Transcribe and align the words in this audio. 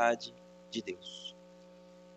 majestade 0.00 0.34
de 0.70 0.82
Deus. 0.82 1.36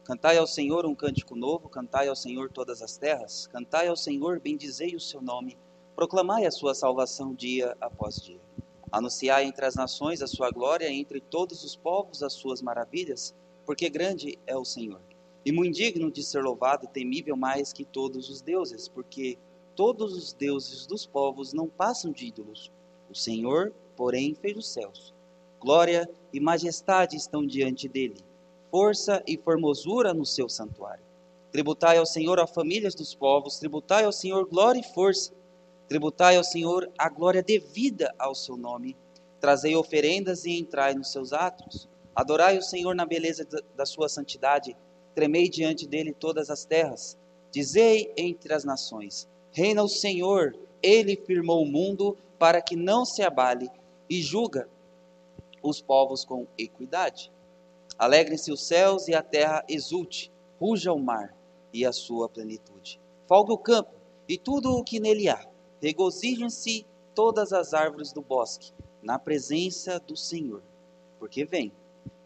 Cantai 0.06 0.38
ao 0.38 0.48
Senhor 0.48 0.86
um 0.86 0.96
cântico 0.96 1.36
novo, 1.36 1.70
cantai 1.70 2.08
ao 2.08 2.16
Senhor 2.16 2.50
todas 2.50 2.82
as 2.82 2.98
terras, 2.98 3.48
cantai 3.48 3.88
ao 3.88 3.96
Senhor, 3.96 4.40
bendizei 4.40 4.96
o 4.96 5.00
seu 5.00 5.22
nome, 5.22 5.58
proclamai 5.96 6.46
a 6.46 6.52
sua 6.52 6.74
salvação 6.74 7.34
dia 7.34 7.76
após 7.80 8.22
dia. 8.22 8.40
Anunciai 8.92 9.46
entre 9.46 9.66
as 9.66 9.76
nações 9.76 10.22
a 10.22 10.28
sua 10.28 10.52
glória, 10.52 10.92
entre 10.92 11.20
todos 11.20 11.64
os 11.64 11.76
povos 11.76 12.22
as 12.22 12.34
suas 12.34 12.62
maravilhas, 12.62 13.34
porque 13.66 13.90
grande 13.90 14.38
é 14.46 14.56
o 14.56 14.66
Senhor. 14.66 15.02
E 15.46 15.52
muito 15.52 15.76
digno 15.76 16.12
de 16.12 16.24
ser 16.24 16.42
louvado, 16.42 16.88
temível 16.88 17.36
mais 17.36 17.74
que 17.74 17.84
todos 17.84 18.30
os 18.30 18.42
deuses, 18.42 18.88
porque 18.88 19.38
todos 19.76 20.16
os 20.16 20.32
deuses 20.32 20.86
dos 20.86 21.06
povos 21.06 21.54
não 21.54 21.68
passam 21.68 22.12
de 22.12 22.28
ídolos. 22.28 22.72
O 23.10 23.16
Senhor, 23.16 23.74
porém, 23.96 24.36
fez 24.36 24.56
os 24.58 24.68
céus. 24.68 25.14
Glória 25.64 26.10
e 26.34 26.42
majestade 26.42 27.16
estão 27.16 27.48
diante 27.48 27.88
dele, 27.88 28.18
força 28.70 29.24
e 29.26 29.38
formosura 29.38 30.14
no 30.14 30.26
seu 30.26 30.50
santuário. 30.50 31.04
Tributai 31.52 31.98
ao 31.98 32.06
Senhor 32.06 32.40
as 32.40 32.52
famílias 32.52 32.94
dos 32.94 33.16
povos, 33.16 33.60
tributai 33.60 34.04
ao 34.04 34.12
Senhor 34.12 34.46
glória 34.46 34.80
e 34.80 34.94
força 34.94 35.32
Tributai 35.88 36.38
ao 36.38 36.44
Senhor 36.44 36.90
a 36.98 37.08
glória 37.08 37.44
devida 37.44 38.14
ao 38.18 38.34
seu 38.34 38.58
nome. 38.58 38.96
Trazei 39.40 39.76
oferendas 39.76 40.44
e 40.44 40.58
entrai 40.58 40.94
nos 40.94 41.12
seus 41.12 41.34
atos. 41.34 41.88
Adorai 42.16 42.58
o 42.58 42.64
Senhor 42.64 42.96
na 42.96 43.06
beleza 43.06 43.48
da 43.76 43.86
sua 43.86 44.10
santidade. 44.10 44.76
Tremei 45.14 45.50
diante 45.50 45.88
dele 45.88 46.12
todas 46.12 46.50
as 46.50 46.66
terras. 46.66 47.18
Dizei 47.52 48.12
entre 48.18 48.54
as 48.54 48.64
nações: 48.64 49.28
Reina 49.52 49.84
o 49.84 49.88
Senhor, 49.88 50.56
ele 50.82 51.16
firmou 51.16 51.62
o 51.62 51.68
mundo 51.68 52.18
para 52.40 52.62
que 52.62 52.76
não 52.76 53.06
se 53.06 53.22
abale 53.22 53.70
e 54.10 54.22
julga 54.22 54.68
os 55.64 55.82
povos 55.82 56.24
com 56.24 56.46
equidade. 56.58 57.32
Alegrem-se 57.98 58.52
os 58.52 58.62
céus 58.62 59.08
e 59.08 59.16
a 59.16 59.24
terra 59.24 59.64
exulte, 59.68 60.32
ruja 60.60 60.94
o 60.94 61.00
mar 61.00 61.36
e 61.74 61.86
a 61.86 61.92
sua 61.92 62.30
plenitude. 62.30 63.00
Folgue 63.28 63.54
o 63.54 63.58
campo 63.58 63.94
e 64.30 64.38
tudo 64.38 64.78
o 64.78 64.84
que 64.84 65.00
nele 65.00 65.30
há 65.30 65.54
Regozijem-se 65.84 66.86
todas 67.14 67.52
as 67.52 67.74
árvores 67.74 68.14
do 68.14 68.22
bosque, 68.22 68.72
na 69.02 69.20
presença 69.20 70.00
do 70.00 70.16
Senhor, 70.16 70.64
porque 71.20 71.44
vem, 71.44 71.74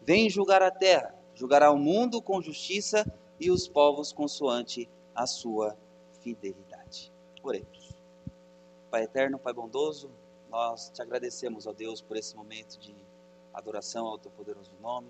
vem 0.00 0.30
julgar 0.30 0.62
a 0.62 0.70
terra, 0.70 1.12
julgará 1.34 1.72
o 1.72 1.76
mundo 1.76 2.22
com 2.22 2.40
justiça 2.40 3.04
e 3.40 3.50
os 3.50 3.66
povos 3.66 4.12
consoante 4.12 4.88
a 5.12 5.26
sua 5.26 5.76
fidelidade. 6.22 7.12
Oremos. 7.42 7.96
Pai 8.92 9.02
eterno, 9.02 9.40
Pai 9.40 9.52
bondoso, 9.52 10.08
nós 10.48 10.88
te 10.90 11.02
agradecemos, 11.02 11.66
ó 11.66 11.72
Deus, 11.72 12.00
por 12.00 12.16
esse 12.16 12.36
momento 12.36 12.78
de 12.78 12.94
adoração 13.58 14.06
ao 14.06 14.18
teu 14.18 14.30
poderoso 14.30 14.72
nome. 14.80 15.08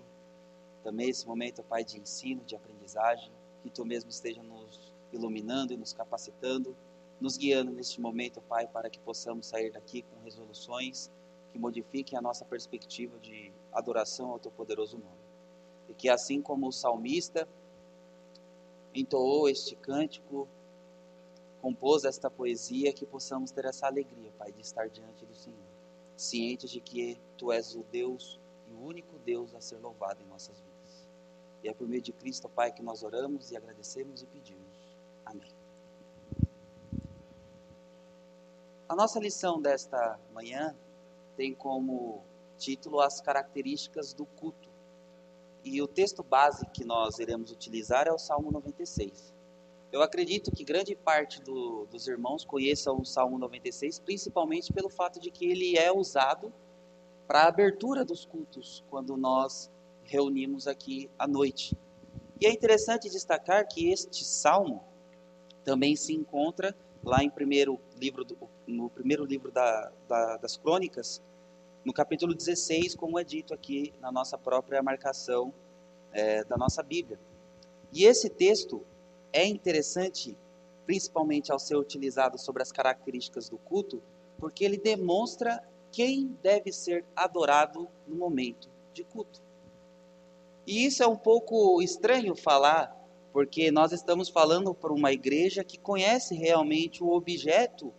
Também 0.83 1.09
esse 1.09 1.27
momento, 1.27 1.63
Pai, 1.63 1.83
de 1.83 1.99
ensino, 1.99 2.43
de 2.43 2.55
aprendizagem, 2.55 3.31
que 3.63 3.69
tu 3.69 3.85
mesmo 3.85 4.09
esteja 4.09 4.41
nos 4.43 4.93
iluminando 5.11 5.73
e 5.73 5.77
nos 5.77 5.93
capacitando 5.93 6.75
nos 7.19 7.37
guiando 7.37 7.71
neste 7.71 7.99
momento, 7.99 8.41
Pai, 8.41 8.67
para 8.67 8.89
que 8.89 8.99
possamos 8.99 9.47
sair 9.47 9.71
daqui 9.71 10.03
com 10.03 10.23
resoluções 10.23 11.11
que 11.51 11.59
modifiquem 11.59 12.17
a 12.17 12.21
nossa 12.21 12.45
perspectiva 12.45 13.19
de 13.19 13.51
adoração 13.73 14.31
ao 14.31 14.39
Teu 14.39 14.51
poderoso 14.51 14.97
nome. 14.97 15.19
E 15.89 15.93
que 15.93 16.07
assim 16.07 16.41
como 16.41 16.67
o 16.67 16.71
salmista 16.71 17.47
entoou 18.93 19.49
este 19.49 19.75
cântico, 19.75 20.47
compôs 21.61 22.05
esta 22.05 22.29
poesia, 22.29 22.93
que 22.93 23.05
possamos 23.05 23.51
ter 23.51 23.65
essa 23.65 23.87
alegria, 23.87 24.31
Pai, 24.37 24.51
de 24.51 24.61
estar 24.61 24.87
diante 24.87 25.25
do 25.25 25.35
Senhor, 25.35 25.57
cientes 26.15 26.71
de 26.71 26.79
que 26.79 27.19
Tu 27.37 27.51
és 27.51 27.75
o 27.75 27.83
Deus 27.91 28.38
e 28.69 28.73
o 28.73 28.85
único 28.85 29.17
Deus 29.19 29.53
a 29.55 29.61
ser 29.61 29.77
louvado 29.77 30.21
em 30.21 30.27
nossas 30.27 30.59
vidas. 30.59 31.07
E 31.63 31.67
é 31.67 31.73
por 31.73 31.87
meio 31.87 32.01
de 32.01 32.13
Cristo, 32.13 32.47
Pai, 32.47 32.71
que 32.71 32.81
nós 32.81 33.03
oramos 33.03 33.51
e 33.51 33.57
agradecemos 33.57 34.21
e 34.21 34.25
pedimos. 34.27 34.97
Amém. 35.25 35.51
A 38.87 38.95
nossa 38.95 39.19
lição 39.19 39.61
desta 39.61 40.19
manhã 40.33 40.75
tem 41.35 41.53
como 41.53 42.23
título 42.57 42.99
as 42.99 43.21
características 43.21 44.13
do 44.13 44.25
culto. 44.25 44.69
E 45.63 45.81
o 45.81 45.87
texto 45.87 46.23
base 46.23 46.65
que 46.67 46.83
nós 46.83 47.19
iremos 47.19 47.51
utilizar 47.51 48.07
é 48.07 48.11
o 48.11 48.17
Salmo 48.17 48.51
96. 48.51 49.33
Eu 49.91 50.01
acredito 50.01 50.51
que 50.51 50.63
grande 50.63 50.95
parte 50.95 51.41
do, 51.41 51.85
dos 51.87 52.07
irmãos 52.07 52.45
conheçam 52.45 52.99
o 52.99 53.05
Salmo 53.05 53.37
96, 53.37 53.99
principalmente 53.99 54.71
pelo 54.71 54.89
fato 54.89 55.19
de 55.19 55.31
que 55.31 55.45
ele 55.45 55.77
é 55.77 55.91
usado 55.91 56.53
para 57.29 57.43
a 57.43 57.47
abertura 57.47 58.03
dos 58.03 58.25
cultos, 58.25 58.83
quando 58.89 59.15
nós 59.15 59.69
reunimos 60.03 60.67
aqui 60.67 61.11
à 61.19 61.27
noite. 61.27 61.77
E 62.41 62.47
é 62.47 62.51
interessante 62.51 63.07
destacar 63.07 63.67
que 63.67 63.91
este 63.91 64.25
salmo 64.25 64.83
também 65.63 65.95
se 65.95 66.11
encontra 66.11 66.75
lá 67.03 67.23
em 67.23 67.29
primeiro 67.29 67.79
livro 68.01 68.25
do, 68.25 68.35
no 68.65 68.89
primeiro 68.89 69.25
livro 69.25 69.51
da, 69.51 69.91
da, 70.07 70.37
das 70.37 70.57
crônicas, 70.57 71.21
no 71.85 71.93
capítulo 71.93 72.33
16, 72.33 72.95
como 72.95 73.19
é 73.19 73.23
dito 73.23 73.53
aqui 73.53 73.93
na 74.01 74.11
nossa 74.11 74.35
própria 74.35 74.81
marcação 74.81 75.53
é, 76.11 76.43
da 76.45 76.57
nossa 76.57 76.81
Bíblia. 76.81 77.19
E 77.93 78.05
esse 78.05 78.27
texto 78.27 78.83
é 79.31 79.45
interessante, 79.45 80.35
principalmente 80.83 81.51
ao 81.51 81.59
ser 81.59 81.75
utilizado 81.75 82.39
sobre 82.39 82.63
as 82.63 82.71
características 82.71 83.49
do 83.49 83.59
culto, 83.59 84.01
porque 84.39 84.65
ele 84.65 84.79
demonstra 84.79 85.63
quem 85.91 86.37
deve 86.41 86.71
ser 86.71 87.05
adorado 87.15 87.87
no 88.07 88.15
momento 88.15 88.69
de 88.93 89.03
culto. 89.03 89.41
E 90.65 90.85
isso 90.85 91.01
é 91.01 91.07
um 91.07 91.17
pouco 91.17 91.81
estranho 91.81 92.35
falar 92.35 92.95
porque 93.31 93.71
nós 93.71 93.91
estamos 93.91 94.29
falando 94.29 94.73
para 94.73 94.93
uma 94.93 95.11
igreja 95.11 95.63
que 95.63 95.77
conhece 95.77 96.35
realmente 96.35 97.03
o 97.03 97.11
objeto 97.11 97.93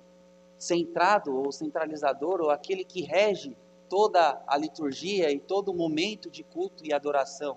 centrado 0.58 1.34
ou 1.34 1.50
centralizador, 1.50 2.40
ou 2.40 2.50
aquele 2.50 2.84
que 2.84 3.02
rege 3.02 3.56
toda 3.88 4.42
a 4.46 4.56
liturgia 4.56 5.32
e 5.32 5.40
todo 5.40 5.70
o 5.70 5.74
momento 5.74 6.30
de 6.30 6.42
culto 6.42 6.86
e 6.86 6.92
adoração. 6.92 7.56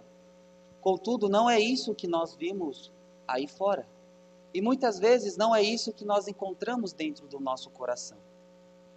Contudo, 0.82 1.28
não 1.28 1.50
é 1.50 1.60
isso 1.60 1.94
que 1.94 2.08
nós 2.08 2.36
vimos 2.36 2.92
aí 3.28 3.48
fora. 3.48 3.88
E 4.54 4.62
muitas 4.62 5.00
vezes 5.00 5.36
não 5.36 5.56
é 5.56 5.62
isso 5.62 5.92
que 5.92 6.06
nós 6.06 6.28
encontramos 6.28 6.94
dentro 6.94 7.28
do 7.28 7.40
nosso 7.40 7.70
coração. 7.72 8.18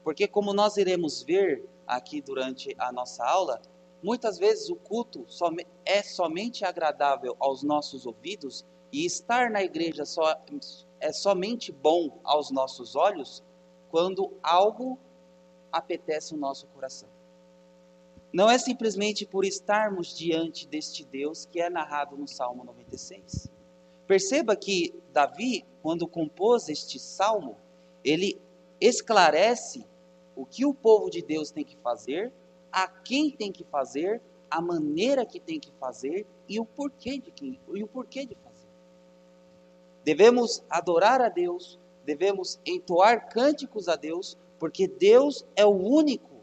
Porque, 0.06 0.28
como 0.28 0.54
nós 0.54 0.76
iremos 0.78 1.22
ver 1.22 1.68
aqui 1.86 2.22
durante 2.22 2.72
a 2.78 2.92
nossa 2.92 3.26
aula, 3.26 3.60
Muitas 4.06 4.38
vezes 4.38 4.70
o 4.70 4.76
culto 4.76 5.26
é 5.84 6.00
somente 6.00 6.64
agradável 6.64 7.34
aos 7.40 7.64
nossos 7.64 8.06
ouvidos 8.06 8.64
e 8.92 9.04
estar 9.04 9.50
na 9.50 9.64
igreja 9.64 10.04
só, 10.04 10.40
é 11.00 11.12
somente 11.12 11.72
bom 11.72 12.20
aos 12.22 12.52
nossos 12.52 12.94
olhos 12.94 13.42
quando 13.90 14.32
algo 14.42 14.96
apetece 15.72 16.34
o 16.34 16.36
nosso 16.36 16.68
coração. 16.68 17.08
Não 18.32 18.48
é 18.48 18.58
simplesmente 18.58 19.26
por 19.26 19.44
estarmos 19.44 20.16
diante 20.16 20.68
deste 20.68 21.04
Deus 21.04 21.44
que 21.44 21.60
é 21.60 21.68
narrado 21.68 22.16
no 22.16 22.28
Salmo 22.28 22.64
96. 22.64 23.50
Perceba 24.06 24.54
que 24.54 24.94
Davi, 25.12 25.64
quando 25.82 26.06
compôs 26.06 26.68
este 26.68 27.00
salmo, 27.00 27.56
ele 28.04 28.40
esclarece 28.80 29.84
o 30.36 30.44
que 30.44 30.64
o 30.64 30.74
povo 30.74 31.10
de 31.10 31.22
Deus 31.22 31.50
tem 31.50 31.64
que 31.64 31.76
fazer 31.78 32.32
a 32.70 32.86
quem 32.86 33.30
tem 33.30 33.50
que 33.50 33.64
fazer, 33.64 34.20
a 34.50 34.60
maneira 34.60 35.24
que 35.24 35.40
tem 35.40 35.58
que 35.58 35.72
fazer 35.80 36.26
e 36.46 36.60
o 36.60 36.64
porquê 36.66 37.18
de 37.18 37.30
quem, 37.30 37.58
e 37.74 37.82
o 37.82 37.86
porquê 37.86 38.26
de 38.26 38.34
fazer. 38.34 38.68
Devemos 40.04 40.62
adorar 40.68 41.22
a 41.22 41.30
Deus, 41.30 41.78
devemos 42.04 42.60
entoar 42.66 43.30
cânticos 43.30 43.88
a 43.88 43.96
Deus, 43.96 44.36
porque 44.58 44.86
Deus 44.86 45.44
é 45.56 45.64
o 45.64 45.70
único 45.70 46.36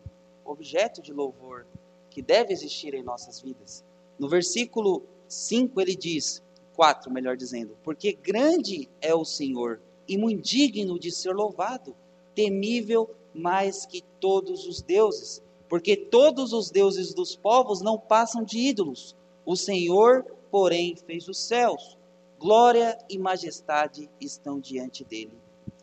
objeto 0.44 1.02
de 1.02 1.14
louvor 1.14 1.68
que 2.10 2.22
deve 2.22 2.52
existir 2.52 2.94
em 2.96 3.04
nossas 3.04 3.40
vidas. 3.40 3.86
No 4.18 4.28
versículo 4.28 5.04
5 5.28 5.80
ele 5.80 5.96
diz, 5.96 6.44
4 6.76 7.12
melhor 7.12 7.38
dizendo, 7.38 7.78
porque 7.84 8.14
grande 8.14 8.90
é 9.00 9.14
o 9.14 9.24
Senhor 9.24 9.80
e 10.08 10.18
muito 10.18 10.42
digno 10.42 11.00
de 11.00 11.12
ser 11.12 11.34
louvado, 11.34 11.96
temível 12.36 13.10
mais 13.34 13.86
que 13.86 14.02
todos 14.20 14.66
os 14.66 14.82
deuses 14.82 15.42
porque 15.74 15.98
todos 15.98 16.54
os 16.54 16.70
deuses 16.70 17.16
dos 17.16 17.36
povos 17.36 17.82
não 17.82 17.98
passam 17.98 18.44
de 18.44 18.60
ídolos. 18.60 19.16
O 19.44 19.56
Senhor, 19.56 20.24
porém, 20.52 20.96
fez 20.96 21.28
os 21.28 21.40
céus. 21.40 21.98
Glória 22.38 22.96
e 23.10 23.18
majestade 23.18 24.08
estão 24.22 24.60
diante 24.60 25.04
dele, 25.04 25.34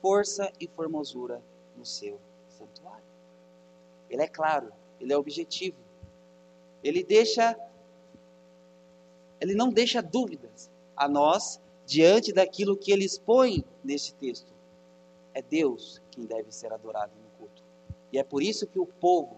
força 0.01 0.53
e 0.61 0.69
formosura 0.69 1.43
no 1.77 1.85
seu 1.85 2.21
santuário. 2.57 3.03
Ele 4.09 4.23
é 4.23 4.29
claro, 4.29 4.73
ele 5.01 5.13
é 5.13 5.17
objetivo. 5.17 5.77
Ele 6.85 7.03
deixa 7.03 7.59
ele 9.41 9.55
não 9.55 9.71
deixa 9.71 10.01
dúvidas 10.01 10.71
a 10.97 11.09
nós 11.09 11.61
diante 11.85 12.33
daquilo 12.33 12.77
que 12.77 12.93
ele 12.93 13.05
expõe 13.05 13.65
neste 13.83 14.15
texto. 14.15 14.53
É 15.35 15.43
Deus 15.43 16.01
quem 16.13 16.25
deve 16.27 16.53
ser 16.53 16.73
adorado. 16.73 17.20
E 18.13 18.19
é 18.19 18.25
por 18.25 18.43
isso 18.43 18.67
que 18.67 18.79
o 18.79 18.87
povo 18.87 19.37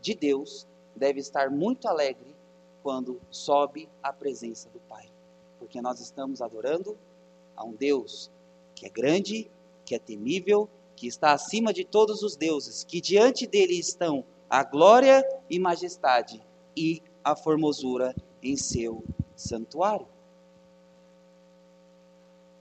de 0.00 0.14
Deus 0.14 0.66
deve 0.94 1.20
estar 1.20 1.50
muito 1.50 1.88
alegre 1.88 2.34
quando 2.82 3.20
sobe 3.30 3.88
à 4.02 4.12
presença 4.12 4.68
do 4.70 4.78
Pai. 4.80 5.10
Porque 5.58 5.80
nós 5.80 6.00
estamos 6.00 6.42
adorando 6.42 6.96
a 7.56 7.64
um 7.64 7.72
Deus 7.72 8.30
que 8.74 8.86
é 8.86 8.88
grande, 8.88 9.50
que 9.84 9.94
é 9.94 9.98
temível, 9.98 10.68
que 10.96 11.06
está 11.06 11.32
acima 11.32 11.72
de 11.72 11.84
todos 11.84 12.22
os 12.22 12.36
deuses, 12.36 12.84
que 12.84 13.00
diante 13.00 13.46
dele 13.46 13.78
estão 13.78 14.24
a 14.48 14.62
glória 14.62 15.26
e 15.50 15.58
majestade 15.58 16.40
e 16.76 17.02
a 17.22 17.34
formosura 17.34 18.14
em 18.42 18.56
seu 18.56 19.02
santuário. 19.34 20.06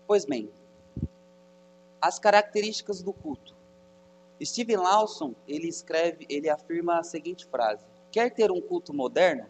Pois 0.08 0.26
bem, 0.26 0.50
as 2.02 2.20
características 2.20 3.02
do 3.02 3.14
culto. 3.14 3.56
Steven 4.46 4.78
Lawson, 4.78 5.36
ele 5.48 5.68
escreve, 5.68 6.26
ele 6.30 6.50
afirma 6.50 7.00
a 7.00 7.04
seguinte 7.04 7.46
frase: 7.46 7.86
Quer 8.12 8.34
ter 8.34 8.52
um 8.52 8.62
culto 8.62 8.94
moderno? 8.94 9.48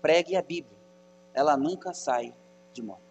Pregue 0.00 0.36
a 0.36 0.42
Bíblia. 0.42 0.78
Ela 1.34 1.56
nunca 1.56 1.92
sai 1.92 2.34
de 2.72 2.82
moda. 2.82 3.10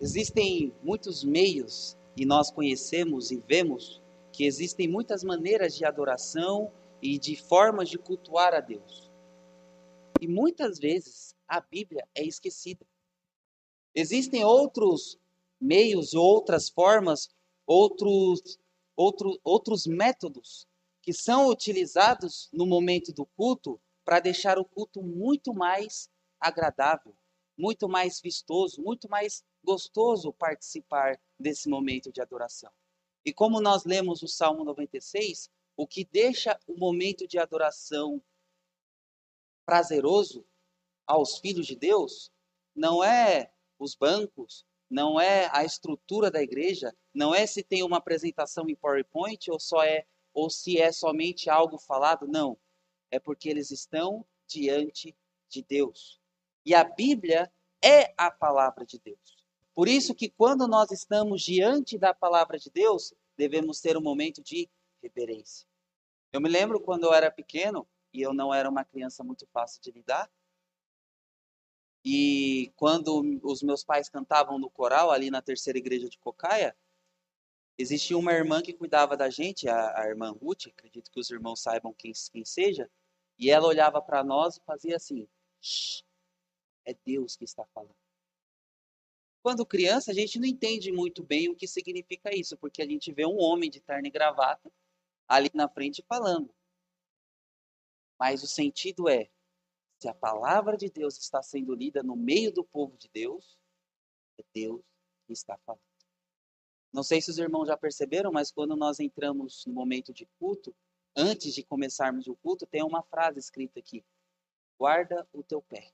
Existem 0.00 0.72
muitos 0.82 1.24
meios 1.24 1.96
e 2.16 2.24
nós 2.24 2.50
conhecemos 2.50 3.30
e 3.30 3.36
vemos 3.36 4.00
que 4.32 4.44
existem 4.44 4.86
muitas 4.86 5.24
maneiras 5.24 5.74
de 5.74 5.84
adoração 5.84 6.70
e 7.00 7.18
de 7.18 7.36
formas 7.36 7.88
de 7.88 7.98
cultuar 7.98 8.54
a 8.54 8.60
Deus. 8.60 9.10
E 10.20 10.28
muitas 10.28 10.78
vezes 10.78 11.34
a 11.48 11.60
Bíblia 11.60 12.06
é 12.14 12.24
esquecida. 12.24 12.84
Existem 13.94 14.44
outros 14.44 15.18
meios, 15.60 16.14
outras 16.14 16.68
formas, 16.68 17.30
outros, 17.66 18.58
outro, 18.94 19.38
outros 19.42 19.86
métodos 19.86 20.66
que 21.02 21.12
são 21.12 21.48
utilizados 21.48 22.48
no 22.52 22.66
momento 22.66 23.12
do 23.12 23.26
culto 23.26 23.80
para 24.04 24.20
deixar 24.20 24.58
o 24.58 24.64
culto 24.64 25.02
muito 25.02 25.52
mais 25.52 26.08
agradável, 26.40 27.16
muito 27.56 27.88
mais 27.88 28.20
vistoso, 28.20 28.82
muito 28.82 29.08
mais 29.08 29.44
gostoso 29.64 30.32
participar 30.32 31.20
desse 31.38 31.68
momento 31.68 32.12
de 32.12 32.20
adoração. 32.20 32.70
E 33.24 33.32
como 33.32 33.60
nós 33.60 33.84
lemos 33.84 34.22
o 34.22 34.28
Salmo 34.28 34.64
96, 34.64 35.50
o 35.76 35.86
que 35.86 36.04
deixa 36.04 36.58
o 36.66 36.76
momento 36.76 37.26
de 37.26 37.38
adoração 37.38 38.22
prazeroso 39.64 40.46
aos 41.06 41.38
filhos 41.38 41.66
de 41.66 41.74
Deus 41.74 42.30
não 42.74 43.02
é 43.02 43.52
os 43.78 43.94
bancos, 43.94 44.64
não 44.88 45.20
é 45.20 45.48
a 45.52 45.64
estrutura 45.64 46.30
da 46.30 46.42
igreja, 46.42 46.94
não 47.12 47.34
é 47.34 47.46
se 47.46 47.62
tem 47.62 47.82
uma 47.82 47.96
apresentação 47.96 48.68
em 48.68 48.76
PowerPoint 48.76 49.50
ou 49.50 49.58
só 49.58 49.82
é 49.82 50.06
ou 50.32 50.50
se 50.50 50.78
é 50.78 50.92
somente 50.92 51.48
algo 51.48 51.78
falado, 51.78 52.26
não. 52.28 52.58
É 53.10 53.18
porque 53.18 53.48
eles 53.48 53.70
estão 53.70 54.24
diante 54.46 55.16
de 55.48 55.62
Deus. 55.62 56.20
E 56.64 56.74
a 56.74 56.84
Bíblia 56.84 57.50
é 57.82 58.12
a 58.16 58.30
palavra 58.30 58.84
de 58.84 58.98
Deus. 58.98 59.44
Por 59.74 59.88
isso 59.88 60.14
que 60.14 60.28
quando 60.28 60.66
nós 60.66 60.90
estamos 60.90 61.42
diante 61.42 61.98
da 61.98 62.12
palavra 62.12 62.58
de 62.58 62.70
Deus, 62.70 63.14
devemos 63.36 63.80
ter 63.80 63.96
um 63.96 64.02
momento 64.02 64.42
de 64.42 64.68
reverência. 65.02 65.66
Eu 66.32 66.40
me 66.40 66.48
lembro 66.48 66.80
quando 66.80 67.04
eu 67.04 67.14
era 67.14 67.30
pequeno 67.30 67.86
e 68.12 68.20
eu 68.20 68.34
não 68.34 68.52
era 68.52 68.68
uma 68.68 68.84
criança 68.84 69.22
muito 69.22 69.46
fácil 69.46 69.80
de 69.82 69.90
lidar. 69.90 70.30
E 72.08 72.72
quando 72.76 73.20
os 73.42 73.64
meus 73.64 73.82
pais 73.82 74.08
cantavam 74.08 74.60
no 74.60 74.70
coral 74.70 75.10
ali 75.10 75.28
na 75.28 75.42
terceira 75.42 75.76
igreja 75.76 76.08
de 76.08 76.16
Cocaia, 76.20 76.76
existia 77.76 78.16
uma 78.16 78.32
irmã 78.32 78.62
que 78.62 78.72
cuidava 78.72 79.16
da 79.16 79.28
gente, 79.28 79.68
a, 79.68 80.00
a 80.00 80.06
irmã 80.06 80.30
Ruth, 80.30 80.68
acredito 80.68 81.10
que 81.10 81.18
os 81.18 81.28
irmãos 81.30 81.60
saibam 81.60 81.92
quem, 81.92 82.12
quem 82.30 82.44
seja, 82.44 82.88
e 83.36 83.50
ela 83.50 83.66
olhava 83.66 84.00
para 84.00 84.22
nós 84.22 84.56
e 84.56 84.62
fazia 84.62 84.94
assim: 84.94 85.26
é 86.84 86.94
Deus 87.04 87.34
que 87.34 87.42
está 87.42 87.66
falando. 87.74 87.96
Quando 89.42 89.66
criança, 89.66 90.12
a 90.12 90.14
gente 90.14 90.38
não 90.38 90.46
entende 90.46 90.92
muito 90.92 91.24
bem 91.24 91.48
o 91.48 91.56
que 91.56 91.66
significa 91.66 92.32
isso, 92.32 92.56
porque 92.56 92.82
a 92.82 92.86
gente 92.86 93.12
vê 93.12 93.26
um 93.26 93.40
homem 93.40 93.68
de 93.68 93.80
terno 93.80 94.06
e 94.06 94.10
gravata 94.12 94.72
ali 95.26 95.50
na 95.52 95.68
frente 95.68 96.04
falando. 96.08 96.54
Mas 98.16 98.44
o 98.44 98.46
sentido 98.46 99.08
é: 99.08 99.28
se 99.98 100.08
a 100.08 100.14
palavra 100.14 100.76
de 100.76 100.90
Deus 100.90 101.18
está 101.18 101.42
sendo 101.42 101.74
lida 101.74 102.02
no 102.02 102.16
meio 102.16 102.52
do 102.52 102.64
povo 102.64 102.96
de 102.96 103.08
Deus, 103.08 103.58
é 104.38 104.44
Deus 104.54 104.82
que 105.26 105.32
está 105.32 105.56
falando. 105.58 105.80
Não 106.92 107.02
sei 107.02 107.20
se 107.20 107.30
os 107.30 107.38
irmãos 107.38 107.66
já 107.66 107.76
perceberam, 107.76 108.30
mas 108.32 108.50
quando 108.50 108.76
nós 108.76 109.00
entramos 109.00 109.64
no 109.66 109.72
momento 109.72 110.12
de 110.12 110.26
culto, 110.38 110.74
antes 111.14 111.54
de 111.54 111.62
começarmos 111.62 112.26
o 112.26 112.36
culto, 112.36 112.66
tem 112.66 112.82
uma 112.82 113.02
frase 113.02 113.38
escrita 113.38 113.80
aqui: 113.80 114.04
Guarda 114.78 115.26
o 115.32 115.42
teu 115.42 115.62
pé. 115.62 115.92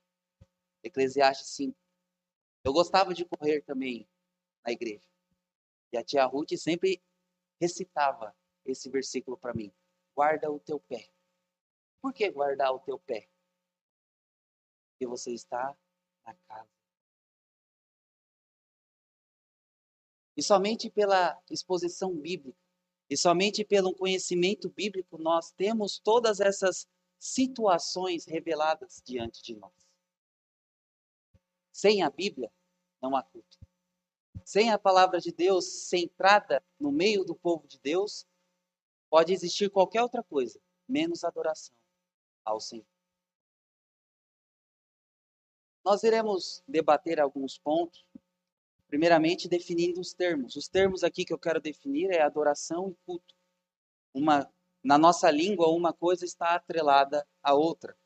Eclesiastes 0.83 1.49
5, 1.51 1.77
eu 2.65 2.73
gostava 2.73 3.15
de 3.15 3.25
correr 3.25 3.63
também 3.63 4.09
na 4.65 4.73
igreja. 4.73 5.07
E 5.93 5.97
a 5.97 6.05
tia 6.05 6.25
Ruth 6.25 6.57
sempre 6.57 7.01
recitava 7.61 8.35
esse 8.65 8.91
versículo 8.91 9.37
para 9.37 9.55
mim. 9.55 9.73
Guarda 10.15 10.51
o 10.51 10.59
teu 10.59 10.81
pé. 10.81 11.09
Por 12.01 12.13
que 12.13 12.29
guardar 12.31 12.73
o 12.73 12.81
teu 12.81 12.99
pé? 12.99 13.29
Porque 15.03 15.07
você 15.07 15.33
está 15.33 15.77
na 16.25 16.33
casa. 16.47 16.71
E 20.37 20.43
somente 20.43 20.89
pela 20.89 21.43
exposição 21.51 22.15
bíblica, 22.15 22.57
e 23.11 23.17
somente 23.17 23.65
pelo 23.65 23.97
conhecimento 23.97 24.71
bíblico, 24.71 25.19
nós 25.19 25.51
temos 25.51 25.99
todas 25.99 26.39
essas 26.39 26.87
situações 27.19 28.27
reveladas 28.27 29.03
diante 29.05 29.43
de 29.43 29.57
nós. 29.57 29.73
Sem 31.73 32.03
a 32.03 32.09
Bíblia, 32.09 32.53
não 33.01 33.17
há 33.17 33.25
culto. 33.25 33.59
Sem 34.45 34.71
a 34.71 34.79
palavra 34.79 35.21
de 35.21 35.33
Deus 35.33 35.89
centrada 35.89 36.65
no 36.79 36.93
meio 36.93 37.25
do 37.25 37.35
povo 37.35 37.67
de 37.67 37.81
Deus, 37.81 38.25
pode 39.11 39.33
existir 39.33 39.69
qualquer 39.69 40.03
outra 40.03 40.23
coisa, 40.23 40.61
menos 40.89 41.25
adoração 41.25 41.75
ao 42.45 42.61
Senhor. 42.61 42.92
Nós 45.85 46.05
iremos 46.05 46.63
debater 46.67 47.21
alguns 47.21 47.59
pontos, 47.59 48.07
primeiramente 48.87 49.49
definindo 49.49 50.01
os 50.01 50.13
termos. 50.13 50.55
Os 50.55 50.69
termos 50.69 51.03
aqui 51.03 51.25
que 51.25 51.33
eu 51.33 51.39
quero 51.39 51.61
definir 51.61 52.11
é 52.11 52.23
adoração 52.23 52.91
e 52.91 52.95
culto. 53.05 53.35
Uma, 54.15 54.49
na 54.83 54.97
nossa 54.97 55.31
língua, 55.31 55.69
uma 55.69 55.93
coisa 55.93 56.25
está 56.25 56.55
atrelada 56.55 57.27
à 57.43 57.55
outra. 57.55 57.97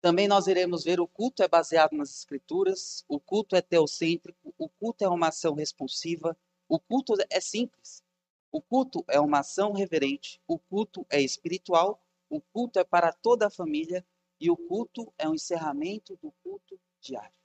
Também 0.00 0.26
nós 0.26 0.46
iremos 0.46 0.84
ver 0.84 1.00
o 1.00 1.06
culto 1.06 1.42
é 1.42 1.48
baseado 1.48 1.92
nas 1.92 2.10
escrituras, 2.10 3.04
o 3.08 3.20
culto 3.20 3.54
é 3.54 3.60
teocêntrico, 3.60 4.54
o 4.56 4.68
culto 4.68 5.04
é 5.04 5.08
uma 5.08 5.28
ação 5.28 5.54
responsiva, 5.54 6.36
o 6.68 6.78
culto 6.78 7.14
é 7.30 7.40
simples. 7.40 8.02
O 8.50 8.62
culto 8.62 9.04
é 9.08 9.20
uma 9.20 9.40
ação 9.40 9.72
reverente, 9.72 10.40
o 10.46 10.58
culto 10.58 11.04
é 11.10 11.20
espiritual, 11.20 12.02
o 12.30 12.40
culto 12.40 12.78
é 12.78 12.84
para 12.84 13.12
toda 13.12 13.46
a 13.46 13.50
família 13.50 14.04
e 14.40 14.50
o 14.50 14.56
culto 14.56 15.12
é 15.18 15.28
um 15.28 15.34
encerramento 15.34 16.16
do 16.16 16.32
culto 16.42 16.78
diário. 17.00 17.36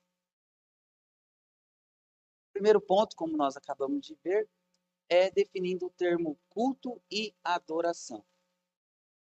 Primeiro 2.53 2.79
ponto, 2.79 3.15
como 3.15 3.35
nós 3.35 3.57
acabamos 3.57 4.05
de 4.05 4.15
ver, 4.23 4.47
é 5.09 5.31
definindo 5.31 5.88
o 5.88 5.91
termo 5.91 6.38
culto 6.50 7.01
e 7.09 7.33
adoração. 7.43 8.23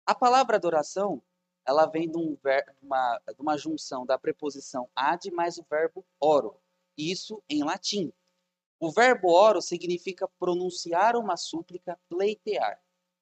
A 0.06 0.16
palavra 0.16 0.58
adoração 0.58 1.22
ela 1.66 1.86
vem 1.86 2.10
de, 2.10 2.18
um 2.18 2.36
ver, 2.44 2.66
uma, 2.82 3.20
de 3.20 3.40
uma 3.40 3.56
junção 3.56 4.06
da 4.06 4.18
preposição 4.18 4.90
ad 4.96 5.30
mais 5.32 5.60
o 5.60 5.66
verbo 5.70 6.04
oro, 6.20 6.60
isso 6.98 7.44
em 7.48 7.64
latim. 7.64 8.12
O 8.80 8.92
verbo 8.92 9.30
oro 9.30 9.62
significa 9.62 10.28
pronunciar 10.40 11.16
uma 11.16 11.38
súplica, 11.38 12.00
pleitear. 12.10 12.82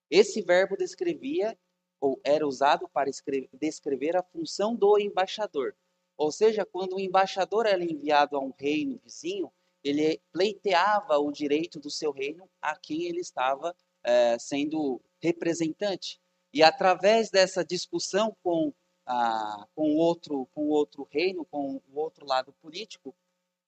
Esse 0.10 0.42
verbo 0.42 0.78
descrevia 0.78 1.60
ou 2.00 2.20
era 2.24 2.48
usado 2.48 2.88
para 2.90 3.10
escrever, 3.10 3.50
descrever 3.54 4.16
a 4.16 4.24
função 4.24 4.76
do 4.76 5.00
embaixador. 5.00 5.76
Ou 6.18 6.32
seja, 6.32 6.66
quando 6.66 6.96
o 6.96 7.00
embaixador 7.00 7.66
era 7.66 7.84
enviado 7.84 8.36
a 8.36 8.40
um 8.40 8.54
reino 8.58 9.00
vizinho, 9.04 9.52
ele 9.84 10.20
pleiteava 10.32 11.18
o 11.18 11.32
direito 11.32 11.80
do 11.80 11.90
seu 11.90 12.12
reino 12.12 12.50
a 12.62 12.76
quem 12.76 13.04
ele 13.04 13.20
estava 13.20 13.76
é, 14.04 14.38
sendo 14.40 15.02
representante. 15.22 16.20
E 16.54 16.64
através 16.64 17.30
dessa 17.30 17.64
discussão 17.64 18.36
com, 18.44 18.74
ah, 19.06 19.68
com, 19.76 19.96
outro, 19.96 20.48
com 20.54 20.70
outro 20.70 21.08
reino, 21.12 21.46
com 21.46 21.82
o 21.88 22.00
outro 22.00 22.26
lado 22.26 22.54
político, 22.62 23.16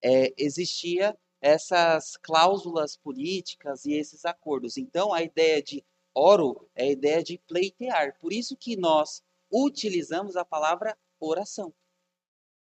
é, 0.04 0.34
existia 0.38 1.16
essas 1.42 2.18
cláusulas 2.18 2.98
políticas 2.98 3.86
e 3.86 3.94
esses 3.94 4.26
acordos. 4.26 4.78
Então, 4.78 5.14
a 5.14 5.22
ideia 5.22 5.62
de 5.62 5.84
oro 6.20 6.70
é 6.76 6.84
a 6.84 6.92
ideia 6.92 7.24
de 7.24 7.38
pleitear. 7.38 8.18
Por 8.20 8.34
isso 8.34 8.58
que 8.58 8.76
nós 8.76 9.24
utilizamos 9.52 10.36
a 10.36 10.44
palavra 10.44 10.98
oração. 11.20 11.74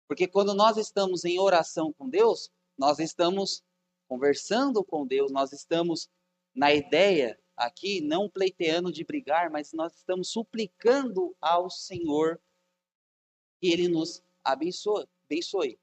Porque 0.08 0.28
quando 0.28 0.54
nós 0.54 0.78
estamos 0.78 1.26
em 1.26 1.40
oração 1.40 1.94
com 1.94 2.10
Deus, 2.10 2.50
nós 2.78 3.00
estamos 3.00 3.64
conversando 4.08 4.84
com 4.84 5.06
Deus, 5.06 5.32
nós 5.32 5.52
estamos 5.52 6.10
na 6.56 6.74
ideia 6.74 7.40
aqui 7.56 8.02
não 8.02 8.30
pleiteando 8.30 8.92
de 8.92 9.04
brigar, 9.04 9.52
mas 9.52 9.74
nós 9.74 9.94
estamos 9.96 10.32
suplicando 10.32 11.36
ao 11.40 11.70
Senhor 11.70 12.42
e 13.62 13.72
ele 13.72 13.88
nos 13.88 14.24
abençoe. 14.44 15.08
abençoe. 15.26 15.78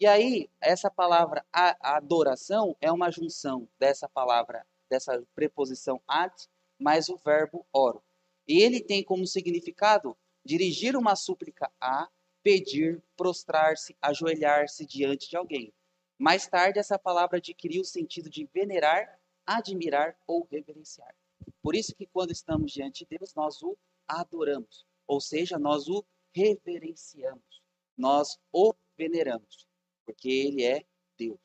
E 0.00 0.06
aí, 0.06 0.48
essa 0.60 0.90
palavra 0.90 1.44
adoração 1.52 2.76
é 2.80 2.90
uma 2.90 3.10
junção 3.10 3.68
dessa 3.78 4.08
palavra, 4.08 4.66
dessa 4.88 5.22
preposição 5.34 6.00
ad, 6.06 6.48
mais 6.78 7.08
o 7.08 7.16
verbo 7.16 7.66
oro. 7.72 8.02
Ele 8.46 8.80
tem 8.80 9.02
como 9.02 9.26
significado 9.26 10.16
dirigir 10.44 10.96
uma 10.96 11.14
súplica 11.16 11.70
a, 11.80 12.08
pedir, 12.42 13.02
prostrar-se, 13.16 13.96
ajoelhar-se 14.00 14.86
diante 14.86 15.28
de 15.28 15.36
alguém. 15.36 15.72
Mais 16.18 16.46
tarde, 16.46 16.78
essa 16.78 16.98
palavra 16.98 17.38
adquiriu 17.38 17.82
o 17.82 17.84
sentido 17.84 18.30
de 18.30 18.48
venerar, 18.52 19.20
admirar 19.44 20.16
ou 20.26 20.46
reverenciar. 20.50 21.14
Por 21.62 21.74
isso 21.74 21.94
que 21.94 22.06
quando 22.06 22.32
estamos 22.32 22.72
diante 22.72 23.04
de 23.04 23.18
Deus, 23.18 23.34
nós 23.34 23.62
o 23.62 23.76
adoramos, 24.06 24.86
ou 25.06 25.20
seja, 25.20 25.58
nós 25.58 25.88
o 25.88 26.04
reverenciamos, 26.34 27.62
nós 27.96 28.38
o 28.52 28.72
veneramos 28.96 29.68
porque 30.08 30.30
ele 30.30 30.64
é 30.64 30.86
Deus. 31.18 31.38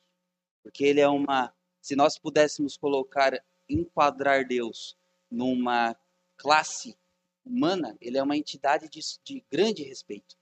Porque 0.62 0.84
ele 0.84 1.00
é 1.00 1.06
uma. 1.06 1.54
Se 1.82 1.94
nós 1.94 2.18
pudéssemos 2.18 2.78
colocar, 2.78 3.38
enquadrar 3.68 4.48
Deus 4.48 4.96
numa 5.30 5.96
classe 6.36 6.96
humana, 7.44 7.96
ele 8.00 8.18
é 8.18 8.22
uma 8.22 8.36
entidade 8.36 8.88
de, 8.88 9.00
de 9.22 9.44
grande 9.50 9.82
respeito. 9.82 10.36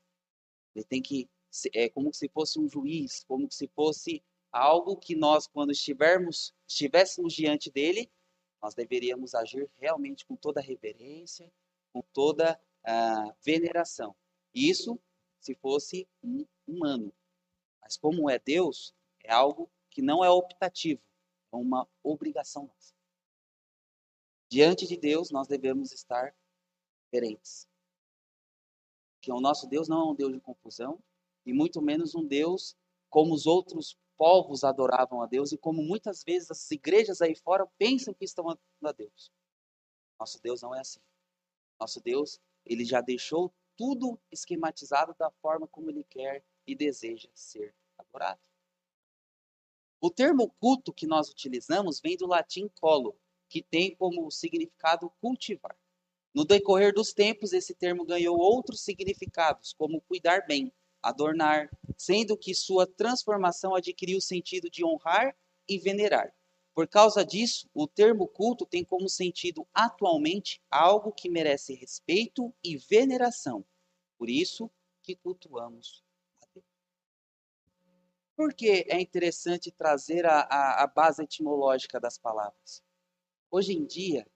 Ele 0.74 0.84
tem 0.84 1.02
que. 1.02 1.28
É 1.74 1.88
como 1.90 2.12
se 2.14 2.28
fosse 2.28 2.58
um 2.58 2.68
juiz, 2.68 3.24
como 3.24 3.50
se 3.50 3.68
fosse 3.68 4.22
algo 4.50 4.96
que 4.96 5.14
nós, 5.14 5.46
quando 5.46 5.72
estivermos, 5.72 6.54
estivéssemos 6.66 7.34
diante 7.34 7.70
dele, 7.70 8.10
nós 8.62 8.74
deveríamos 8.74 9.34
agir 9.34 9.68
realmente 9.76 10.24
com 10.24 10.36
toda 10.36 10.60
reverência, 10.60 11.52
com 11.92 12.00
toda 12.12 12.58
uh, 12.86 13.34
veneração. 13.44 14.14
Isso 14.54 14.98
se 15.40 15.54
fosse 15.56 16.08
um 16.22 16.46
humano. 16.66 17.12
Mas 17.82 17.96
como 17.96 18.30
é 18.30 18.38
Deus, 18.38 18.94
é 19.24 19.32
algo 19.32 19.70
que 19.90 20.00
não 20.00 20.24
é 20.24 20.30
optativo, 20.30 21.02
é 21.52 21.56
uma 21.56 21.86
obrigação 22.02 22.66
nossa. 22.66 22.94
Diante 24.52 24.86
de 24.86 24.98
Deus, 24.98 25.30
nós 25.30 25.48
devemos 25.48 25.92
estar 25.92 26.36
coerentes. 27.10 27.66
Que 29.22 29.32
o 29.32 29.40
nosso 29.40 29.66
Deus 29.66 29.88
não 29.88 30.02
é 30.02 30.10
um 30.10 30.14
Deus 30.14 30.30
de 30.30 30.40
confusão, 30.40 31.02
e 31.46 31.54
muito 31.54 31.80
menos 31.80 32.14
um 32.14 32.22
Deus 32.22 32.76
como 33.08 33.32
os 33.32 33.46
outros 33.46 33.98
povos 34.14 34.62
adoravam 34.62 35.22
a 35.22 35.26
Deus 35.26 35.52
e 35.52 35.56
como 35.56 35.82
muitas 35.82 36.22
vezes 36.22 36.50
as 36.50 36.70
igrejas 36.70 37.22
aí 37.22 37.34
fora 37.34 37.66
pensam 37.78 38.12
que 38.12 38.26
estão 38.26 38.44
adorando 38.44 38.88
a 38.88 38.92
Deus. 38.92 39.32
Nosso 40.20 40.38
Deus 40.42 40.60
não 40.60 40.74
é 40.74 40.80
assim. 40.80 41.00
Nosso 41.80 41.98
Deus, 42.02 42.38
ele 42.66 42.84
já 42.84 43.00
deixou 43.00 43.50
tudo 43.74 44.20
esquematizado 44.30 45.14
da 45.18 45.30
forma 45.30 45.66
como 45.66 45.88
ele 45.88 46.04
quer 46.04 46.44
e 46.66 46.76
deseja 46.76 47.30
ser 47.32 47.74
adorado. 47.96 48.42
O 49.98 50.10
termo 50.10 50.50
culto 50.60 50.92
que 50.92 51.06
nós 51.06 51.30
utilizamos 51.30 52.00
vem 52.00 52.18
do 52.18 52.26
latim 52.26 52.68
colo, 52.78 53.18
que 53.52 53.62
tem 53.62 53.94
como 53.94 54.30
significado 54.30 55.12
cultivar. 55.20 55.76
No 56.32 56.42
decorrer 56.42 56.94
dos 56.94 57.12
tempos, 57.12 57.52
esse 57.52 57.74
termo 57.74 58.06
ganhou 58.06 58.38
outros 58.38 58.80
significados, 58.80 59.74
como 59.74 60.00
cuidar 60.00 60.46
bem, 60.46 60.72
adornar, 61.02 61.68
sendo 61.98 62.34
que 62.34 62.54
sua 62.54 62.86
transformação 62.86 63.74
adquiriu 63.74 64.16
o 64.16 64.22
sentido 64.22 64.70
de 64.70 64.82
honrar 64.82 65.36
e 65.68 65.78
venerar. 65.78 66.34
Por 66.74 66.88
causa 66.88 67.22
disso, 67.22 67.68
o 67.74 67.86
termo 67.86 68.26
culto 68.26 68.64
tem 68.64 68.82
como 68.82 69.06
sentido 69.06 69.68
atualmente 69.74 70.62
algo 70.70 71.12
que 71.12 71.28
merece 71.28 71.74
respeito 71.74 72.54
e 72.64 72.78
veneração. 72.78 73.62
Por 74.16 74.30
isso 74.30 74.70
que 75.02 75.14
cultuamos 75.14 76.02
por 78.42 78.52
que 78.54 78.84
é 78.88 79.00
interessante 79.00 79.70
trazer 79.70 80.26
a, 80.26 80.40
a, 80.40 80.82
a 80.82 80.86
base 80.88 81.22
etimológica 81.22 82.00
das 82.00 82.18
palavras? 82.18 82.82
Hoje 83.54 83.74
em 83.74 83.84
dia, 83.84 84.26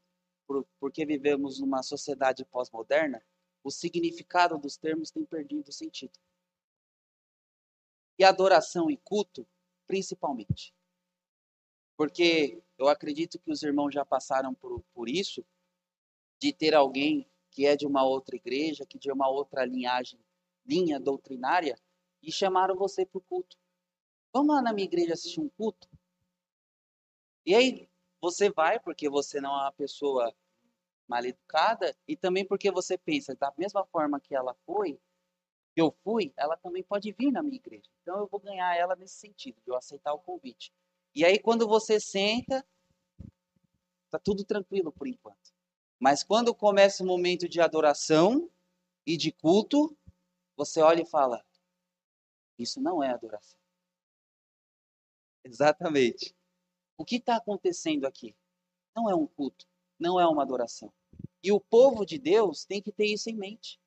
por, 0.46 0.68
porque 0.78 1.06
vivemos 1.06 1.58
numa 1.58 1.82
sociedade 1.82 2.44
pós-moderna, 2.44 3.24
o 3.64 3.70
significado 3.70 4.58
dos 4.58 4.76
termos 4.76 5.10
tem 5.10 5.24
perdido 5.24 5.72
sentido. 5.72 6.12
E 8.18 8.24
adoração 8.24 8.90
e 8.90 8.98
culto, 8.98 9.48
principalmente. 9.86 10.74
Porque 11.96 12.62
eu 12.76 12.88
acredito 12.88 13.38
que 13.38 13.50
os 13.50 13.62
irmãos 13.62 13.94
já 13.94 14.04
passaram 14.04 14.52
por, 14.52 14.82
por 14.92 15.08
isso, 15.08 15.42
de 16.38 16.52
ter 16.52 16.74
alguém 16.74 17.26
que 17.50 17.64
é 17.64 17.74
de 17.74 17.86
uma 17.86 18.04
outra 18.04 18.36
igreja, 18.36 18.84
que 18.84 18.98
de 18.98 19.10
uma 19.10 19.30
outra 19.30 19.64
linhagem, 19.64 20.20
linha 20.62 21.00
doutrinária, 21.00 21.80
e 22.22 22.30
chamaram 22.30 22.76
você 22.76 23.06
para 23.06 23.16
o 23.16 23.22
culto. 23.22 23.56
Vamos 24.30 24.54
lá 24.54 24.60
na 24.60 24.74
minha 24.74 24.84
igreja 24.84 25.14
assistir 25.14 25.40
um 25.40 25.48
culto? 25.48 25.88
E 27.46 27.54
aí 27.54 27.88
você 28.20 28.50
vai 28.50 28.80
porque 28.80 29.08
você 29.08 29.40
não 29.40 29.50
é 29.50 29.62
uma 29.62 29.72
pessoa 29.72 30.34
mal 31.08 31.24
educada 31.24 31.96
e 32.06 32.16
também 32.16 32.44
porque 32.44 32.70
você 32.70 32.98
pensa 32.98 33.34
da 33.34 33.52
mesma 33.56 33.84
forma 33.86 34.20
que 34.20 34.34
ela 34.34 34.54
foi, 34.66 34.98
eu 35.76 35.94
fui, 36.02 36.32
ela 36.36 36.56
também 36.56 36.82
pode 36.82 37.12
vir 37.12 37.30
na 37.30 37.42
minha 37.42 37.56
igreja. 37.56 37.88
Então 38.02 38.18
eu 38.18 38.26
vou 38.26 38.40
ganhar 38.40 38.74
ela 38.76 38.96
nesse 38.96 39.14
sentido, 39.16 39.60
de 39.62 39.70
eu 39.70 39.76
aceitar 39.76 40.12
o 40.12 40.18
convite. 40.18 40.72
E 41.14 41.24
aí 41.24 41.38
quando 41.38 41.66
você 41.68 42.00
senta, 42.00 42.66
tá 44.10 44.18
tudo 44.18 44.44
tranquilo 44.44 44.90
por 44.92 45.06
enquanto. 45.06 45.54
Mas 45.98 46.22
quando 46.22 46.54
começa 46.54 47.02
o 47.02 47.06
momento 47.06 47.48
de 47.48 47.60
adoração 47.60 48.50
e 49.06 49.16
de 49.16 49.32
culto, 49.32 49.96
você 50.56 50.80
olha 50.80 51.02
e 51.02 51.06
fala: 51.06 51.44
isso 52.58 52.80
não 52.80 53.02
é 53.02 53.10
adoração. 53.10 53.58
Exatamente. 55.44 56.35
O 56.98 57.04
que 57.04 57.16
está 57.16 57.36
acontecendo 57.36 58.06
aqui? 58.06 58.34
Não 58.94 59.10
é 59.10 59.14
um 59.14 59.26
culto, 59.26 59.66
não 59.98 60.18
é 60.18 60.26
uma 60.26 60.42
adoração. 60.42 60.92
E 61.42 61.52
o 61.52 61.60
povo 61.60 62.04
de 62.06 62.18
Deus 62.18 62.64
tem 62.64 62.80
que 62.80 62.90
ter 62.90 63.06
isso 63.06 63.28
em 63.28 63.36
mente. 63.36 63.78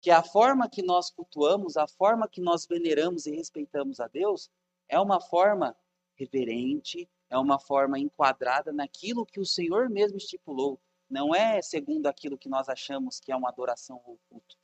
Que 0.00 0.10
a 0.10 0.22
forma 0.22 0.68
que 0.68 0.82
nós 0.82 1.10
cultuamos, 1.10 1.76
a 1.76 1.88
forma 1.88 2.28
que 2.28 2.40
nós 2.40 2.66
veneramos 2.66 3.26
e 3.26 3.34
respeitamos 3.34 4.00
a 4.00 4.08
Deus, 4.08 4.50
é 4.88 5.00
uma 5.00 5.20
forma 5.20 5.76
reverente, 6.16 7.08
é 7.30 7.38
uma 7.38 7.58
forma 7.58 7.98
enquadrada 7.98 8.72
naquilo 8.72 9.24
que 9.24 9.40
o 9.40 9.46
Senhor 9.46 9.88
mesmo 9.88 10.18
estipulou. 10.18 10.78
Não 11.08 11.34
é 11.34 11.62
segundo 11.62 12.06
aquilo 12.06 12.38
que 12.38 12.48
nós 12.48 12.68
achamos 12.68 13.18
que 13.18 13.32
é 13.32 13.36
uma 13.36 13.48
adoração 13.48 14.02
ou 14.04 14.18
culto. 14.28 14.56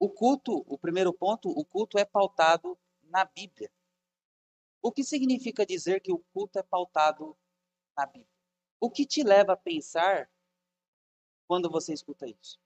O 0.00 0.08
culto, 0.08 0.64
o 0.66 0.78
primeiro 0.78 1.12
ponto, 1.12 1.48
o 1.48 1.64
culto 1.64 1.98
é 1.98 2.04
pautado 2.04 2.78
na 3.08 3.24
Bíblia. 3.24 3.70
O 4.80 4.92
que 4.92 5.02
significa 5.02 5.66
dizer 5.66 6.00
que 6.00 6.12
o 6.12 6.18
culto 6.32 6.58
é 6.58 6.62
pautado 6.62 7.36
na 7.96 8.06
Bíblia? 8.06 8.28
O 8.80 8.90
que 8.90 9.04
te 9.04 9.22
leva 9.22 9.54
a 9.54 9.56
pensar 9.56 10.30
quando 11.46 11.70
você 11.70 11.92
escuta 11.92 12.26
isso? 12.26 12.60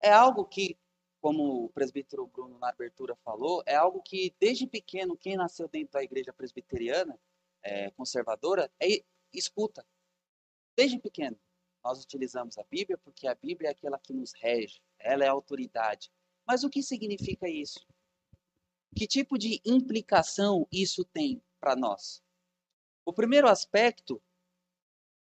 É 0.00 0.10
algo 0.10 0.46
que, 0.46 0.78
como 1.20 1.64
o 1.64 1.68
presbítero 1.70 2.26
Bruno 2.26 2.58
na 2.58 2.68
abertura 2.68 3.14
falou, 3.16 3.62
é 3.66 3.74
algo 3.74 4.02
que 4.02 4.34
desde 4.40 4.66
pequeno, 4.66 5.16
quem 5.16 5.36
nasceu 5.36 5.68
dentro 5.68 5.92
da 5.92 6.02
igreja 6.02 6.32
presbiteriana, 6.32 7.18
é, 7.62 7.90
conservadora, 7.90 8.70
é, 8.80 9.04
escuta. 9.32 9.84
Desde 10.76 10.98
pequeno. 10.98 11.38
Nós 11.82 12.02
utilizamos 12.02 12.58
a 12.58 12.64
Bíblia 12.64 12.98
porque 12.98 13.28
a 13.28 13.34
Bíblia 13.34 13.68
é 13.68 13.72
aquela 13.72 13.98
que 13.98 14.12
nos 14.12 14.32
rege, 14.32 14.80
ela 14.98 15.24
é 15.24 15.28
a 15.28 15.32
autoridade. 15.32 16.10
Mas 16.46 16.64
o 16.64 16.70
que 16.70 16.82
significa 16.82 17.48
isso? 17.48 17.86
Que 18.94 19.06
tipo 19.06 19.38
de 19.38 19.60
implicação 19.64 20.66
isso 20.70 21.04
tem 21.04 21.42
para 21.60 21.76
nós? 21.76 22.22
O 23.04 23.12
primeiro 23.12 23.48
aspecto 23.48 24.22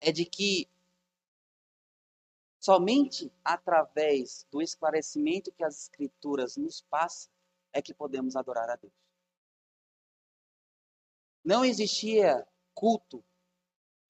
é 0.01 0.11
de 0.11 0.25
que 0.25 0.69
somente 2.61 3.33
através 3.45 4.47
do 4.51 4.61
esclarecimento 4.61 5.53
que 5.53 5.63
as 5.63 5.83
Escrituras 5.83 6.57
nos 6.57 6.81
passam 6.81 7.31
é 7.73 7.83
que 7.83 7.95
podemos 7.95 8.35
adorar 8.35 8.71
a 8.71 8.77
Deus. 8.77 8.93
Não 11.45 11.65
existia 11.65 12.47
culto 12.75 13.25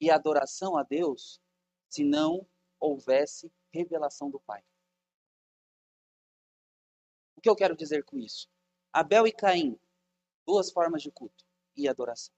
e 0.01 0.11
adoração 0.11 0.77
a 0.77 0.83
Deus 0.83 1.41
se 1.89 2.03
não 2.05 2.47
houvesse 2.79 3.53
revelação 3.73 4.31
do 4.31 4.41
Pai. 4.41 4.65
O 7.37 7.41
que 7.41 7.49
eu 7.49 7.57
quero 7.57 7.77
dizer 7.77 8.05
com 8.05 8.19
isso? 8.19 8.49
Abel 8.93 9.27
e 9.27 9.33
Caim, 9.33 9.79
duas 10.47 10.71
formas 10.71 11.03
de 11.03 11.11
culto 11.11 11.45
e 11.77 11.89
adoração. 11.89 12.35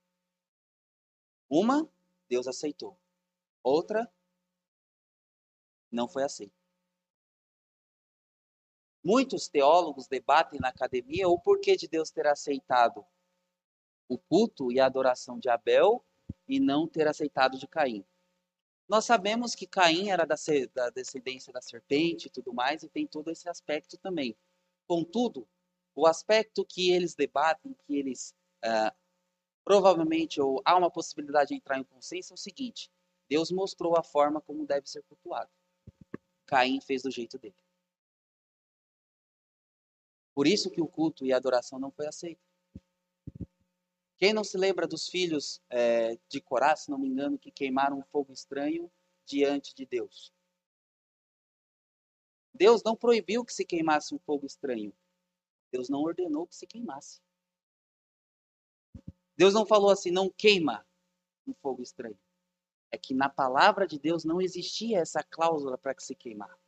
Uma, 1.49 1.88
Deus 2.28 2.47
aceitou. 2.47 2.99
Outra, 3.62 4.11
não 5.90 6.09
foi 6.09 6.25
aceita. 6.25 6.55
Muitos 9.02 9.49
teólogos 9.49 10.07
debatem 10.07 10.61
na 10.61 10.69
academia 10.69 11.28
o 11.28 11.38
porquê 11.38 11.76
de 11.76 11.88
Deus 11.88 12.11
ter 12.11 12.26
aceitado 12.26 13.07
o 14.09 14.19
culto 14.19 14.73
e 14.73 14.81
a 14.81 14.87
adoração 14.87 15.38
de 15.38 15.49
Abel 15.49 16.05
e 16.47 16.59
não 16.59 16.87
ter 16.87 17.07
aceitado 17.07 17.59
de 17.59 17.67
Caim. 17.69 18.05
Nós 18.88 19.05
sabemos 19.05 19.55
que 19.55 19.67
Caim 19.67 20.09
era 20.09 20.25
da, 20.25 20.35
da 20.75 20.90
descendência 20.90 21.52
da 21.52 21.61
serpente 21.61 22.26
e 22.26 22.31
tudo 22.31 22.55
mais, 22.55 22.83
e 22.83 22.88
tem 22.88 23.07
todo 23.07 23.31
esse 23.31 23.49
aspecto 23.49 23.99
também. 23.99 24.37
Contudo, 24.87 25.47
o 25.99 26.07
aspecto 26.07 26.64
que 26.64 26.93
eles 26.93 27.17
debatem, 27.17 27.75
que 27.75 27.97
eles 27.97 28.33
uh, 28.64 28.97
provavelmente, 29.64 30.40
ou 30.40 30.62
há 30.64 30.76
uma 30.76 30.88
possibilidade 30.88 31.49
de 31.49 31.57
entrar 31.57 31.76
em 31.76 31.83
consenso, 31.83 32.33
é 32.33 32.37
o 32.37 32.38
seguinte: 32.38 32.88
Deus 33.28 33.50
mostrou 33.50 33.99
a 33.99 34.02
forma 34.05 34.40
como 34.40 34.64
deve 34.64 34.88
ser 34.88 35.02
cultuado. 35.02 35.50
Caim 36.47 36.81
fez 36.81 37.02
do 37.02 37.11
jeito 37.11 37.37
dele. 37.37 37.57
Por 40.37 40.47
isso 40.47 40.71
que 40.71 40.81
o 40.81 40.87
culto 40.87 41.26
e 41.26 41.33
a 41.33 41.37
adoração 41.37 41.81
não 41.81 41.90
foi 41.90 42.07
aceito. 42.07 42.47
Quem 44.19 44.33
não 44.33 44.45
se 44.45 44.57
lembra 44.57 44.87
dos 44.87 45.09
filhos 45.09 45.61
é, 45.69 46.17
de 46.28 46.40
Corá, 46.40 46.76
se 46.76 46.93
não 46.93 46.99
me 46.99 47.09
engano, 47.09 47.37
que 47.37 47.50
queimaram 47.50 47.99
um 47.99 48.05
fogo 48.05 48.33
estranho 48.33 48.88
diante 49.26 49.75
de 49.75 49.85
Deus? 49.85 50.33
Deus 52.55 52.85
não 52.85 52.95
proibiu 52.95 53.45
que 53.45 53.52
se 53.52 53.64
queimasse 53.64 54.14
um 54.14 54.19
fogo 54.21 54.47
estranho. 54.47 54.93
Deus 55.70 55.88
não 55.88 56.00
ordenou 56.00 56.46
que 56.46 56.56
se 56.56 56.66
queimasse. 56.66 57.20
Deus 59.37 59.54
não 59.54 59.64
falou 59.64 59.90
assim, 59.90 60.10
não 60.10 60.28
queima 60.28 60.84
um 61.46 61.54
fogo 61.54 61.82
estranho. 61.82 62.18
É 62.90 62.98
que 62.98 63.14
na 63.14 63.28
palavra 63.28 63.87
de 63.87 63.98
Deus 63.98 64.25
não 64.25 64.40
existia 64.40 64.98
essa 64.98 65.22
cláusula 65.22 65.78
para 65.78 65.94
que 65.94 66.02
se 66.02 66.14
queimar. 66.14 66.58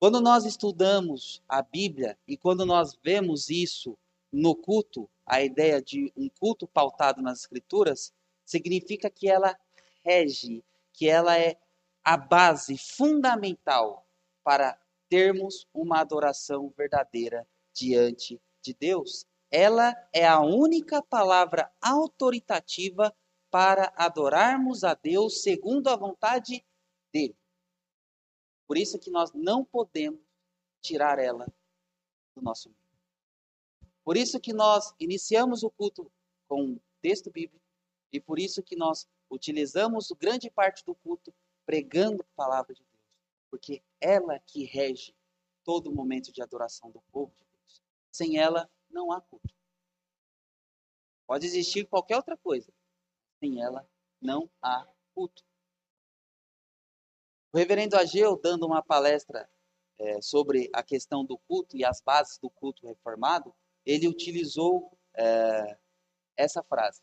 Quando 0.00 0.20
nós 0.20 0.44
estudamos 0.44 1.42
a 1.48 1.60
Bíblia 1.60 2.18
e 2.26 2.36
quando 2.36 2.64
nós 2.64 2.98
vemos 3.02 3.50
isso 3.50 3.98
no 4.32 4.54
culto, 4.54 5.08
a 5.26 5.42
ideia 5.42 5.82
de 5.82 6.12
um 6.16 6.28
culto 6.28 6.66
pautado 6.66 7.20
nas 7.20 7.40
Escrituras, 7.40 8.12
significa 8.44 9.10
que 9.10 9.28
ela 9.28 9.58
rege, 10.04 10.64
que 10.92 11.08
ela 11.08 11.38
é 11.38 11.58
a 12.02 12.16
base 12.16 12.78
fundamental 12.78 14.06
para 14.42 14.78
termos 15.08 15.66
uma 15.74 16.00
adoração 16.00 16.72
verdadeira 16.76 17.46
diante 17.78 18.40
de 18.62 18.74
Deus. 18.74 19.26
Ela 19.50 19.94
é 20.12 20.26
a 20.26 20.40
única 20.40 21.02
palavra 21.02 21.72
autoritativa 21.80 23.14
para 23.50 23.92
adorarmos 23.96 24.84
a 24.84 24.94
Deus 24.94 25.42
segundo 25.42 25.88
a 25.88 25.96
vontade 25.96 26.64
dele. 27.12 27.36
Por 28.66 28.76
isso 28.76 28.98
que 28.98 29.10
nós 29.10 29.32
não 29.32 29.64
podemos 29.64 30.20
tirar 30.82 31.18
ela 31.18 31.46
do 32.34 32.42
nosso 32.42 32.68
meio. 32.68 32.78
Por 34.04 34.16
isso 34.16 34.38
que 34.40 34.52
nós 34.52 34.94
iniciamos 34.98 35.62
o 35.62 35.70
culto 35.70 36.10
com 36.46 36.62
um 36.62 36.80
texto 37.00 37.30
bíblico 37.30 37.64
e 38.12 38.20
por 38.20 38.38
isso 38.38 38.62
que 38.62 38.76
nós 38.76 39.08
utilizamos 39.30 40.10
grande 40.18 40.50
parte 40.50 40.84
do 40.84 40.94
culto 40.94 41.32
pregando 41.64 42.22
a 42.22 42.36
palavra 42.36 42.74
de 42.74 42.82
Deus, 42.82 43.04
porque 43.50 43.82
ela 44.00 44.38
que 44.40 44.64
rege 44.64 45.14
todo 45.62 45.92
momento 45.92 46.32
de 46.32 46.42
adoração 46.42 46.90
do 46.90 47.02
povo 47.12 47.34
de. 47.38 47.47
Sem 48.18 48.36
ela 48.36 48.68
não 48.90 49.12
há 49.12 49.20
culto. 49.20 49.54
Pode 51.24 51.46
existir 51.46 51.86
qualquer 51.86 52.16
outra 52.16 52.36
coisa, 52.36 52.74
sem 53.38 53.62
ela 53.62 53.88
não 54.20 54.50
há 54.60 54.88
culto. 55.14 55.44
O 57.52 57.58
reverendo 57.58 57.96
Ageu, 57.96 58.36
dando 58.36 58.66
uma 58.66 58.82
palestra 58.82 59.48
é, 60.00 60.20
sobre 60.20 60.68
a 60.72 60.82
questão 60.82 61.24
do 61.24 61.38
culto 61.38 61.76
e 61.76 61.84
as 61.84 62.00
bases 62.00 62.38
do 62.38 62.50
culto 62.50 62.88
reformado, 62.88 63.54
ele 63.86 64.08
utilizou 64.08 64.98
é, 65.14 65.78
essa 66.36 66.60
frase: 66.64 67.00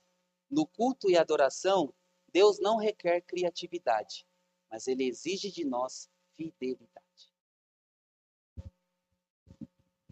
No 0.51 0.67
culto 0.67 1.10
e 1.10 1.15
adoração, 1.15 1.93
Deus 2.27 2.60
não 2.60 2.75
requer 2.75 3.22
criatividade, 3.22 4.27
mas 4.69 4.86
ele 4.86 5.05
exige 5.05 5.50
de 5.50 5.63
nós 5.63 6.10
fidelidade. 6.36 7.05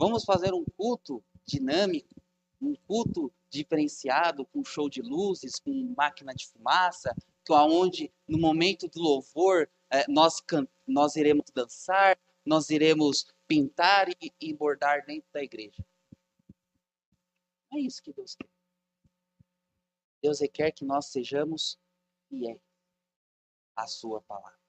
Vamos 0.04 0.26
fazer 0.26 0.54
um 0.54 0.66
culto 0.66 1.24
dinâmico, 1.46 2.14
um 2.62 2.76
culto 2.76 3.34
diferenciado, 3.50 4.46
com 4.48 4.62
show 4.62 4.90
de 4.90 5.02
luzes, 5.02 5.62
com 5.62 5.94
máquina 5.96 6.36
de 6.36 6.46
fumaça, 6.46 7.16
onde 7.50 8.12
no 8.28 8.38
momento 8.38 8.90
do 8.90 9.02
louvor 9.02 9.70
é, 9.90 10.06
nós, 10.10 10.44
nós 10.86 11.16
iremos 11.16 11.46
dançar, 11.56 12.20
nós 12.46 12.70
iremos 12.70 13.28
pintar 13.48 14.10
e, 14.10 14.30
e 14.42 14.54
bordar 14.54 15.06
dentro 15.06 15.30
da 15.32 15.42
igreja. 15.42 15.82
É 17.72 17.80
isso 17.80 18.04
que 18.04 18.12
Deus 18.12 18.36
quer. 18.36 18.50
Deus 20.22 20.42
requer 20.42 20.74
que 20.74 20.84
nós 20.84 21.06
sejamos 21.14 21.80
fiéis 22.28 22.60
à 23.74 23.88
Sua 23.88 24.22
palavra. 24.22 24.60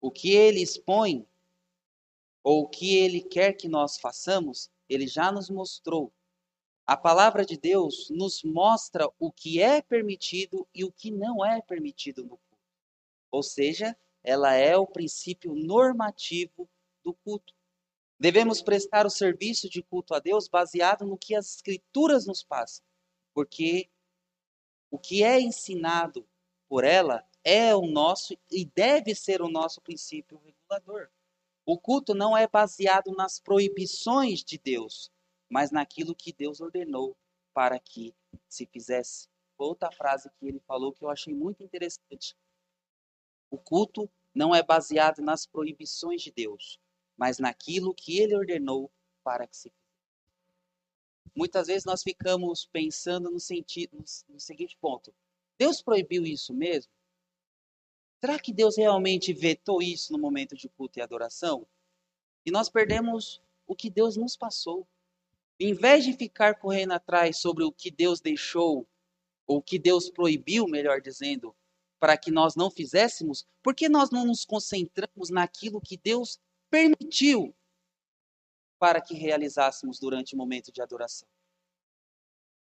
O 0.00 0.10
que 0.10 0.30
Ele 0.30 0.62
expõe, 0.62 1.28
ou 2.46 2.62
o 2.62 2.68
que 2.68 2.96
Ele 2.96 3.20
quer 3.20 3.54
que 3.54 3.68
nós 3.68 3.98
façamos, 3.98 4.70
Ele 4.88 5.08
já 5.08 5.32
nos 5.32 5.50
mostrou. 5.50 6.12
A 6.86 6.96
palavra 6.96 7.44
de 7.44 7.56
Deus 7.56 8.08
nos 8.08 8.44
mostra 8.44 9.10
o 9.18 9.32
que 9.32 9.60
é 9.60 9.82
permitido 9.82 10.64
e 10.72 10.84
o 10.84 10.92
que 10.92 11.10
não 11.10 11.44
é 11.44 11.60
permitido 11.60 12.22
no 12.22 12.38
culto. 12.38 12.62
Ou 13.32 13.42
seja, 13.42 13.96
ela 14.22 14.54
é 14.54 14.76
o 14.76 14.86
princípio 14.86 15.56
normativo 15.56 16.70
do 17.02 17.12
culto. 17.12 17.52
Devemos 18.16 18.62
prestar 18.62 19.06
o 19.06 19.10
serviço 19.10 19.68
de 19.68 19.82
culto 19.82 20.14
a 20.14 20.20
Deus 20.20 20.46
baseado 20.46 21.04
no 21.04 21.18
que 21.18 21.34
as 21.34 21.56
Escrituras 21.56 22.28
nos 22.28 22.44
passam, 22.44 22.86
porque 23.34 23.90
o 24.88 25.00
que 25.00 25.24
é 25.24 25.40
ensinado 25.40 26.24
por 26.68 26.84
ela 26.84 27.26
é 27.42 27.74
o 27.74 27.86
nosso 27.86 28.38
e 28.52 28.64
deve 28.64 29.16
ser 29.16 29.42
o 29.42 29.48
nosso 29.48 29.80
princípio 29.80 30.38
regulador. 30.38 31.10
O 31.68 31.76
culto 31.76 32.14
não 32.14 32.36
é 32.36 32.46
baseado 32.46 33.10
nas 33.10 33.40
proibições 33.40 34.44
de 34.44 34.56
Deus, 34.56 35.10
mas 35.50 35.72
naquilo 35.72 36.14
que 36.14 36.32
Deus 36.32 36.60
ordenou 36.60 37.16
para 37.52 37.76
que 37.80 38.14
se 38.48 38.66
fizesse. 38.66 39.28
Outra 39.58 39.90
frase 39.90 40.30
que 40.38 40.46
ele 40.46 40.60
falou 40.60 40.92
que 40.92 41.04
eu 41.04 41.10
achei 41.10 41.34
muito 41.34 41.64
interessante. 41.64 42.36
O 43.50 43.58
culto 43.58 44.08
não 44.32 44.54
é 44.54 44.62
baseado 44.62 45.20
nas 45.20 45.44
proibições 45.44 46.22
de 46.22 46.30
Deus, 46.30 46.78
mas 47.16 47.40
naquilo 47.40 47.92
que 47.92 48.16
ele 48.20 48.36
ordenou 48.36 48.88
para 49.24 49.44
que 49.44 49.56
se 49.56 49.70
fizesse. 49.70 49.86
Muitas 51.34 51.66
vezes 51.66 51.84
nós 51.84 52.02
ficamos 52.02 52.64
pensando 52.66 53.28
no, 53.28 53.40
sentido, 53.40 53.98
no 54.28 54.38
seguinte 54.38 54.76
ponto: 54.80 55.12
Deus 55.58 55.82
proibiu 55.82 56.24
isso 56.24 56.54
mesmo? 56.54 56.92
Será 58.20 58.38
que 58.38 58.52
Deus 58.52 58.76
realmente 58.76 59.32
vetou 59.32 59.82
isso 59.82 60.12
no 60.12 60.18
momento 60.18 60.56
de 60.56 60.68
culto 60.68 60.98
e 60.98 61.02
adoração? 61.02 61.66
E 62.44 62.50
nós 62.50 62.68
perdemos 62.68 63.42
o 63.66 63.74
que 63.74 63.90
Deus 63.90 64.16
nos 64.16 64.36
passou. 64.36 64.86
Em 65.58 65.74
vez 65.74 66.04
de 66.04 66.12
ficar 66.12 66.58
correndo 66.58 66.92
atrás 66.92 67.38
sobre 67.38 67.64
o 67.64 67.72
que 67.72 67.90
Deus 67.90 68.20
deixou, 68.20 68.86
ou 69.46 69.58
o 69.58 69.62
que 69.62 69.78
Deus 69.78 70.10
proibiu, 70.10 70.66
melhor 70.66 71.00
dizendo, 71.00 71.54
para 71.98 72.16
que 72.16 72.30
nós 72.30 72.54
não 72.54 72.70
fizéssemos, 72.70 73.46
por 73.62 73.74
que 73.74 73.88
nós 73.88 74.10
não 74.10 74.26
nos 74.26 74.44
concentramos 74.44 75.30
naquilo 75.30 75.80
que 75.80 75.96
Deus 75.96 76.38
permitiu 76.70 77.54
para 78.78 79.00
que 79.00 79.14
realizássemos 79.14 79.98
durante 79.98 80.34
o 80.34 80.38
momento 80.38 80.70
de 80.70 80.82
adoração? 80.82 81.28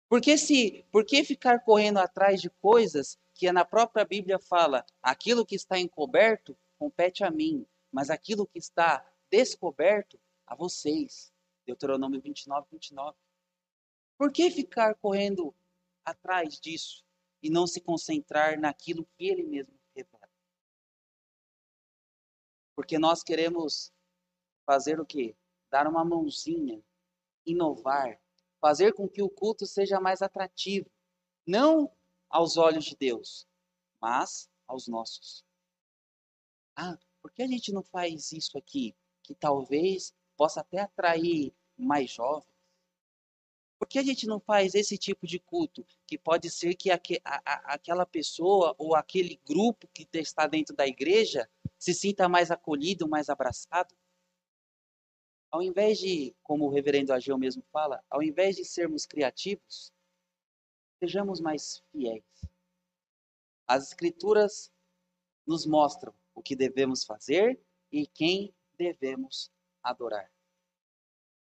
Porque 0.08 0.38
se, 0.38 0.86
por 0.92 1.06
que 1.06 1.24
ficar 1.24 1.60
correndo 1.60 1.98
atrás 1.98 2.42
de 2.42 2.50
coisas 2.50 3.18
que 3.36 3.52
na 3.52 3.64
própria 3.64 4.04
Bíblia 4.04 4.40
fala, 4.40 4.84
aquilo 5.04 5.46
que 5.46 5.56
está 5.56 5.78
encoberto 5.78 6.58
compete 6.80 7.24
a 7.24 7.30
mim, 7.30 7.68
mas 7.92 8.10
aquilo 8.10 8.48
que 8.48 8.58
está 8.58 9.06
descoberto 9.30 10.20
a 10.48 10.56
vocês. 10.56 11.32
Deuteronômio 11.68 12.20
29, 12.20 12.68
29. 12.72 13.16
Por 14.18 14.32
que 14.32 14.50
ficar 14.50 14.96
correndo 14.96 15.54
atrás 16.04 16.60
disso? 16.60 17.06
e 17.46 17.50
não 17.52 17.68
se 17.68 17.80
concentrar 17.80 18.60
naquilo 18.60 19.06
que 19.06 19.28
ele 19.28 19.44
mesmo 19.44 19.80
revela. 19.96 20.28
Porque 22.76 22.98
nós 22.98 23.22
queremos 23.22 23.94
fazer 24.66 25.00
o 25.00 25.06
quê? 25.06 25.36
Dar 25.70 25.86
uma 25.86 26.04
mãozinha, 26.04 26.84
inovar, 27.46 28.20
fazer 28.60 28.94
com 28.94 29.08
que 29.08 29.22
o 29.22 29.30
culto 29.30 29.68
seja 29.68 30.00
mais 30.00 30.24
atrativo, 30.24 30.90
não 31.46 31.95
aos 32.30 32.58
olhos 32.58 32.86
de 32.86 32.96
Deus, 32.96 33.48
mas 34.02 34.50
aos 34.68 34.88
nossos. 34.88 35.44
Ah, 36.76 36.98
por 37.22 37.32
que 37.32 37.44
a 37.44 37.48
gente 37.48 37.72
não 37.72 37.84
faz 37.84 38.32
isso 38.32 38.58
aqui? 38.58 38.96
Que 39.24 39.34
talvez 39.34 40.14
possa 40.36 40.62
até 40.62 40.80
atrair 40.80 41.54
mais 41.78 42.12
jovens, 42.12 42.56
por 43.78 43.88
que 43.88 44.00
a 44.00 44.04
gente 44.04 44.26
não 44.26 44.40
faz 44.40 44.74
esse 44.74 44.98
tipo 44.98 45.28
de 45.28 45.40
culto? 45.40 45.86
Que 46.08 46.18
pode 46.18 46.50
ser 46.50 46.76
que 46.76 46.90
aqu 46.90 47.20
a, 47.24 47.42
a, 47.46 47.74
aquela 47.74 48.06
pessoa 48.06 48.74
ou 48.78 48.96
aquele 48.96 49.40
grupo 49.46 49.88
que 49.94 50.08
está 50.14 50.48
dentro 50.48 50.76
da 50.76 50.88
igreja 50.88 51.50
se 51.78 51.94
sinta 51.94 52.30
mais 52.30 52.52
acolhido, 52.52 53.08
mais 53.08 53.30
abraçado. 53.30 53.94
Ao 55.52 55.62
invés 55.62 56.00
de, 56.00 56.36
como 56.42 56.66
o 56.66 56.70
reverendo 56.70 57.14
Ageu 57.14 57.38
mesmo 57.38 57.64
fala, 57.72 58.04
ao 58.10 58.24
invés 58.24 58.56
de 58.56 58.66
sermos 58.66 59.06
criativos, 59.06 59.92
sejamos 61.00 61.40
mais 61.40 61.84
fiéis. 61.92 62.24
As 63.68 63.88
escrituras 63.88 64.72
nos 65.46 65.66
mostram 65.66 66.14
o 66.34 66.42
que 66.42 66.56
devemos 66.56 67.04
fazer 67.04 67.60
e 67.92 68.06
quem 68.06 68.54
devemos 68.78 69.52
adorar. 69.82 70.32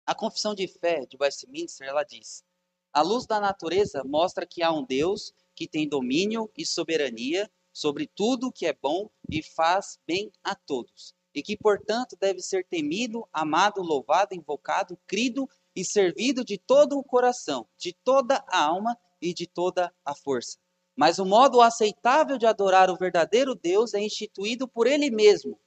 A 0.05 0.15
confissão 0.15 0.55
de 0.55 0.67
fé 0.67 1.07
de 1.07 1.17
Westminster, 1.21 1.87
ela 1.87 2.03
diz: 2.03 2.45
a 2.93 3.03
luz 3.03 3.27
da 3.27 3.41
natureza 3.41 4.03
mostra 4.05 4.47
que 4.47 4.63
há 4.63 4.73
um 4.73 4.85
Deus 4.85 5.33
que 5.55 5.69
tem 5.69 5.89
domínio 5.89 6.51
e 6.57 6.67
soberania 6.67 7.51
sobre 7.73 8.07
tudo 8.07 8.49
o 8.49 8.53
que 8.53 8.67
é 8.67 8.73
bom 8.73 9.09
e 9.31 9.43
faz 9.43 9.99
bem 10.07 10.31
a 10.45 10.55
todos, 10.55 11.15
e 11.35 11.43
que, 11.43 11.57
portanto, 11.57 12.17
deve 12.21 12.41
ser 12.41 12.67
temido, 12.67 13.27
amado, 13.33 13.81
louvado, 13.81 14.35
invocado, 14.35 14.99
crido 15.07 15.49
e 15.75 15.85
servido 15.85 16.45
de 16.45 16.59
todo 16.59 16.99
o 16.99 17.05
coração, 17.05 17.67
de 17.79 17.93
toda 17.93 18.45
a 18.49 18.63
alma 18.63 18.99
e 19.23 19.33
de 19.33 19.47
toda 19.47 19.95
a 20.05 20.15
força. 20.15 20.59
Mas 20.97 21.19
o 21.19 21.25
modo 21.25 21.63
aceitável 21.63 22.37
de 22.37 22.45
adorar 22.45 22.91
o 22.91 22.97
verdadeiro 22.97 23.55
Deus 23.55 23.95
é 23.95 24.01
instituído 24.01 24.69
por 24.69 24.87
Ele 24.87 25.11
mesmo, 25.11 25.59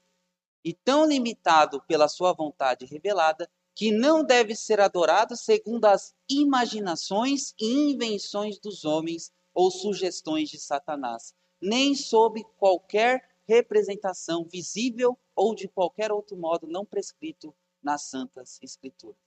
e 0.63 0.73
tão 0.73 1.07
limitado 1.07 1.81
pela 1.87 2.07
sua 2.07 2.33
vontade 2.33 2.85
revelada, 2.85 3.49
que 3.73 3.91
não 3.91 4.23
deve 4.23 4.55
ser 4.55 4.79
adorado 4.79 5.35
segundo 5.35 5.85
as 5.85 6.13
imaginações 6.29 7.53
e 7.59 7.91
invenções 7.91 8.59
dos 8.59 8.85
homens 8.85 9.31
ou 9.53 9.69
sugestões 9.69 10.49
de 10.49 10.59
Satanás, 10.59 11.33
nem 11.61 11.95
sob 11.95 12.43
qualquer 12.57 13.27
representação 13.47 14.43
visível 14.43 15.17
ou 15.35 15.53
de 15.53 15.67
qualquer 15.67 16.11
outro 16.11 16.37
modo 16.37 16.67
não 16.67 16.85
prescrito 16.85 17.53
nas 17.81 18.03
Santas 18.03 18.57
Escrituras. 18.61 19.17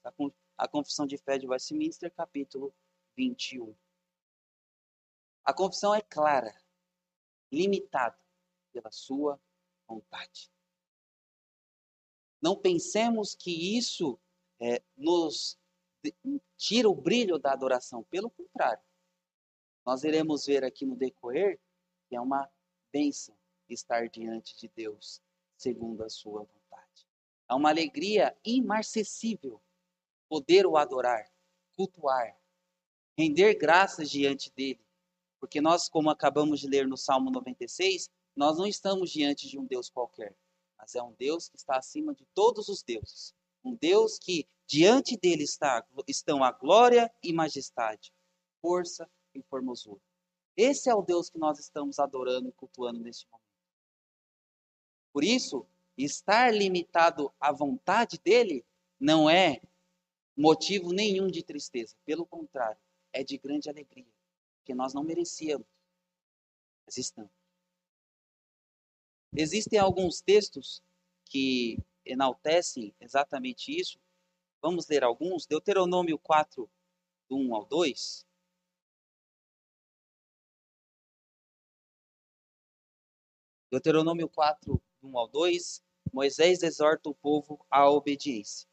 A 0.57 0.67
Confissão 0.67 1.07
de 1.07 1.17
Fé 1.17 1.39
de 1.39 1.47
Westminster, 1.47 2.11
capítulo 2.11 2.75
21. 3.17 3.75
A 5.49 5.55
confissão 5.55 5.95
é 5.95 6.03
clara, 6.03 6.55
limitada 7.51 8.19
pela 8.71 8.91
sua 8.91 9.41
vontade. 9.89 10.53
Não 12.39 12.55
pensemos 12.55 13.35
que 13.35 13.79
isso 13.79 14.21
é, 14.61 14.83
nos 14.95 15.59
tira 16.55 16.87
o 16.87 16.95
brilho 16.95 17.39
da 17.39 17.51
adoração. 17.51 18.05
Pelo 18.11 18.29
contrário, 18.29 18.85
nós 19.87 20.05
iremos 20.05 20.45
ver 20.45 20.65
aqui 20.65 20.85
no 20.85 20.95
decorrer 20.95 21.59
que 22.11 22.15
é 22.15 22.21
uma 22.21 22.47
bênção 22.93 23.35
estar 23.71 24.07
diante 24.07 24.55
de 24.55 24.69
Deus 24.69 25.23
segundo 25.57 26.05
a 26.05 26.11
sua 26.11 26.43
vontade. 26.43 27.09
É 27.49 27.55
uma 27.55 27.71
alegria 27.71 28.37
imarcessível 28.45 29.63
poder 30.29 30.67
o 30.67 30.77
adorar, 30.77 31.33
cultuar, 31.75 32.39
render 33.17 33.55
graças 33.55 34.11
diante 34.11 34.53
dele. 34.53 34.87
Porque 35.41 35.61
nós, 35.61 35.89
como 35.89 36.11
acabamos 36.11 36.61
de 36.61 36.69
ler 36.69 36.87
no 36.87 36.97
Salmo 36.97 37.31
96, 37.31 38.11
nós 38.35 38.59
não 38.59 38.67
estamos 38.67 39.11
diante 39.11 39.49
de 39.49 39.59
um 39.59 39.65
Deus 39.65 39.91
qualquer, 39.91 40.37
mas 40.77 40.95
é 40.95 41.03
um 41.03 41.13
Deus 41.13 41.49
que 41.49 41.57
está 41.57 41.77
acima 41.77 42.15
de 42.15 42.25
todos 42.35 42.69
os 42.69 42.83
deuses. 42.83 43.35
Um 43.65 43.75
Deus 43.75 44.19
que 44.19 44.47
diante 44.67 45.17
dele 45.17 45.45
está, 45.45 45.85
estão 46.07 46.45
a 46.45 46.53
glória 46.53 47.13
e 47.23 47.33
majestade, 47.33 48.13
força 48.61 49.09
e 49.35 49.43
formosura. 49.43 50.01
Esse 50.57 50.91
é 50.91 50.95
o 50.95 51.03
Deus 51.03 51.31
que 51.31 51.39
nós 51.39 51.59
estamos 51.59 51.99
adorando 51.99 52.49
e 52.49 52.53
cultuando 52.53 53.01
neste 53.01 53.27
momento. 53.31 53.49
Por 55.13 55.25
isso, 55.25 55.67
estar 55.97 56.53
limitado 56.53 57.33
à 57.41 57.53
vontade 57.53 58.19
dele 58.19 58.65
não 59.01 59.29
é 59.29 59.61
motivo 60.37 60.93
nenhum 60.93 61.29
de 61.29 61.43
tristeza. 61.43 61.97
Pelo 62.05 62.27
contrário, 62.27 62.79
é 63.13 63.25
de 63.25 63.39
grande 63.39 63.69
alegria, 63.69 64.07
porque 64.69 64.75
nós 64.75 64.93
não 64.93 65.03
merecíamos, 65.03 65.67
mas 66.85 66.99
estamos. 66.99 67.33
Existem 69.35 69.79
alguns 69.79 70.21
textos 70.21 70.83
que 71.25 71.79
enaltecem 72.05 72.95
exatamente 73.01 73.75
isso. 73.75 73.99
Vamos 74.61 74.87
ler 74.87 75.03
alguns. 75.03 75.47
Deuteronômio 75.47 76.19
4, 76.19 76.71
do 77.31 77.37
1 77.39 77.55
ao 77.55 77.65
2. 77.65 78.27
Deuteronômio 83.71 84.29
4, 84.29 84.83
do 85.01 85.09
1 85.09 85.19
ao 85.19 85.29
2. 85.29 85.83
Moisés 86.13 86.63
exorta 86.63 87.09
o 87.09 87.15
povo 87.15 87.65
à 87.71 87.89
obediência. 87.89 88.69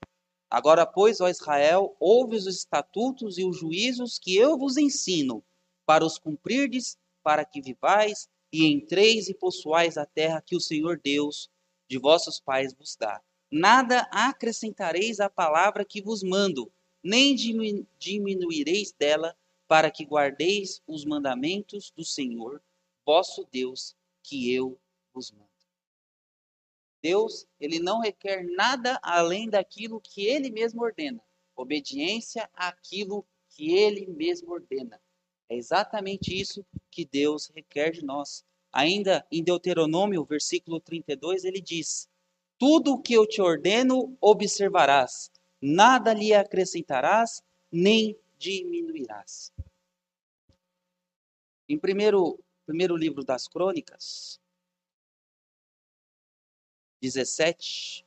Agora, 0.50 0.86
pois, 0.86 1.22
ó 1.22 1.30
Israel, 1.30 1.96
ouve 2.02 2.36
os 2.36 2.48
estatutos 2.48 3.38
e 3.38 3.46
os 3.46 3.58
juízos 3.58 4.20
que 4.20 4.36
eu 4.36 4.58
vos 4.58 4.76
ensino, 4.76 5.42
para 5.86 6.06
os 6.06 6.18
cumprirdes, 6.18 6.98
para 7.24 7.46
que 7.46 7.62
vivais 7.62 8.30
e 8.52 8.66
entreis 8.66 9.28
e 9.28 9.34
possuais 9.34 9.98
a 9.98 10.06
terra 10.06 10.42
que 10.42 10.56
o 10.56 10.62
Senhor 10.62 11.00
Deus 11.04 11.50
de 11.90 11.98
vossos 11.98 12.40
pais 12.40 12.74
vos 12.74 12.96
dá. 12.96 13.22
Nada 13.52 14.08
acrescentareis 14.12 15.20
à 15.20 15.30
palavra 15.30 15.86
que 15.86 16.02
vos 16.02 16.24
mando, 16.24 16.72
nem 17.04 17.36
diminuireis 17.36 18.92
dela, 18.92 19.38
para 19.68 19.92
que 19.92 20.04
guardeis 20.04 20.82
os 20.88 21.06
mandamentos 21.06 21.92
do 21.92 22.04
Senhor, 22.04 22.62
vosso 23.06 23.48
Deus, 23.52 23.96
que 24.24 24.54
eu 24.54 24.80
vos 25.14 25.32
mando. 25.32 25.46
Deus, 27.02 27.46
ele 27.60 27.80
não 27.80 28.00
requer 28.00 28.44
nada 28.44 29.00
além 29.04 29.48
daquilo 29.48 30.02
que 30.02 30.26
ele 30.26 30.50
mesmo 30.50 30.82
ordena. 30.82 31.24
Obediência 31.56 32.50
àquilo 32.54 33.26
que 33.50 33.74
ele 33.74 34.08
mesmo 34.08 34.52
ordena. 34.52 35.00
É 35.50 35.56
exatamente 35.56 36.34
isso 36.34 36.66
que 36.90 37.06
Deus 37.06 37.48
requer 37.48 37.92
de 37.92 38.04
nós. 38.04 38.44
Ainda 38.72 39.26
em 39.32 39.44
Deuteronômio, 39.44 40.26
versículo 40.26 40.80
32, 40.80 41.46
ele 41.46 41.62
diz: 41.62 42.10
Tudo 42.58 42.94
o 42.94 43.02
que 43.02 43.14
eu 43.14 43.28
te 43.28 43.42
ordeno, 43.42 44.18
observarás, 44.20 45.32
nada 45.62 46.14
lhe 46.14 46.34
acrescentarás, 46.34 47.42
nem 47.72 48.18
diminuirás. 48.38 49.54
Em 51.68 51.80
primeiro, 51.80 52.40
primeiro 52.66 52.96
livro 52.96 53.24
das 53.24 53.48
Crônicas, 53.48 54.40
17, 57.02 58.06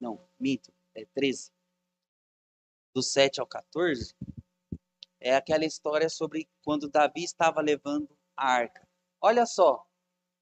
não, 0.00 0.20
minto, 0.38 0.72
é 0.94 1.04
13, 1.06 1.50
do 2.94 3.02
7 3.02 3.40
ao 3.40 3.46
14, 3.46 4.14
é 5.26 5.34
aquela 5.34 5.64
história 5.64 6.08
sobre 6.08 6.48
quando 6.62 6.88
Davi 6.88 7.24
estava 7.24 7.60
levando 7.60 8.16
a 8.36 8.48
arca. 8.48 8.86
Olha 9.20 9.44
só, 9.44 9.84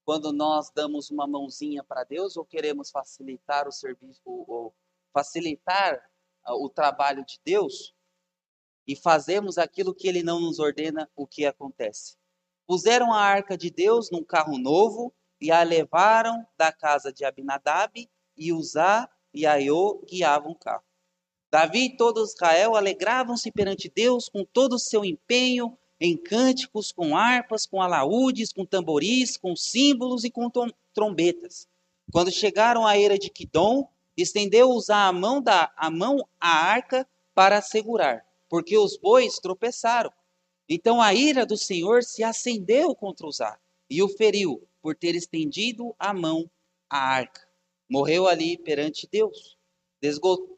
quando 0.05 0.31
nós 0.31 0.71
damos 0.75 1.11
uma 1.11 1.27
mãozinha 1.27 1.83
para 1.83 2.05
Deus 2.05 2.37
ou 2.37 2.45
queremos 2.45 2.91
facilitar 2.91 3.67
o 3.67 3.73
serviço 3.73 4.21
ou 4.27 4.75
facilitar 5.11 5.99
ah, 6.45 6.55
o 6.55 6.69
trabalho 6.69 7.25
de 7.25 7.41
Deus 7.43 7.95
e 8.87 8.95
fazemos 8.95 9.57
aquilo 9.57 9.95
que 9.95 10.07
ele 10.07 10.23
não 10.23 10.39
nos 10.39 10.59
ordena, 10.59 11.11
o 11.17 11.27
que 11.27 11.47
acontece? 11.47 12.19
Puseram 12.67 13.11
a 13.11 13.21
arca 13.23 13.57
de 13.57 13.71
Deus 13.71 14.11
num 14.11 14.23
carro 14.23 14.59
novo 14.59 15.15
e 15.41 15.51
a 15.51 15.63
levaram 15.63 16.47
da 16.59 16.71
casa 16.71 17.11
de 17.11 17.25
Abinadab 17.25 18.07
e 18.37 18.53
Uzá 18.53 19.09
e 19.33 19.47
Aiô 19.47 20.05
guiavam 20.07 20.53
o 20.53 20.59
carro. 20.59 20.85
Davi 21.55 21.85
e 21.85 21.97
todo 21.97 22.25
Israel 22.25 22.75
alegravam-se 22.75 23.49
perante 23.53 23.89
Deus 23.89 24.29
com 24.29 24.45
todo 24.45 24.73
o 24.73 24.79
seu 24.79 25.05
empenho 25.05 25.79
em 26.01 26.17
cânticos, 26.17 26.91
com 26.91 27.17
harpas, 27.17 27.65
com 27.65 27.81
alaúdes, 27.81 28.53
com 28.53 28.67
tamboris, 28.67 29.37
com 29.37 29.55
símbolos 29.55 30.25
e 30.25 30.33
com 30.33 30.51
trombetas. 30.93 31.69
Quando 32.11 32.33
chegaram 32.33 32.85
à 32.85 32.99
era 32.99 33.17
de 33.17 33.31
Quidom, 33.31 33.89
estendeu 34.17 34.69
usar 34.69 35.07
a 35.07 35.13
mão 35.13 35.41
da 35.41 35.73
a 35.77 35.89
mão 35.93 36.29
à 36.41 36.49
arca 36.49 37.07
para 37.33 37.63
segurar, 37.63 38.27
porque 38.49 38.77
os 38.77 38.97
bois 38.97 39.37
tropeçaram. 39.37 40.13
Então 40.69 41.01
a 41.01 41.15
ira 41.15 41.47
do 41.47 41.57
Senhor 41.57 42.03
se 42.03 42.25
acendeu 42.25 42.97
contra 42.97 43.29
Uzá 43.29 43.57
e 43.89 44.03
o 44.03 44.09
feriu 44.09 44.61
por 44.83 44.97
ter 44.97 45.15
estendido 45.15 45.95
a 46.01 46.13
mão 46.13 46.51
à 46.91 46.99
arca. 46.99 47.47
Morreu 47.89 48.27
ali 48.27 48.59
perante 48.59 49.07
Deus. 49.07 49.54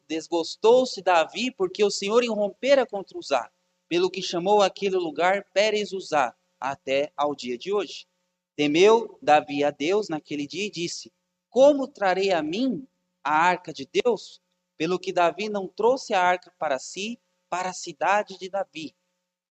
Desgostou-se 0.07 1.01
Davi 1.01 1.51
porque 1.51 1.83
o 1.83 1.91
Senhor 1.91 2.23
irrompera 2.23 2.85
contra 2.85 3.17
Uzá 3.17 3.51
pelo 3.87 4.11
que 4.11 4.21
chamou 4.21 4.61
aquele 4.61 4.97
lugar 4.97 5.45
Pérez 5.53 5.93
Uzá, 5.93 6.35
até 6.59 7.11
ao 7.15 7.35
dia 7.35 7.57
de 7.57 7.71
hoje. 7.71 8.05
Temeu 8.55 9.17
Davi 9.21 9.63
a 9.63 9.71
Deus 9.71 10.09
naquele 10.09 10.47
dia 10.47 10.65
e 10.65 10.71
disse: 10.71 11.11
Como 11.49 11.87
trarei 11.87 12.31
a 12.31 12.41
mim 12.41 12.87
a 13.23 13.31
arca 13.31 13.71
de 13.71 13.85
Deus? 13.85 14.41
Pelo 14.77 14.99
que 14.99 15.13
Davi 15.13 15.49
não 15.49 15.67
trouxe 15.67 16.13
a 16.13 16.21
arca 16.21 16.51
para 16.57 16.77
si, 16.79 17.19
para 17.49 17.69
a 17.69 17.73
cidade 17.73 18.37
de 18.37 18.49
Davi, 18.49 18.95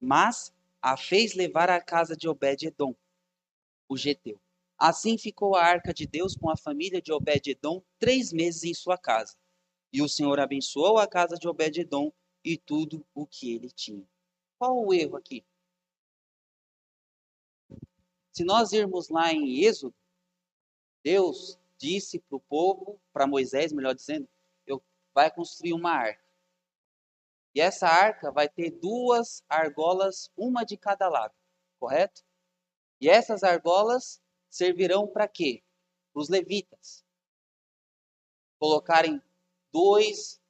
mas 0.00 0.52
a 0.82 0.96
fez 0.96 1.34
levar 1.34 1.70
à 1.70 1.80
casa 1.80 2.16
de 2.16 2.28
Obed-edom, 2.28 2.94
o 3.88 3.96
geteu. 3.96 4.38
Assim 4.76 5.16
ficou 5.16 5.54
a 5.54 5.64
arca 5.64 5.94
de 5.94 6.06
Deus 6.06 6.36
com 6.36 6.50
a 6.50 6.56
família 6.56 7.00
de 7.00 7.12
Obed-edom 7.12 7.82
três 7.98 8.32
meses 8.32 8.64
em 8.64 8.74
sua 8.74 8.98
casa. 8.98 9.34
E 9.94 10.02
o 10.02 10.08
Senhor 10.08 10.40
abençoou 10.40 10.98
a 10.98 11.06
casa 11.06 11.36
de 11.36 11.46
Obed-edom 11.46 12.12
e 12.44 12.58
tudo 12.58 13.06
o 13.14 13.24
que 13.24 13.54
ele 13.54 13.70
tinha. 13.70 14.04
Qual 14.58 14.84
o 14.84 14.92
erro 14.92 15.16
aqui? 15.16 15.46
Se 18.32 18.42
nós 18.42 18.72
irmos 18.72 19.08
lá 19.08 19.32
em 19.32 19.62
Êxodo, 19.62 19.94
Deus 21.04 21.56
disse 21.78 22.18
para 22.18 22.36
o 22.36 22.40
povo, 22.40 23.00
para 23.12 23.24
Moisés, 23.24 23.72
melhor 23.72 23.94
dizendo, 23.94 24.28
eu 24.66 24.82
vai 25.14 25.30
construir 25.30 25.74
uma 25.74 25.92
arca. 25.92 26.24
E 27.54 27.60
essa 27.60 27.86
arca 27.86 28.32
vai 28.32 28.48
ter 28.48 28.72
duas 28.72 29.44
argolas, 29.48 30.28
uma 30.36 30.64
de 30.64 30.76
cada 30.76 31.08
lado, 31.08 31.34
correto? 31.78 32.24
E 33.00 33.08
essas 33.08 33.44
argolas 33.44 34.20
servirão 34.50 35.06
para 35.06 35.28
quê? 35.28 35.62
Para 36.12 36.20
os 36.20 36.28
levitas 36.28 37.04
colocarem 38.58 39.22
dois, 39.74 40.40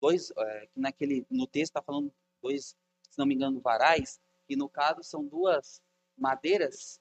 dois 0.00 0.32
é, 0.36 0.68
naquele 0.74 1.24
no 1.30 1.46
texto 1.46 1.70
está 1.70 1.80
falando 1.80 2.12
dois, 2.42 2.76
se 3.08 3.16
não 3.16 3.24
me 3.24 3.36
engano, 3.36 3.60
varais, 3.60 4.20
que 4.48 4.56
no 4.56 4.68
caso 4.68 5.04
são 5.04 5.24
duas 5.24 5.80
madeiras, 6.18 7.00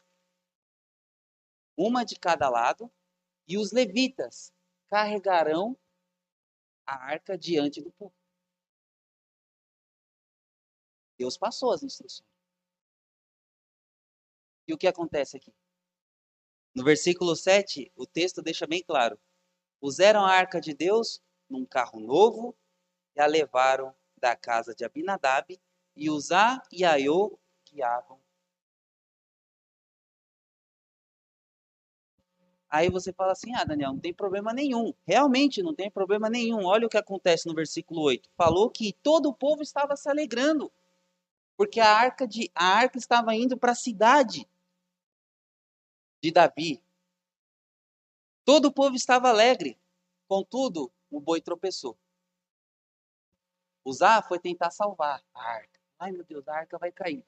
uma 1.76 2.06
de 2.06 2.16
cada 2.16 2.48
lado, 2.48 2.92
e 3.48 3.58
os 3.58 3.72
levitas 3.72 4.54
carregarão 4.88 5.76
a 6.86 6.94
arca 6.94 7.36
diante 7.36 7.82
do 7.82 7.92
povo. 7.94 8.14
Deus 11.18 11.38
passou 11.38 11.72
as 11.72 11.82
instruções. 11.82 12.30
E 14.68 14.74
o 14.74 14.78
que 14.78 14.88
acontece 14.88 15.38
aqui? 15.38 15.52
No 16.76 16.84
versículo 16.84 17.36
7, 17.36 17.92
o 17.96 18.06
texto 18.06 18.44
deixa 18.44 18.68
bem 18.68 18.84
claro: 18.84 19.20
puseram 19.80 20.24
a 20.24 20.32
arca 20.32 20.62
de 20.62 20.74
Deus 20.74 21.22
num 21.52 21.66
carro 21.66 22.00
novo 22.00 22.56
e 23.16 23.22
a 23.22 23.26
levaram 23.26 23.94
da 24.18 24.36
casa 24.36 24.74
de 24.74 24.86
Abinadab 24.86 25.60
e 25.96 26.10
Uzá 26.10 26.62
e 26.72 26.86
Aiô 26.86 27.38
guiavam. 27.70 28.20
Aí 32.70 32.90
você 32.90 33.12
fala 33.12 33.34
assim: 33.34 33.54
ah, 33.54 33.66
Daniel, 33.66 33.92
não 33.92 34.00
tem 34.00 34.14
problema 34.14 34.54
nenhum. 34.54 34.94
Realmente 35.06 35.62
não 35.62 35.76
tem 35.76 35.92
problema 35.92 36.30
nenhum. 36.30 36.66
Olha 36.66 36.88
o 36.88 36.90
que 36.90 36.98
acontece 36.98 37.48
no 37.48 37.54
versículo 37.54 38.02
8. 38.02 38.30
Falou 38.38 38.70
que 38.70 38.94
todo 39.04 39.28
o 39.28 39.34
povo 39.34 39.62
estava 39.62 39.98
se 39.98 40.10
alegrando, 40.10 40.72
porque 41.58 41.82
a 41.82 41.90
arca, 41.90 42.26
de, 42.26 42.50
a 42.56 42.66
arca 42.66 42.98
estava 42.98 43.36
indo 43.36 43.58
para 43.58 43.74
a 43.74 43.76
cidade 43.76 44.48
de 46.24 46.32
Davi. 46.32 46.82
Todo 48.46 48.66
o 48.66 48.72
povo 48.72 48.96
estava 48.96 49.28
alegre. 49.28 49.78
Contudo, 50.28 50.90
o 51.12 51.20
boi 51.20 51.42
tropeçou. 51.42 51.98
Usar 53.84 54.22
foi 54.28 54.40
tentar 54.40 54.72
salvar 54.72 55.24
a 55.34 55.42
arca. 55.42 55.80
Ai 56.00 56.12
meu 56.12 56.24
Deus, 56.24 56.48
a 56.48 56.56
arca 56.56 56.78
vai 56.78 56.92
cair. 56.92 57.26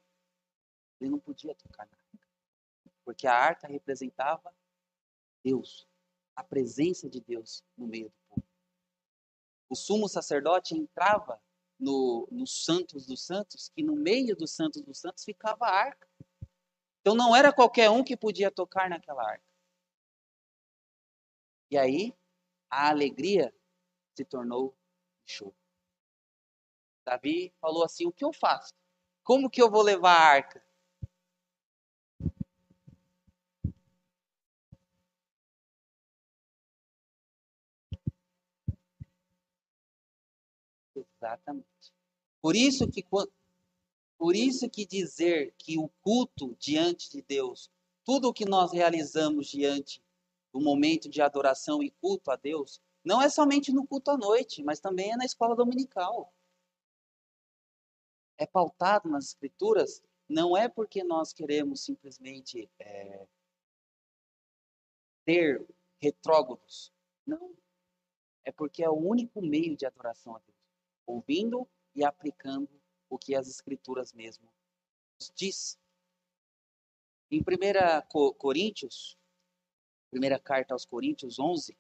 Ele 1.00 1.10
não 1.10 1.20
podia 1.20 1.54
tocar 1.54 1.86
na 1.86 1.98
arca. 1.98 2.28
Porque 3.04 3.28
a 3.28 3.36
arca 3.36 3.68
representava 3.68 4.56
Deus, 5.44 5.88
a 6.36 6.44
presença 6.44 7.10
de 7.10 7.20
Deus 7.20 7.64
no 7.78 7.86
meio 7.86 8.10
do 8.10 8.16
povo. 8.30 8.48
O 9.70 9.76
sumo 9.76 10.08
sacerdote 10.08 10.76
entrava 10.76 11.42
no, 11.80 12.28
no 12.32 12.48
Santos 12.48 13.06
dos 13.06 13.26
Santos, 13.26 13.70
que 13.70 13.84
no 13.84 13.96
meio 13.96 14.36
dos 14.36 14.52
Santos 14.56 14.82
dos 14.82 15.00
Santos 15.00 15.26
ficava 15.26 15.66
a 15.66 15.72
arca. 15.72 16.08
Então 17.02 17.16
não 17.16 17.36
era 17.36 17.52
qualquer 17.52 17.90
um 17.90 18.04
que 18.04 18.16
podia 18.16 18.50
tocar 18.50 18.90
naquela 18.90 19.28
arca. 19.28 19.44
E 21.70 21.78
aí 21.78 22.16
a 22.70 22.90
alegria 22.90 23.54
se 24.16 24.24
tornou 24.26 24.76
choro. 25.26 25.56
Davi 27.06 27.54
falou 27.60 27.84
assim: 27.84 28.06
O 28.06 28.12
que 28.12 28.24
eu 28.24 28.32
faço? 28.32 28.74
Como 29.24 29.50
que 29.50 29.62
eu 29.62 29.70
vou 29.70 29.82
levar 29.82 30.16
a 30.16 30.30
arca? 30.36 30.64
Exatamente. 40.96 41.66
Por 42.42 42.56
isso 42.56 42.88
que 42.90 43.04
por 44.18 44.36
isso 44.36 44.70
que 44.70 44.86
dizer 44.86 45.54
que 45.58 45.78
o 45.78 45.90
culto 46.02 46.56
diante 46.60 47.10
de 47.10 47.22
Deus, 47.22 47.70
tudo 48.06 48.30
o 48.30 48.34
que 48.34 48.46
nós 48.46 48.72
realizamos 48.72 49.48
diante 49.48 50.02
do 50.54 50.62
momento 50.62 51.10
de 51.10 51.22
adoração 51.22 51.82
e 51.82 51.90
culto 51.90 52.32
a 52.32 52.36
Deus, 52.36 52.82
não 53.04 53.22
é 53.22 53.30
somente 53.30 53.72
no 53.72 53.86
culto 53.86 54.12
à 54.12 54.18
noite, 54.18 54.64
mas 54.64 54.80
também 54.80 55.12
é 55.12 55.16
na 55.16 55.26
escola 55.26 55.56
dominical 55.56 56.34
é 58.38 58.46
pautado 58.46 59.10
nas 59.10 59.28
escrituras, 59.28 60.02
não 60.28 60.56
é 60.56 60.68
porque 60.68 61.04
nós 61.04 61.34
queremos 61.34 61.84
simplesmente 61.84 62.70
é, 62.80 63.28
ter 65.26 65.66
retrógrados. 66.02 66.92
Não. 67.26 67.56
É 68.44 68.52
porque 68.52 68.84
é 68.84 68.90
o 68.90 68.98
único 68.98 69.42
meio 69.42 69.76
de 69.78 69.86
adoração 69.86 70.36
a 70.36 70.40
Deus. 70.40 70.58
Ouvindo 71.06 71.70
e 71.96 72.04
aplicando 72.04 72.70
o 73.10 73.18
que 73.18 73.36
as 73.36 73.48
escrituras 73.48 74.12
mesmo 74.14 74.52
nos 75.20 75.32
diz. 75.34 75.80
Em 77.32 77.42
1 77.42 78.34
Coríntios, 78.38 79.18
primeira 80.10 80.40
carta 80.40 80.74
aos 80.74 80.86
Coríntios 80.86 81.40
11, 81.40 81.78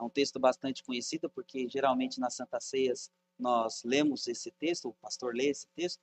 é 0.00 0.02
um 0.02 0.08
texto 0.08 0.40
bastante 0.40 0.82
conhecido, 0.82 1.28
porque 1.28 1.68
geralmente 1.68 2.18
nas 2.18 2.34
Santas 2.34 2.64
Ceias 2.64 3.12
nós 3.38 3.82
lemos 3.84 4.26
esse 4.26 4.50
texto, 4.50 4.88
o 4.88 4.94
pastor 4.94 5.34
lê 5.34 5.48
esse 5.48 5.68
texto, 5.68 6.02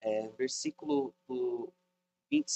é, 0.00 0.28
versículo 0.28 1.14
do 1.28 1.70
20, 2.30 2.46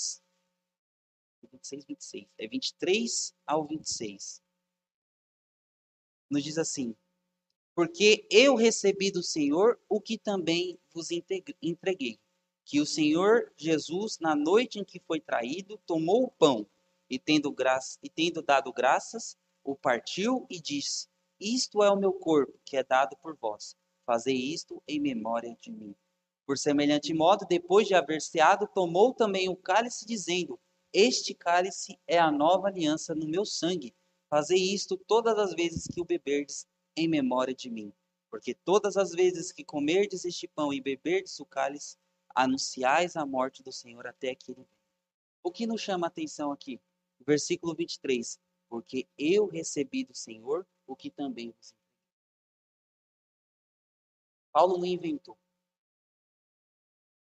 26, 1.53 1.85
26, 1.85 2.29
é 2.39 2.49
23 2.49 3.35
ao 3.47 3.67
26. 3.67 4.43
Nos 6.31 6.45
diz 6.45 6.57
assim: 6.57 6.97
Porque 7.75 8.27
eu 8.31 8.55
recebi 8.55 9.11
do 9.11 9.23
Senhor 9.23 9.79
o 9.89 10.01
que 10.01 10.17
também 10.17 10.79
vos 10.95 11.09
entreguei, 11.61 12.19
que 12.65 12.81
o 12.81 12.87
Senhor 12.87 13.53
Jesus, 13.57 14.19
na 14.19 14.35
noite 14.35 14.79
em 14.79 14.85
que 14.85 14.99
foi 15.01 15.21
traído, 15.21 15.77
tomou 15.87 16.25
o 16.25 16.31
pão 16.31 16.67
e 17.09 17.19
tendo, 17.19 17.51
graça, 17.53 17.99
e 18.03 18.09
tendo 18.09 18.41
dado 18.41 18.73
graças, 18.73 19.37
o 19.71 19.77
partiu 19.77 20.47
e 20.51 20.61
disse: 20.61 21.09
isto 21.41 21.83
é 21.83 21.91
o 21.91 21.97
meu 21.97 22.13
corpo, 22.13 22.53
que 22.67 22.77
é 22.77 22.85
dado 22.85 23.17
por 23.17 23.35
vós. 23.35 23.75
Fazei 24.05 24.37
isto 24.37 24.83
em 24.87 25.01
memória 25.01 25.57
de 25.59 25.73
mim. 25.73 25.97
Por 26.47 26.59
semelhante 26.59 27.15
modo, 27.15 27.47
depois 27.49 27.89
de 27.89 27.95
haver 27.95 28.21
ceado, 28.21 28.69
tomou 28.75 29.15
também 29.15 29.49
o 29.49 29.57
cálice, 29.57 30.05
dizendo: 30.05 30.61
Este 30.93 31.33
cálice 31.33 31.99
é 32.07 32.19
a 32.19 32.31
nova 32.31 32.69
aliança 32.69 33.15
no 33.15 33.27
meu 33.27 33.47
sangue. 33.47 33.95
Fazei 34.29 34.59
isto 34.59 34.99
todas 34.99 35.39
as 35.39 35.55
vezes 35.55 35.87
que 35.87 36.01
o 36.01 36.05
beberdes 36.05 36.67
em 36.95 37.09
memória 37.09 37.55
de 37.55 37.71
mim. 37.71 37.91
Porque 38.31 38.53
todas 38.53 38.99
as 38.99 39.13
vezes 39.13 39.51
que 39.51 39.65
comerdes 39.65 40.27
este 40.27 40.47
pão 40.47 40.75
e 40.75 40.81
beberdes 40.81 41.41
o 41.41 41.47
cálice, 41.47 41.97
anunciais 42.35 43.17
a 43.17 43.25
morte 43.25 43.63
do 43.63 43.73
Senhor 43.73 44.07
até 44.07 44.35
que 44.35 44.51
ele 44.53 44.61
venha. 44.61 44.81
O 45.43 45.51
que 45.51 45.67
nos 45.67 45.81
chama 45.81 46.07
a 46.07 46.09
atenção 46.09 46.53
aqui? 46.53 46.79
Versículo 47.27 47.75
23. 47.75 48.39
Porque 48.71 49.07
eu 49.19 49.47
recebi 49.47 50.05
do 50.05 50.15
Senhor 50.15 50.67
o 50.87 50.97
que 50.97 51.11
também 51.11 51.51
vos 51.51 51.75
Paulo 54.53 54.79
não 54.79 54.87
inventou. 54.87 55.37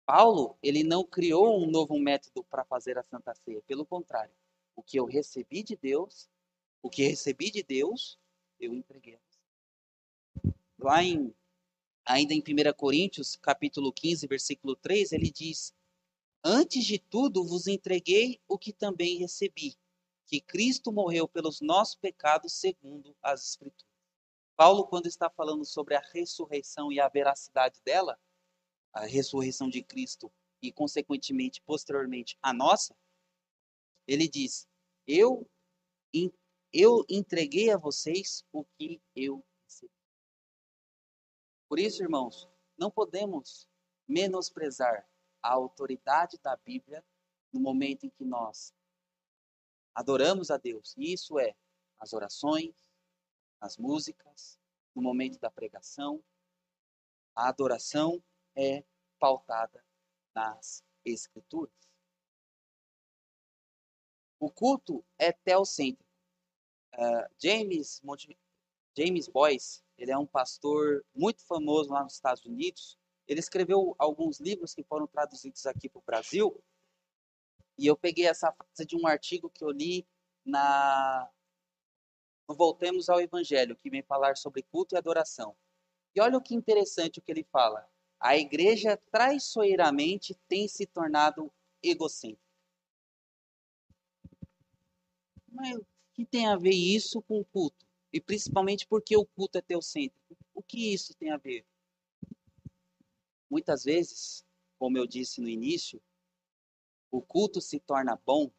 Paulo, 0.04 0.56
ele 0.62 0.84
não 0.84 1.04
criou 1.04 1.60
um 1.60 1.68
novo 1.68 1.98
método 1.98 2.44
para 2.44 2.64
fazer 2.64 2.96
a 2.96 3.02
Santa 3.02 3.34
Ceia. 3.34 3.60
Pelo 3.62 3.84
contrário, 3.84 4.32
o 4.76 4.82
que 4.82 4.98
eu 4.98 5.04
recebi 5.04 5.62
de 5.62 5.74
Deus, 5.74 6.28
o 6.80 6.88
que 6.88 7.02
recebi 7.02 7.50
de 7.50 7.62
Deus, 7.62 8.16
eu 8.60 8.72
entreguei. 8.72 9.18
Lá 10.78 11.02
em, 11.02 11.34
ainda 12.04 12.34
em 12.34 12.40
1 12.40 12.72
Coríntios, 12.76 13.34
capítulo 13.34 13.92
15, 13.92 14.26
versículo 14.28 14.76
3, 14.76 15.10
ele 15.10 15.30
diz: 15.30 15.74
Antes 16.44 16.84
de 16.84 16.98
tudo 16.98 17.44
vos 17.44 17.66
entreguei 17.66 18.40
o 18.46 18.56
que 18.56 18.72
também 18.72 19.18
recebi, 19.18 19.76
que 20.26 20.40
Cristo 20.40 20.92
morreu 20.92 21.28
pelos 21.28 21.60
nossos 21.60 21.94
pecados 21.94 22.52
segundo 22.52 23.16
as 23.22 23.50
Escrituras. 23.50 23.86
Paulo, 24.56 24.86
quando 24.86 25.06
está 25.06 25.30
falando 25.30 25.64
sobre 25.64 25.94
a 25.94 26.00
ressurreição 26.12 26.90
e 26.90 26.98
a 26.98 27.08
veracidade 27.08 27.80
dela, 27.84 28.18
a 28.92 29.04
ressurreição 29.04 29.68
de 29.68 29.82
Cristo 29.82 30.32
e, 30.62 30.72
consequentemente, 30.72 31.60
posteriormente, 31.62 32.38
a 32.42 32.52
nossa, 32.52 32.96
ele 34.06 34.26
diz: 34.26 34.66
Eu, 35.06 35.48
eu 36.72 37.04
entreguei 37.08 37.70
a 37.70 37.76
vocês 37.76 38.44
o 38.50 38.64
que 38.64 39.00
eu 39.14 39.44
recebi. 39.64 39.92
Por 41.68 41.78
isso, 41.78 42.02
irmãos, 42.02 42.48
não 42.78 42.90
podemos 42.90 43.68
menosprezar 44.08 45.06
a 45.42 45.52
autoridade 45.52 46.38
da 46.38 46.56
Bíblia 46.56 47.04
no 47.52 47.60
momento 47.60 48.04
em 48.04 48.10
que 48.10 48.24
nós 48.24 48.72
adoramos 49.96 50.50
a 50.50 50.58
Deus. 50.58 50.94
E 50.98 51.14
isso 51.14 51.38
é 51.38 51.56
as 51.98 52.12
orações, 52.12 52.74
as 53.58 53.78
músicas, 53.78 54.60
no 54.94 55.00
momento 55.00 55.40
da 55.40 55.50
pregação. 55.50 56.22
A 57.34 57.48
adoração 57.48 58.22
é 58.54 58.84
pautada 59.18 59.82
nas 60.34 60.84
Escrituras. 61.02 61.72
O 64.38 64.50
culto 64.50 65.02
é 65.18 65.32
teocêntrico. 65.32 66.04
Uh, 66.92 67.26
James, 67.38 68.02
James 68.96 69.28
Boyce, 69.28 69.82
ele 69.96 70.10
é 70.10 70.18
um 70.18 70.26
pastor 70.26 71.04
muito 71.14 71.42
famoso 71.44 71.90
lá 71.90 72.02
nos 72.02 72.14
Estados 72.14 72.44
Unidos. 72.44 72.98
Ele 73.26 73.40
escreveu 73.40 73.94
alguns 73.98 74.40
livros 74.40 74.74
que 74.74 74.82
foram 74.82 75.06
traduzidos 75.06 75.64
aqui 75.66 75.88
para 75.88 75.98
o 75.98 76.04
Brasil. 76.04 76.62
E 77.78 77.86
eu 77.86 77.96
peguei 77.96 78.26
essa 78.26 78.52
frase 78.52 78.86
de 78.86 78.96
um 78.96 79.06
artigo 79.06 79.50
que 79.50 79.62
eu 79.62 79.70
li 79.70 80.06
na 80.44 81.30
no 82.48 82.54
Voltemos 82.54 83.08
ao 83.08 83.20
Evangelho, 83.20 83.76
que 83.76 83.90
vem 83.90 84.02
falar 84.02 84.36
sobre 84.36 84.62
culto 84.62 84.94
e 84.94 84.98
adoração. 84.98 85.56
E 86.14 86.20
olha 86.20 86.38
o 86.38 86.40
que 86.40 86.54
interessante 86.54 87.18
o 87.18 87.22
que 87.22 87.32
ele 87.32 87.42
fala. 87.42 87.88
A 88.20 88.36
igreja 88.36 88.96
traiçoeiramente 89.10 90.34
tem 90.48 90.68
se 90.68 90.86
tornado 90.86 91.52
egocêntrica. 91.82 92.40
Mas 95.48 95.76
o 95.76 95.86
que 96.14 96.24
tem 96.24 96.46
a 96.46 96.56
ver 96.56 96.74
isso 96.74 97.20
com 97.22 97.40
o 97.40 97.44
culto? 97.44 97.84
E 98.12 98.20
principalmente 98.20 98.86
porque 98.86 99.16
o 99.16 99.26
culto 99.26 99.58
é 99.58 99.60
teocêntrico. 99.60 100.36
O 100.54 100.62
que 100.62 100.94
isso 100.94 101.14
tem 101.14 101.30
a 101.30 101.36
ver? 101.36 101.66
Muitas 103.50 103.84
vezes, 103.84 104.44
como 104.78 104.96
eu 104.96 105.06
disse 105.06 105.40
no 105.40 105.48
início, 105.48 106.00
o 107.16 107.22
culto 107.22 107.62
se 107.62 107.80
torna 107.80 108.14
bom 108.26 108.52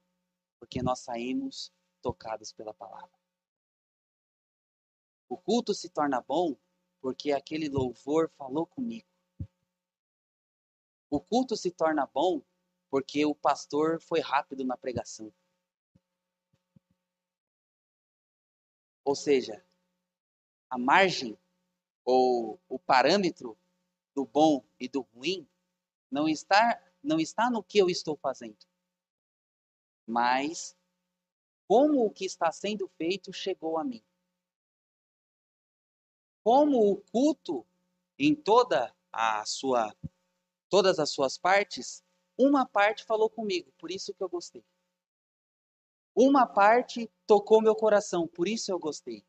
porque 0.60 0.82
nós 0.82 1.02
saímos 1.02 1.72
tocados 2.02 2.52
pela 2.52 2.74
palavra. 2.74 3.16
O 5.30 5.38
culto 5.38 5.76
se 5.76 5.90
torna 5.90 6.20
bom 6.22 6.58
porque 7.00 7.32
aquele 7.32 7.70
louvor 7.70 8.32
falou 8.32 8.66
comigo. 8.66 9.08
O 11.08 11.22
culto 11.22 11.56
se 11.56 11.70
torna 11.70 12.08
bom 12.08 12.42
porque 12.90 13.24
o 13.28 13.36
pastor 13.36 14.02
foi 14.02 14.22
rápido 14.22 14.66
na 14.66 14.76
pregação. 14.76 15.32
Ou 19.06 19.16
seja, 19.16 19.64
a 20.68 20.80
margem 20.80 21.38
ou 22.04 22.60
o 22.68 22.80
parâmetro 22.80 23.56
do 24.16 24.26
bom 24.26 24.66
e 24.80 24.90
do 24.90 25.02
ruim 25.02 25.48
não 26.10 26.28
está 26.28 26.87
não 27.08 27.20
está 27.22 27.50
no 27.50 27.64
que 27.64 27.78
eu 27.78 27.90
estou 27.90 28.18
fazendo, 28.18 28.68
mas 30.06 30.76
como 31.66 32.06
o 32.06 32.12
que 32.12 32.26
está 32.26 32.52
sendo 32.52 32.88
feito 32.98 33.32
chegou 33.32 33.78
a 33.78 33.84
mim. 33.84 34.04
Como 36.44 36.92
o 36.92 36.98
culto 36.98 37.66
em 38.20 38.36
toda 38.36 38.94
a 39.12 39.46
sua 39.46 39.96
todas 40.70 41.00
as 41.00 41.10
suas 41.12 41.38
partes, 41.38 42.04
uma 42.38 42.66
parte 42.66 43.06
falou 43.06 43.30
comigo, 43.30 43.72
por 43.78 43.90
isso 43.90 44.14
que 44.14 44.22
eu 44.22 44.28
gostei. 44.28 44.66
Uma 46.14 46.46
parte 46.46 47.10
tocou 47.26 47.62
meu 47.62 47.76
coração, 47.76 48.28
por 48.28 48.50
isso 48.50 48.70
eu 48.70 48.78
gostei. 48.78 49.26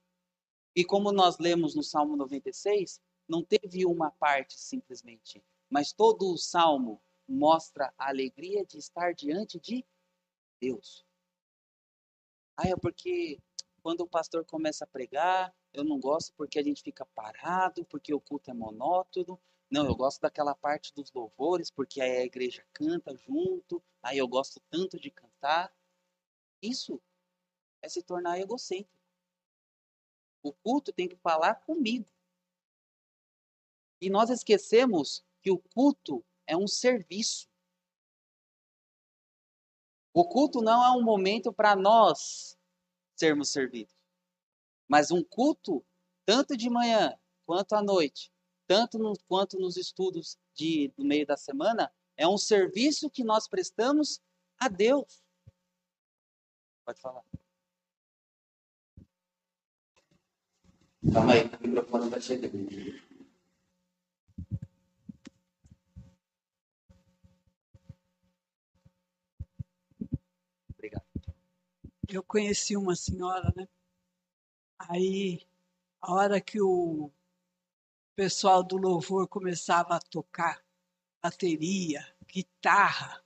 E 0.74 0.84
como 0.84 1.12
nós 1.12 1.38
lemos 1.38 1.76
no 1.76 1.82
Salmo 1.82 2.16
96, 2.16 3.00
não 3.28 3.44
teve 3.44 3.86
uma 3.86 4.10
parte 4.10 4.58
simplesmente, 4.58 5.44
mas 5.70 5.92
todo 5.92 6.32
o 6.32 6.38
salmo 6.38 7.00
mostra 7.28 7.92
a 7.98 8.08
alegria 8.08 8.64
de 8.64 8.78
estar 8.78 9.12
diante 9.14 9.60
de 9.60 9.84
Deus. 10.60 11.04
Ah, 12.56 12.68
é 12.68 12.76
porque 12.76 13.40
quando 13.82 14.00
o 14.00 14.08
pastor 14.08 14.44
começa 14.44 14.84
a 14.84 14.86
pregar, 14.86 15.54
eu 15.72 15.84
não 15.84 16.00
gosto 16.00 16.32
porque 16.34 16.58
a 16.58 16.62
gente 16.62 16.82
fica 16.82 17.06
parado, 17.06 17.84
porque 17.84 18.12
o 18.12 18.20
culto 18.20 18.50
é 18.50 18.54
monótono. 18.54 19.40
Não, 19.70 19.84
eu 19.86 19.94
gosto 19.94 20.20
daquela 20.20 20.54
parte 20.54 20.94
dos 20.94 21.12
louvores, 21.12 21.70
porque 21.70 22.00
aí 22.00 22.16
a 22.18 22.24
igreja 22.24 22.64
canta 22.72 23.14
junto, 23.16 23.82
aí 24.02 24.16
eu 24.18 24.26
gosto 24.26 24.60
tanto 24.70 24.98
de 24.98 25.10
cantar. 25.10 25.72
Isso 26.62 27.00
é 27.82 27.88
se 27.88 28.02
tornar 28.02 28.40
egocêntrico. 28.40 28.98
O 30.42 30.52
culto 30.52 30.92
tem 30.92 31.08
que 31.08 31.16
falar 31.16 31.56
comigo. 31.56 32.08
E 34.00 34.08
nós 34.08 34.30
esquecemos 34.30 35.24
que 35.42 35.50
o 35.50 35.58
culto 35.58 36.24
é 36.48 36.56
um 36.56 36.66
serviço. 36.66 37.46
O 40.12 40.24
culto 40.28 40.60
não 40.60 40.84
é 40.84 40.90
um 40.98 41.02
momento 41.04 41.52
para 41.52 41.76
nós 41.76 42.58
sermos 43.14 43.50
servidos, 43.50 43.94
mas 44.88 45.10
um 45.10 45.22
culto, 45.22 45.84
tanto 46.24 46.56
de 46.56 46.68
manhã 46.68 47.16
quanto 47.46 47.74
à 47.74 47.82
noite, 47.82 48.32
tanto 48.66 48.98
no, 48.98 49.12
quanto 49.28 49.58
nos 49.58 49.76
estudos 49.76 50.36
de, 50.54 50.88
do 50.96 51.04
meio 51.04 51.26
da 51.26 51.36
semana, 51.36 51.92
é 52.16 52.26
um 52.26 52.38
serviço 52.38 53.10
que 53.10 53.22
nós 53.22 53.46
prestamos 53.46 54.20
a 54.58 54.68
Deus. 54.68 55.22
Pode 56.84 57.00
falar. 57.00 57.24
Calma 61.12 61.32
aí, 61.32 61.44
o 61.44 61.68
microfone 61.68 62.06
está 62.06 62.20
chegando. 62.20 63.07
Eu 72.08 72.22
conheci 72.22 72.76
uma 72.76 72.96
senhora, 72.96 73.52
né? 73.54 73.68
Aí, 74.78 75.46
a 76.00 76.12
hora 76.12 76.40
que 76.40 76.60
o 76.60 77.10
pessoal 78.16 78.62
do 78.62 78.76
louvor 78.76 79.28
começava 79.28 79.96
a 79.96 80.00
tocar 80.00 80.64
bateria, 81.22 82.00
guitarra, 82.26 83.22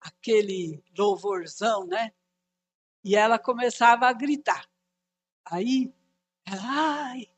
aquele 0.00 0.82
louvorzão, 0.96 1.86
né? 1.86 2.12
E 3.04 3.14
ela 3.16 3.38
começava 3.38 4.06
a 4.06 4.12
gritar. 4.12 4.68
Aí, 5.44 5.92
ela, 6.46 6.62
ai, 6.62 7.30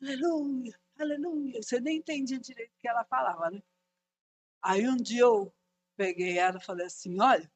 aleluia, 0.00 0.80
aleluia. 0.98 1.62
Você 1.62 1.80
nem 1.80 1.98
entendia 1.98 2.38
direito 2.38 2.72
o 2.72 2.80
que 2.80 2.88
ela 2.88 3.04
falava, 3.04 3.50
né? 3.50 3.62
Aí 4.62 4.88
um 4.88 4.96
dia 4.96 5.22
eu 5.22 5.52
peguei 5.96 6.38
ela 6.38 6.58
e 6.58 6.64
falei 6.64 6.86
assim: 6.86 7.20
olha, 7.20 7.50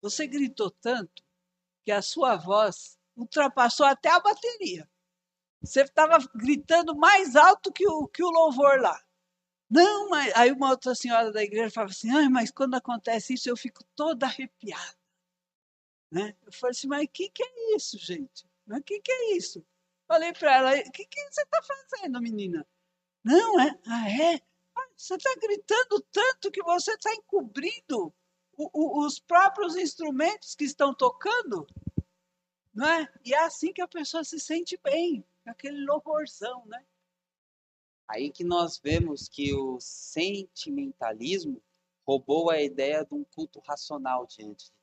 você 0.00 0.26
gritou 0.26 0.70
tanto 0.70 1.22
que 1.84 1.92
a 1.92 2.02
sua 2.02 2.36
voz 2.36 2.98
ultrapassou 3.16 3.86
até 3.86 4.08
a 4.08 4.20
bateria. 4.20 4.88
Você 5.62 5.82
estava 5.82 6.18
gritando 6.34 6.96
mais 6.96 7.36
alto 7.36 7.72
que 7.72 7.86
o, 7.86 8.08
que 8.08 8.22
o 8.22 8.30
louvor 8.30 8.80
lá. 8.80 9.00
Não, 9.70 10.10
mas 10.10 10.32
aí 10.34 10.52
uma 10.52 10.70
outra 10.70 10.94
senhora 10.94 11.32
da 11.32 11.42
igreja 11.42 11.70
falava 11.70 11.92
assim: 11.92 12.10
mas 12.28 12.50
quando 12.50 12.74
acontece 12.74 13.34
isso 13.34 13.48
eu 13.48 13.56
fico 13.56 13.82
toda 13.96 14.26
arrepiada. 14.26 14.98
Né? 16.10 16.36
Eu 16.44 16.52
falei 16.52 16.72
assim: 16.72 16.88
mas 16.88 17.04
o 17.04 17.08
que, 17.08 17.30
que 17.30 17.42
é 17.42 17.76
isso, 17.76 17.96
gente? 17.98 18.46
O 18.68 18.82
que, 18.82 19.00
que 19.00 19.10
é 19.10 19.36
isso? 19.36 19.64
Falei 20.06 20.32
para 20.32 20.56
ela: 20.56 20.72
o 20.72 20.92
que, 20.92 21.06
que 21.06 21.20
você 21.30 21.42
está 21.42 21.60
fazendo, 21.62 22.20
menina? 22.20 22.66
Não, 23.24 23.60
é? 23.60 23.78
Ah, 23.86 24.10
é? 24.10 24.42
Ah, 24.76 24.88
você 24.96 25.14
está 25.14 25.34
gritando 25.40 26.00
tanto 26.12 26.50
que 26.50 26.62
você 26.62 26.92
está 26.92 27.14
encobrindo 27.14 28.12
o, 28.72 29.04
os 29.04 29.18
próprios 29.18 29.76
instrumentos 29.76 30.54
que 30.54 30.64
estão 30.64 30.94
tocando, 30.94 31.66
não 32.74 32.88
é? 32.88 33.12
E 33.24 33.34
é 33.34 33.38
assim 33.38 33.72
que 33.72 33.80
a 33.80 33.88
pessoa 33.88 34.24
se 34.24 34.38
sente 34.40 34.78
bem, 34.82 35.24
aquele 35.46 35.84
louvorzão, 35.84 36.64
né? 36.66 36.84
Aí 38.08 38.30
que 38.30 38.44
nós 38.44 38.78
vemos 38.78 39.28
que 39.28 39.54
o 39.54 39.78
sentimentalismo 39.80 41.62
roubou 42.06 42.50
a 42.50 42.60
ideia 42.60 43.04
de 43.04 43.14
um 43.14 43.24
culto 43.24 43.60
racional 43.60 44.26
diante 44.26 44.66
de 44.66 44.70
Deus. 44.70 44.82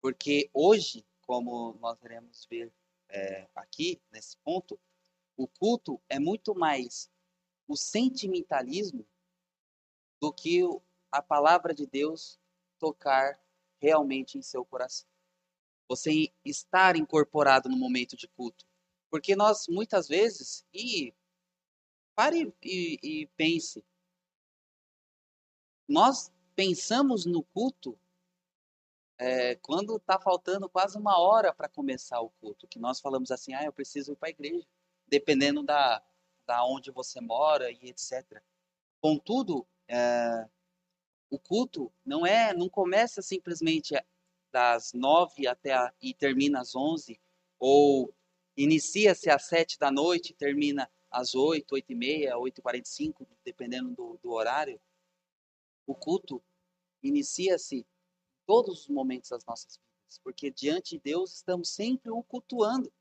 Porque 0.00 0.50
hoje, 0.52 1.04
como 1.22 1.76
nós 1.80 2.00
iremos 2.02 2.46
ver 2.48 2.72
é, 3.08 3.48
aqui, 3.54 4.00
nesse 4.12 4.36
ponto, 4.38 4.78
o 5.36 5.46
culto 5.48 6.00
é 6.08 6.18
muito 6.18 6.54
mais 6.54 7.10
o 7.66 7.76
sentimentalismo 7.76 9.06
do 10.20 10.32
que 10.32 10.62
a 11.10 11.22
palavra 11.22 11.74
de 11.74 11.86
Deus 11.86 12.38
tocar 12.78 13.38
realmente 13.80 14.38
em 14.38 14.42
seu 14.42 14.64
coração. 14.64 15.08
Você 15.88 16.32
estar 16.44 16.96
incorporado 16.96 17.68
no 17.68 17.76
momento 17.76 18.16
de 18.16 18.28
culto. 18.28 18.66
Porque 19.10 19.34
nós, 19.34 19.66
muitas 19.68 20.06
vezes, 20.06 20.66
e 20.72 21.14
pare 22.14 22.52
e, 22.62 22.98
e 23.02 23.26
pense, 23.36 23.84
nós 25.88 26.30
pensamos 26.54 27.24
no 27.24 27.42
culto 27.42 27.98
é, 29.18 29.56
quando 29.56 29.96
está 29.96 30.18
faltando 30.18 30.68
quase 30.68 30.96
uma 30.96 31.18
hora 31.18 31.52
para 31.52 31.68
começar 31.68 32.20
o 32.20 32.30
culto, 32.40 32.68
que 32.68 32.78
nós 32.78 33.00
falamos 33.00 33.30
assim, 33.30 33.54
ah, 33.54 33.64
eu 33.64 33.72
preciso 33.72 34.12
ir 34.12 34.16
para 34.16 34.28
a 34.28 34.30
igreja, 34.30 34.66
dependendo 35.06 35.62
da, 35.62 36.02
da 36.46 36.64
onde 36.64 36.90
você 36.90 37.20
mora 37.20 37.70
e 37.70 37.88
etc. 37.88 38.42
Contudo, 39.00 39.66
é, 39.88 40.48
o 41.30 41.38
culto 41.38 41.92
não 42.04 42.26
é, 42.26 42.54
não 42.54 42.68
começa 42.68 43.20
simplesmente 43.22 43.94
das 44.50 44.92
nove 44.92 45.46
até 45.46 45.74
a, 45.74 45.92
e 46.00 46.14
termina 46.14 46.60
às 46.60 46.74
onze, 46.74 47.20
ou 47.58 48.14
inicia-se 48.56 49.28
às 49.30 49.44
sete 49.44 49.78
da 49.78 49.90
noite 49.90 50.30
e 50.30 50.34
termina 50.34 50.90
às 51.10 51.34
oito, 51.34 51.72
oito 51.74 51.92
e 51.92 51.94
meia, 51.94 52.38
oito 52.38 52.58
e 52.58 52.62
quarenta 52.62 52.88
e 52.88 52.92
cinco, 52.92 53.26
dependendo 53.44 53.94
do, 53.94 54.18
do 54.22 54.30
horário. 54.30 54.80
O 55.86 55.94
culto 55.94 56.42
inicia-se 57.02 57.86
todos 58.46 58.82
os 58.82 58.88
momentos 58.88 59.30
das 59.30 59.44
nossas 59.44 59.76
vidas. 59.76 60.18
porque 60.22 60.50
diante 60.50 60.96
de 60.96 61.00
Deus 61.00 61.34
estamos 61.34 61.68
sempre 61.68 62.10
o 62.10 62.22
cultuando. 62.22 62.92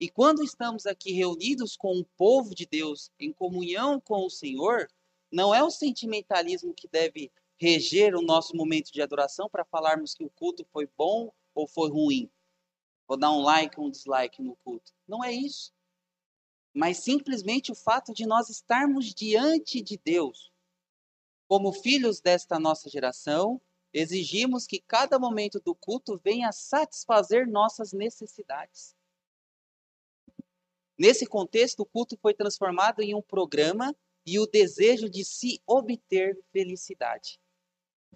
E 0.00 0.08
quando 0.08 0.42
estamos 0.42 0.86
aqui 0.86 1.12
reunidos 1.12 1.76
com 1.76 1.96
o 1.98 2.04
povo 2.16 2.54
de 2.54 2.66
Deus, 2.66 3.10
em 3.18 3.32
comunhão 3.32 4.00
com 4.00 4.26
o 4.26 4.30
Senhor, 4.30 4.88
não 5.30 5.54
é 5.54 5.62
o 5.62 5.70
sentimentalismo 5.70 6.74
que 6.74 6.88
deve 6.88 7.32
reger 7.58 8.14
o 8.14 8.22
nosso 8.22 8.56
momento 8.56 8.92
de 8.92 9.00
adoração 9.00 9.48
para 9.48 9.64
falarmos 9.64 10.14
que 10.14 10.24
o 10.24 10.30
culto 10.30 10.64
foi 10.72 10.86
bom 10.96 11.32
ou 11.54 11.66
foi 11.66 11.88
ruim. 11.88 12.30
Vou 13.06 13.16
dar 13.16 13.30
um 13.30 13.40
like 13.40 13.78
ou 13.78 13.86
um 13.86 13.90
dislike 13.90 14.42
no 14.42 14.56
culto. 14.56 14.92
Não 15.06 15.22
é 15.22 15.32
isso. 15.32 15.72
Mas 16.72 16.98
simplesmente 16.98 17.70
o 17.70 17.74
fato 17.74 18.12
de 18.12 18.26
nós 18.26 18.48
estarmos 18.48 19.14
diante 19.14 19.80
de 19.80 19.96
Deus, 19.96 20.52
como 21.46 21.72
filhos 21.72 22.20
desta 22.20 22.58
nossa 22.58 22.88
geração, 22.88 23.60
exigimos 23.92 24.66
que 24.66 24.80
cada 24.80 25.18
momento 25.18 25.60
do 25.60 25.74
culto 25.74 26.20
venha 26.24 26.50
satisfazer 26.50 27.46
nossas 27.46 27.92
necessidades. 27.92 28.96
Nesse 30.98 31.26
contexto, 31.26 31.80
o 31.80 31.86
culto 31.86 32.16
foi 32.20 32.34
transformado 32.34 33.00
em 33.00 33.14
um 33.14 33.22
programa 33.22 33.94
e 34.26 34.38
o 34.38 34.46
desejo 34.46 35.08
de 35.08 35.24
se 35.24 35.60
obter 35.66 36.40
felicidade. 36.50 37.38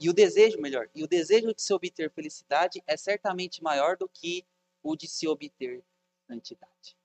E 0.01 0.09
o 0.09 0.13
desejo, 0.13 0.61
melhor, 0.61 0.89
e 0.95 1.03
o 1.03 1.09
desejo 1.09 1.53
de 1.53 1.61
se 1.61 1.73
obter 1.73 2.11
felicidade 2.11 2.83
é 2.87 2.97
certamente 2.97 3.63
maior 3.63 3.97
do 3.97 4.09
que 4.09 4.47
o 4.83 4.95
de 4.95 5.09
se 5.09 5.27
obter 5.27 5.85
santidade. 6.27 6.97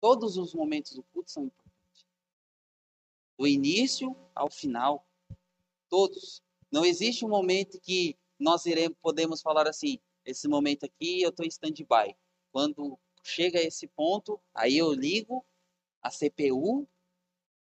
Todos 0.00 0.36
os 0.36 0.52
momentos 0.52 0.94
do 0.94 1.02
culto 1.02 1.30
são 1.30 1.44
importantes. 1.44 2.06
Do 3.38 3.46
início 3.46 4.16
ao 4.34 4.50
final, 4.50 5.06
todos. 5.88 6.42
Não 6.70 6.84
existe 6.84 7.24
um 7.24 7.28
momento 7.28 7.80
que 7.80 8.18
nós 8.38 8.66
iremos, 8.66 8.98
podemos 9.00 9.40
falar 9.40 9.68
assim, 9.68 10.00
esse 10.24 10.48
momento 10.48 10.84
aqui 10.84 11.22
eu 11.22 11.30
estou 11.30 11.44
em 11.44 11.48
stand-by. 11.48 12.16
Quando 12.50 12.98
chega 13.22 13.60
esse 13.60 13.86
ponto, 13.86 14.40
aí 14.52 14.76
eu 14.76 14.92
ligo 14.92 15.44
a 16.02 16.10
CPU 16.10 16.86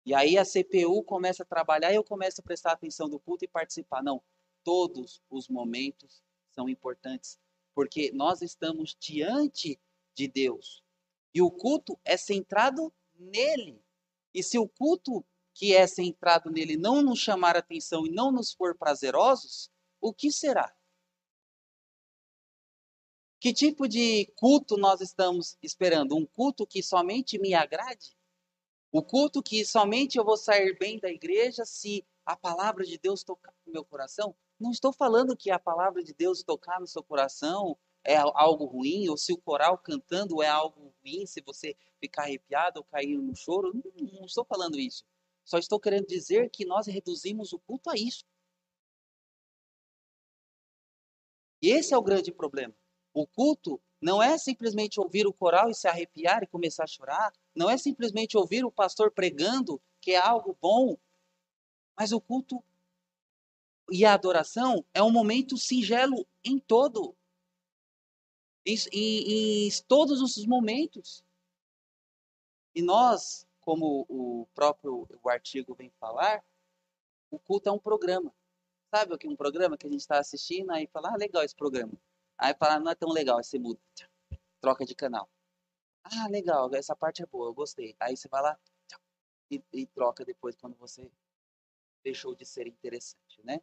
e 0.06 0.14
aí 0.14 0.38
a 0.38 0.46
CPU 0.46 1.04
começa 1.04 1.44
a 1.44 1.46
trabalhar 1.46 1.92
e 1.92 1.96
eu 1.96 2.04
começo 2.04 2.42
a 2.42 2.44
prestar 2.44 2.72
atenção 2.72 3.08
no 3.08 3.20
culto 3.20 3.46
e 3.46 3.48
participar. 3.48 4.02
Não, 4.02 4.22
todos 4.64 5.22
os 5.30 5.48
momentos 5.48 6.24
são 6.50 6.68
importantes, 6.68 7.40
porque 7.74 8.12
nós 8.12 8.42
estamos 8.42 8.96
diante 9.00 9.80
de 10.16 10.28
Deus. 10.28 10.84
E 11.34 11.42
o 11.42 11.52
culto 11.52 12.00
é 12.04 12.18
centrado 12.18 12.94
nele. 13.16 13.82
E 14.34 14.42
se 14.42 14.58
o 14.58 14.68
culto 14.68 15.24
que 15.54 15.76
é 15.76 15.86
centrado 15.86 16.50
nele 16.50 16.78
não 16.78 17.02
nos 17.02 17.20
chamar 17.20 17.56
atenção 17.56 18.06
e 18.06 18.12
não 18.12 18.32
nos 18.32 18.54
for 18.54 18.76
prazerosos, 18.76 19.70
o 20.00 20.14
que 20.14 20.32
será? 20.32 20.74
Que 23.40 23.54
tipo 23.54 23.88
de 23.88 24.32
culto 24.36 24.78
nós 24.78 25.02
estamos 25.02 25.58
esperando? 25.62 26.16
Um 26.16 26.26
culto 26.26 26.66
que 26.66 26.82
somente 26.82 27.40
me 27.40 27.54
agrade? 27.54 28.16
O 28.92 29.02
culto 29.02 29.42
que 29.42 29.66
somente 29.66 30.18
eu 30.18 30.26
vou 30.26 30.36
sair 30.36 30.78
bem 30.78 31.00
da 31.00 31.10
igreja 31.10 31.64
se 31.64 32.06
a 32.26 32.36
palavra 32.36 32.84
de 32.84 32.98
Deus 32.98 33.24
tocar 33.24 33.54
no 33.66 33.72
meu 33.72 33.86
coração? 33.86 34.36
Não 34.60 34.70
estou 34.70 34.92
falando 34.92 35.36
que 35.36 35.50
a 35.50 35.58
palavra 35.58 36.04
de 36.04 36.14
Deus 36.14 36.44
tocar 36.44 36.80
no 36.80 36.86
seu 36.86 37.02
coração 37.02 37.78
é 38.04 38.18
algo 38.18 38.66
ruim, 38.66 39.08
ou 39.08 39.16
se 39.16 39.32
o 39.32 39.38
coral 39.38 39.78
cantando 39.78 40.44
é 40.44 40.48
algo 40.48 40.94
ruim, 41.02 41.26
se 41.26 41.42
você 41.42 41.76
ficar 42.02 42.24
arrepiado 42.24 42.80
ou 42.80 42.84
cair 42.84 43.18
no 43.18 43.34
choro. 43.34 43.72
Não, 43.74 44.08
não 44.20 44.26
estou 44.26 44.44
falando 44.44 44.78
isso. 44.78 45.06
Só 45.46 45.58
estou 45.58 45.80
querendo 45.80 46.08
dizer 46.08 46.50
que 46.50 46.66
nós 46.66 46.86
reduzimos 46.86 47.54
o 47.54 47.60
culto 47.60 47.90
a 47.90 47.94
isso. 47.96 48.26
E 51.62 51.70
esse 51.70 51.94
é 51.94 51.98
o 51.98 52.04
grande 52.04 52.32
problema. 52.32 52.76
O 53.14 53.26
culto 53.26 53.80
não 54.02 54.22
é 54.22 54.38
simplesmente 54.38 55.00
ouvir 55.00 55.28
o 55.28 55.34
coral 55.34 55.70
e 55.70 55.76
se 55.76 55.88
arrepiar 55.88 56.44
e 56.44 56.48
começar 56.48 56.84
a 56.84 56.88
chorar. 56.88 57.32
Não 57.56 57.70
é 57.70 57.78
simplesmente 57.78 58.38
ouvir 58.38 58.64
o 58.64 58.72
pastor 58.72 59.12
pregando, 59.12 59.82
que 60.00 60.12
é 60.12 60.18
algo 60.18 60.58
bom. 60.62 60.98
Mas 61.98 62.12
o 62.12 62.22
culto 62.22 62.64
e 63.92 64.06
a 64.06 64.14
adoração 64.14 64.86
é 64.94 65.04
um 65.04 65.12
momento 65.12 65.58
singelo 65.58 66.26
em 66.44 66.58
todo. 66.58 67.16
Em, 68.66 68.76
em, 68.94 69.68
em 69.68 69.70
todos 69.88 70.22
os 70.22 70.46
momentos. 70.46 71.24
E 72.74 72.82
nós, 72.82 73.46
como 73.60 74.06
o 74.08 74.48
próprio 74.54 75.08
o 75.22 75.30
artigo 75.30 75.76
vem 75.76 75.92
falar, 76.00 76.44
o 77.30 77.38
culto 77.38 77.68
é 77.68 77.72
um 77.72 77.80
programa. 77.80 78.34
Sabe 78.94 79.14
o 79.14 79.18
que 79.18 79.28
é 79.28 79.30
um 79.30 79.36
programa 79.36 79.78
que 79.78 79.88
a 79.88 79.90
gente 79.90 80.02
está 80.02 80.20
assistindo 80.20 80.72
aí 80.72 80.88
fala, 80.88 81.14
ah, 81.14 81.18
legal 81.18 81.44
esse 81.44 81.56
programa. 81.56 81.94
Aí 82.38 82.54
fala, 82.54 82.80
não 82.80 82.92
é 82.92 82.96
tão 82.96 83.10
legal, 83.10 83.38
aí 83.38 83.44
você 83.44 83.60
muda. 83.60 83.80
Troca 84.60 84.86
de 84.86 84.96
canal. 84.96 85.30
Ah, 86.04 86.28
legal, 86.28 86.74
essa 86.74 86.96
parte 86.96 87.22
é 87.22 87.26
boa, 87.26 87.48
eu 87.48 87.54
gostei. 87.54 87.96
Aí 88.00 88.16
você 88.18 88.28
vai 88.28 88.42
lá 88.42 88.60
e, 89.50 89.64
e 89.74 89.86
troca 89.86 90.26
depois 90.26 90.56
quando 90.56 90.76
você 90.78 91.10
deixou 92.04 92.36
de 92.36 92.46
ser 92.46 92.68
interessante, 92.68 93.42
né? 93.44 93.62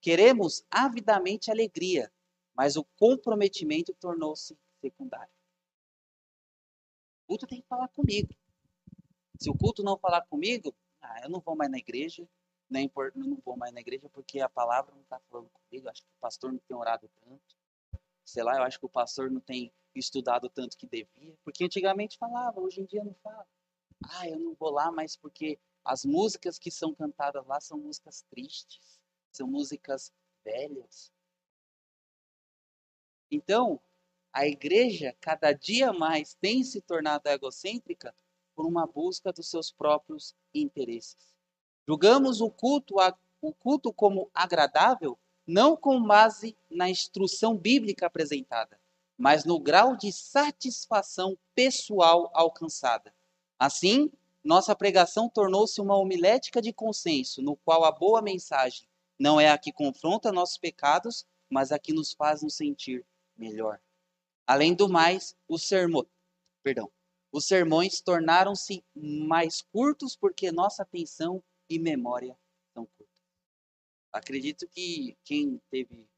Queremos 0.00 0.64
avidamente 0.70 1.50
alegria, 1.50 2.12
mas 2.54 2.76
o 2.76 2.84
comprometimento 2.96 3.92
tornou-se 3.94 4.56
secundário. 4.80 5.32
O 7.24 7.26
culto 7.28 7.46
tem 7.46 7.60
que 7.60 7.68
falar 7.68 7.88
comigo. 7.88 8.34
Se 9.38 9.50
o 9.50 9.56
culto 9.56 9.82
não 9.82 9.98
falar 9.98 10.22
comigo, 10.26 10.74
ah, 11.00 11.20
eu 11.22 11.30
não 11.30 11.40
vou 11.40 11.56
mais 11.56 11.70
na 11.70 11.78
igreja, 11.78 12.28
nem 12.68 12.88
por, 12.88 13.12
não 13.14 13.36
vou 13.44 13.56
mais 13.56 13.72
na 13.72 13.80
igreja 13.80 14.08
porque 14.08 14.40
a 14.40 14.48
palavra 14.48 14.94
não 14.94 15.02
está 15.02 15.20
falando 15.28 15.50
comigo. 15.50 15.88
Acho 15.88 16.02
que 16.02 16.08
o 16.08 16.20
pastor 16.20 16.52
não 16.52 16.58
tem 16.60 16.76
orado 16.76 17.10
tanto 17.20 17.59
sei 18.30 18.42
lá, 18.42 18.56
eu 18.56 18.62
acho 18.62 18.78
que 18.78 18.86
o 18.86 18.90
pastor 18.90 19.30
não 19.30 19.40
tem 19.40 19.72
estudado 19.94 20.48
tanto 20.48 20.76
que 20.76 20.86
devia, 20.86 21.36
porque 21.44 21.64
antigamente 21.64 22.16
falava, 22.16 22.60
hoje 22.60 22.80
em 22.80 22.86
dia 22.86 23.02
não 23.04 23.14
fala. 23.14 23.46
Ah, 24.04 24.28
eu 24.28 24.38
não 24.38 24.54
vou 24.54 24.70
lá, 24.70 24.90
mas 24.90 25.16
porque 25.16 25.58
as 25.84 26.04
músicas 26.04 26.58
que 26.58 26.70
são 26.70 26.94
cantadas 26.94 27.44
lá 27.46 27.60
são 27.60 27.78
músicas 27.78 28.22
tristes, 28.30 29.00
são 29.32 29.46
músicas 29.46 30.12
velhas. 30.44 31.12
Então, 33.30 33.80
a 34.32 34.46
igreja 34.46 35.16
cada 35.20 35.52
dia 35.52 35.92
mais 35.92 36.34
tem 36.34 36.62
se 36.64 36.80
tornado 36.80 37.28
egocêntrica 37.28 38.14
por 38.54 38.66
uma 38.66 38.86
busca 38.86 39.32
dos 39.32 39.48
seus 39.48 39.70
próprios 39.70 40.34
interesses. 40.54 41.34
Julgamos 41.86 42.40
o 42.40 42.50
culto, 42.50 42.96
o 43.40 43.54
culto 43.54 43.92
como 43.92 44.30
agradável 44.34 45.18
não 45.50 45.76
com 45.76 46.00
base 46.00 46.56
na 46.70 46.88
instrução 46.88 47.56
bíblica 47.56 48.06
apresentada, 48.06 48.80
mas 49.18 49.44
no 49.44 49.58
grau 49.58 49.96
de 49.96 50.12
satisfação 50.12 51.36
pessoal 51.56 52.30
alcançada. 52.32 53.12
Assim, 53.58 54.12
nossa 54.44 54.76
pregação 54.76 55.28
tornou-se 55.28 55.80
uma 55.80 55.96
homilética 55.96 56.62
de 56.62 56.72
consenso, 56.72 57.42
no 57.42 57.56
qual 57.56 57.84
a 57.84 57.90
boa 57.90 58.22
mensagem 58.22 58.86
não 59.18 59.40
é 59.40 59.50
a 59.50 59.58
que 59.58 59.72
confronta 59.72 60.30
nossos 60.30 60.56
pecados, 60.56 61.26
mas 61.50 61.72
a 61.72 61.78
que 61.80 61.92
nos 61.92 62.12
faz 62.12 62.42
nos 62.42 62.54
sentir 62.54 63.04
melhor. 63.36 63.80
Além 64.46 64.72
do 64.72 64.88
mais, 64.88 65.34
os 65.48 65.66
sermões, 65.66 66.06
perdão, 66.62 66.88
os 67.32 67.44
sermões 67.44 68.00
tornaram-se 68.00 68.84
mais 68.94 69.62
curtos 69.62 70.14
porque 70.14 70.52
nossa 70.52 70.84
atenção 70.84 71.42
e 71.68 71.78
memória. 71.78 72.38
Acredito 74.12 74.66
que 74.68 75.16
quem 75.24 75.58
teve 75.70 76.08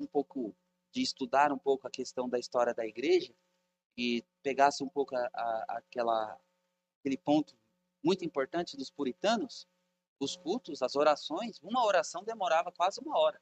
um 0.00 0.06
pouco 0.06 0.54
de 0.92 1.02
estudar 1.02 1.52
um 1.52 1.58
pouco 1.58 1.86
a 1.86 1.90
questão 1.90 2.28
da 2.28 2.38
história 2.38 2.74
da 2.74 2.86
igreja 2.86 3.34
e 3.96 4.24
pegasse 4.42 4.82
um 4.82 4.88
pouco 4.88 5.14
a, 5.14 5.30
a, 5.32 5.78
aquela, 5.78 6.40
aquele 7.00 7.18
ponto 7.18 7.56
muito 8.02 8.24
importante 8.24 8.76
dos 8.76 8.90
puritanos, 8.90 9.68
os 10.20 10.36
cultos, 10.36 10.82
as 10.82 10.96
orações, 10.96 11.60
uma 11.62 11.84
oração 11.84 12.24
demorava 12.24 12.72
quase 12.72 13.00
uma 13.00 13.18
hora. 13.18 13.40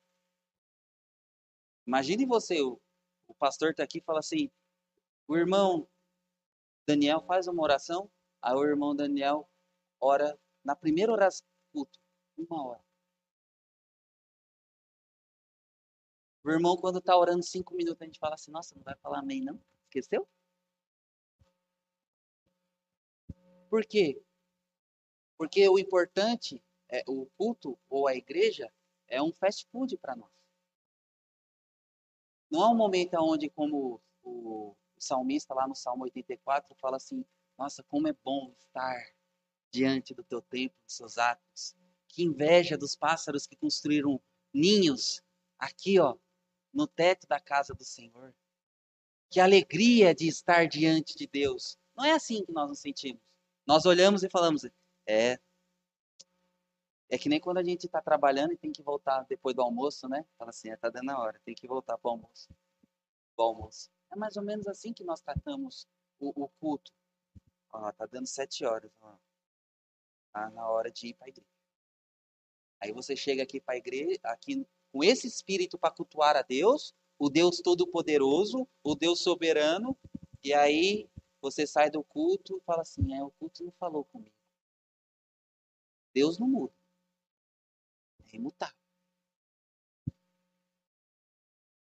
Imagine 1.87 2.27
você, 2.27 2.61
o, 2.61 2.81
o 3.29 3.35
pastor 3.35 3.71
está 3.71 3.83
aqui 3.83 3.99
e 3.99 4.03
fala 4.03 4.19
assim, 4.19 4.51
o 5.29 5.37
irmão 5.37 5.89
Daniel 6.87 7.23
faz 7.23 7.47
uma 7.47 7.63
oração, 7.63 8.11
aí 8.43 8.55
o 8.55 8.65
irmão 8.65 8.95
Daniel 8.95 9.49
ora 10.01 10.39
na 10.65 10.77
primeira 10.77 11.13
oração 11.13 11.47
culto, 11.73 11.99
uma 12.37 12.67
hora. 12.67 12.86
O 16.47 16.51
irmão, 16.53 16.77
quando 16.77 17.01
está 17.01 17.17
orando 17.17 17.43
cinco 17.43 17.75
minutos, 17.75 18.01
a 18.01 18.05
gente 18.05 18.21
fala 18.21 18.37
assim, 18.37 18.53
nossa, 18.53 18.73
não 18.77 18.83
vai 18.85 18.95
falar 19.03 19.19
amém, 19.19 19.41
não? 19.41 19.61
Esqueceu? 19.83 20.29
Por 23.69 23.85
quê? 23.85 24.23
Porque 25.37 25.69
o 25.69 25.77
importante, 25.77 26.63
é, 26.89 27.03
o 27.09 27.27
culto 27.37 27.77
ou 27.91 28.07
a 28.07 28.15
igreja, 28.15 28.73
é 29.09 29.21
um 29.21 29.33
fast 29.33 29.67
food 29.73 29.97
para 29.97 30.15
nós. 30.15 30.31
Não 32.49 32.63
é 32.63 32.69
um 32.69 32.77
momento 32.77 33.15
onde, 33.15 33.51
como 33.51 34.01
o, 34.23 34.77
salmista 34.97 35.53
lá 35.53 35.67
no 35.67 35.75
Salmo 35.75 36.05
84 36.05 36.77
fala 36.77 36.97
assim, 36.97 37.25
nossa, 37.59 37.83
como 37.83 38.07
é 38.07 38.13
bom 38.13 38.55
estar 38.57 39.05
diante 39.73 40.15
do 40.15 40.23
teu 40.23 40.41
templo, 40.41 40.79
dos 40.85 40.95
seus 40.95 41.19
atos. 41.19 41.75
Que 42.07 42.23
inveja 42.23 42.79
dos 42.79 42.95
pássaros 42.95 43.49
que 43.49 43.57
construíram 43.57 44.23
ninhos 44.55 45.21
aqui, 45.59 45.99
ó, 45.99 46.17
no 46.77 46.87
teto 46.87 47.27
da 47.27 47.41
casa 47.41 47.75
do 47.75 47.85
Senhor. 47.85 48.35
Que 49.31 49.41
alegria 49.41 50.15
de 50.15 50.29
estar 50.29 50.69
diante 50.69 51.17
de 51.17 51.27
Deus. 51.27 51.79
Não 51.97 52.05
é 52.05 52.13
assim 52.13 52.45
que 52.45 52.53
nós 52.53 52.69
nos 52.69 52.79
sentimos. 52.79 53.21
Nós 53.67 53.87
olhamos 53.87 54.23
e 54.23 54.29
falamos, 54.29 54.65
é. 55.07 55.41
É 57.09 57.17
que 57.17 57.29
nem 57.29 57.41
quando 57.41 57.59
a 57.59 57.65
gente 57.65 57.87
está 57.87 58.03
trabalhando 58.03 58.53
e 58.53 58.59
tem 58.59 58.71
que 58.71 58.83
voltar 58.83 59.25
depois 59.25 59.57
do 59.57 59.63
almoço, 59.63 60.07
né? 60.07 60.25
Fala 60.37 60.51
assim, 60.51 60.71
está 60.71 60.89
é, 60.89 60.91
dando 60.91 61.11
a 61.11 61.19
hora, 61.19 61.41
tem 61.45 61.55
que 61.55 61.67
voltar 61.67 61.97
para 61.97 62.09
o 62.09 62.13
almoço. 62.13 62.49
Para 63.35 63.45
o 63.45 63.49
almoço. 63.49 63.91
É 64.13 64.17
mais 64.17 64.37
ou 64.37 64.43
menos 64.43 64.67
assim 64.69 64.93
que 64.93 65.03
nós 65.03 65.21
tratamos 65.21 65.89
o, 66.19 66.45
o 66.45 66.49
culto. 66.61 66.93
Ó, 67.73 67.91
tá 67.93 68.07
dando 68.07 68.27
sete 68.27 68.65
horas. 68.65 68.93
Ó. 69.01 69.17
Tá 70.33 70.51
na 70.51 70.69
hora 70.69 70.91
de 70.91 71.09
ir 71.09 71.15
para 71.15 71.27
a 71.27 71.31
igreja. 71.31 71.49
Aí 72.81 72.93
você 72.93 73.17
chega 73.17 73.43
aqui 73.43 73.61
para 73.61 73.75
a 73.75 73.79
igreja, 73.79 74.21
aqui 74.25 74.67
com 74.97 75.05
esse 75.05 75.27
espírito 75.27 75.77
para 75.77 75.95
cultuar 75.95 76.37
a 76.37 76.43
Deus, 76.43 76.95
o 77.19 77.29
Deus 77.29 77.61
Todo-Poderoso, 77.61 78.67
o 78.83 78.95
Deus 78.95 79.21
Soberano, 79.21 79.95
e 80.43 80.55
aí 80.55 81.07
você 81.39 81.67
sai 81.67 81.91
do 81.91 82.03
culto 82.03 82.57
e 82.57 82.65
fala 82.65 82.81
assim: 82.81 83.15
é, 83.15 83.23
o 83.23 83.31
culto 83.33 83.63
não 83.63 83.73
falou 83.73 84.07
comigo. 84.07 84.35
Deus 86.15 86.39
não 86.39 86.49
muda. 86.49 86.73
É 88.33 88.37
imutável. 88.37 88.75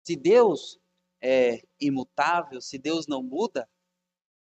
Se 0.03 0.17
Deus 0.17 0.81
é 1.21 1.63
imutável, 1.79 2.63
se 2.63 2.79
Deus 2.79 3.07
não 3.07 3.23
muda, 3.23 3.69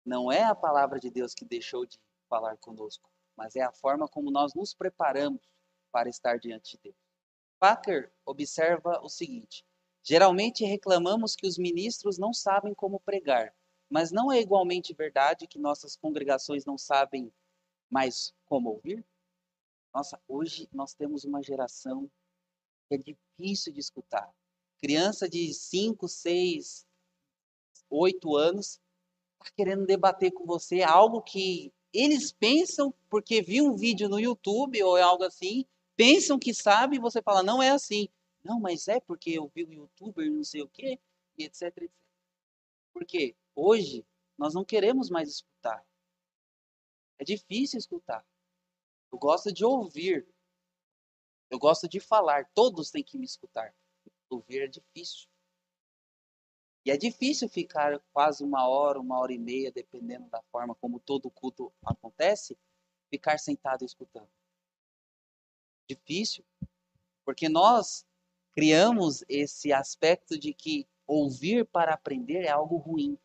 não 0.06 0.32
é 0.32 0.44
a 0.44 0.56
palavra 0.56 0.98
de 0.98 1.12
Deus 1.12 1.34
que 1.34 1.44
deixou 1.44 1.86
de 1.86 2.00
falar 2.30 2.56
conosco, 2.56 3.12
mas 3.36 3.58
é 3.58 3.64
a 3.64 3.74
forma 3.74 4.08
como 4.08 4.32
nós 4.32 4.54
nos 4.54 4.74
preparamos 4.74 5.42
para 5.92 6.08
estar 6.08 6.40
diante 6.40 6.78
de 6.78 6.84
Deus. 6.84 7.05
Packer 7.60 8.12
observa 8.26 9.00
o 9.02 9.10
seguinte: 9.10 9.66
geralmente 10.04 10.66
reclamamos 10.66 11.36
que 11.36 11.48
os 11.48 11.58
ministros 11.58 12.18
não 12.18 12.34
sabem 12.34 12.74
como 12.74 13.00
pregar, 13.00 13.54
mas 13.90 14.12
não 14.12 14.32
é 14.32 14.40
igualmente 14.40 14.94
verdade 14.94 15.48
que 15.48 15.60
nossas 15.60 15.96
congregações 15.96 16.66
não 16.66 16.78
sabem 16.78 17.32
mais 17.90 18.34
como 18.46 18.70
ouvir? 18.70 19.06
Nossa, 19.94 20.20
hoje 20.28 20.68
nós 20.74 20.94
temos 20.94 21.24
uma 21.24 21.42
geração 21.42 22.10
que 22.88 22.96
é 22.96 22.98
difícil 22.98 23.72
de 23.72 23.80
escutar. 23.80 24.30
Criança 24.82 25.28
de 25.30 25.54
5, 25.54 26.08
6, 26.08 26.86
8 27.90 28.36
anos 28.36 28.82
está 29.42 29.54
querendo 29.56 29.86
debater 29.86 30.32
com 30.32 30.46
você 30.46 30.82
algo 30.82 31.22
que 31.22 31.72
eles 31.94 32.32
pensam, 32.32 32.94
porque 33.10 33.42
viu 33.42 33.66
um 33.66 33.76
vídeo 33.76 34.10
no 34.10 34.20
YouTube 34.20 34.84
ou 34.84 34.98
algo 34.98 35.24
assim, 35.24 35.66
pensam 35.96 36.40
que 36.40 36.54
sabe 36.54 36.96
e 36.98 37.00
você 37.00 37.22
fala, 37.22 37.44
não 37.44 37.62
é 37.62 37.70
assim. 37.72 38.10
Não, 38.44 38.60
mas 38.60 38.88
é 38.88 39.00
porque 39.00 39.32
eu 39.32 39.48
vi 39.48 39.64
o 39.64 39.74
youtuber 39.74 40.32
não 40.32 40.44
sei 40.44 40.62
o 40.62 40.70
quê, 40.70 41.00
e 41.38 41.44
etc, 41.44 41.64
etc. 41.78 41.92
Porque 42.94 43.36
hoje 43.56 44.06
nós 44.38 44.54
não 44.54 44.64
queremos 44.64 45.10
mais 45.10 45.30
escutar. 45.30 45.86
É 47.18 47.24
difícil 47.24 47.80
escutar. 47.80 48.26
Eu 49.12 49.18
gosto 49.18 49.52
de 49.52 49.66
ouvir. 49.66 50.28
Eu 51.50 51.58
gosto 51.58 51.88
de 51.88 52.00
falar. 52.00 52.50
Todos 52.54 52.92
têm 52.92 53.04
que 53.04 53.18
me 53.18 53.26
escutar. 53.26 53.74
Ouvir 54.30 54.64
é 54.64 54.68
difícil. 54.68 55.28
E 56.86 56.92
é 56.92 56.98
difícil 56.98 57.50
ficar 57.50 58.00
quase 58.14 58.44
uma 58.44 58.68
hora, 58.68 59.00
uma 59.00 59.18
hora 59.18 59.34
e 59.34 59.40
meia, 59.40 59.72
dependendo 59.72 60.30
da 60.30 60.42
forma 60.52 60.76
como 60.76 61.00
todo 61.00 61.32
culto 61.32 61.74
acontece, 61.84 62.58
ficar 63.10 63.40
sentado 63.40 63.84
escutando. 63.84 64.30
Difícil. 65.88 66.44
Porque 67.24 67.50
nós 67.50 68.06
criamos 68.54 69.24
esse 69.28 69.74
aspecto 69.74 70.38
de 70.38 70.54
que 70.54 70.88
ouvir 71.06 71.66
para 71.66 71.94
aprender 71.94 72.44
é 72.44 72.50
algo 72.50 72.78
ruim. 72.78 73.18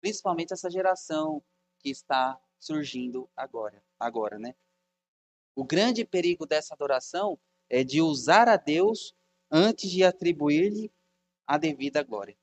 Principalmente 0.00 0.52
essa 0.52 0.70
geração 0.70 1.42
que 1.78 1.90
está 1.90 2.40
surgindo 2.58 3.28
agora, 3.36 3.82
agora, 3.98 4.38
né? 4.38 4.54
O 5.54 5.64
grande 5.64 6.04
perigo 6.04 6.46
dessa 6.46 6.74
adoração 6.74 7.38
é 7.68 7.82
de 7.82 8.00
usar 8.00 8.48
a 8.48 8.56
Deus 8.56 9.14
antes 9.50 9.90
de 9.90 10.04
atribuir-lhe 10.04 10.92
a 11.46 11.58
devida 11.58 12.02
glória. 12.02 12.38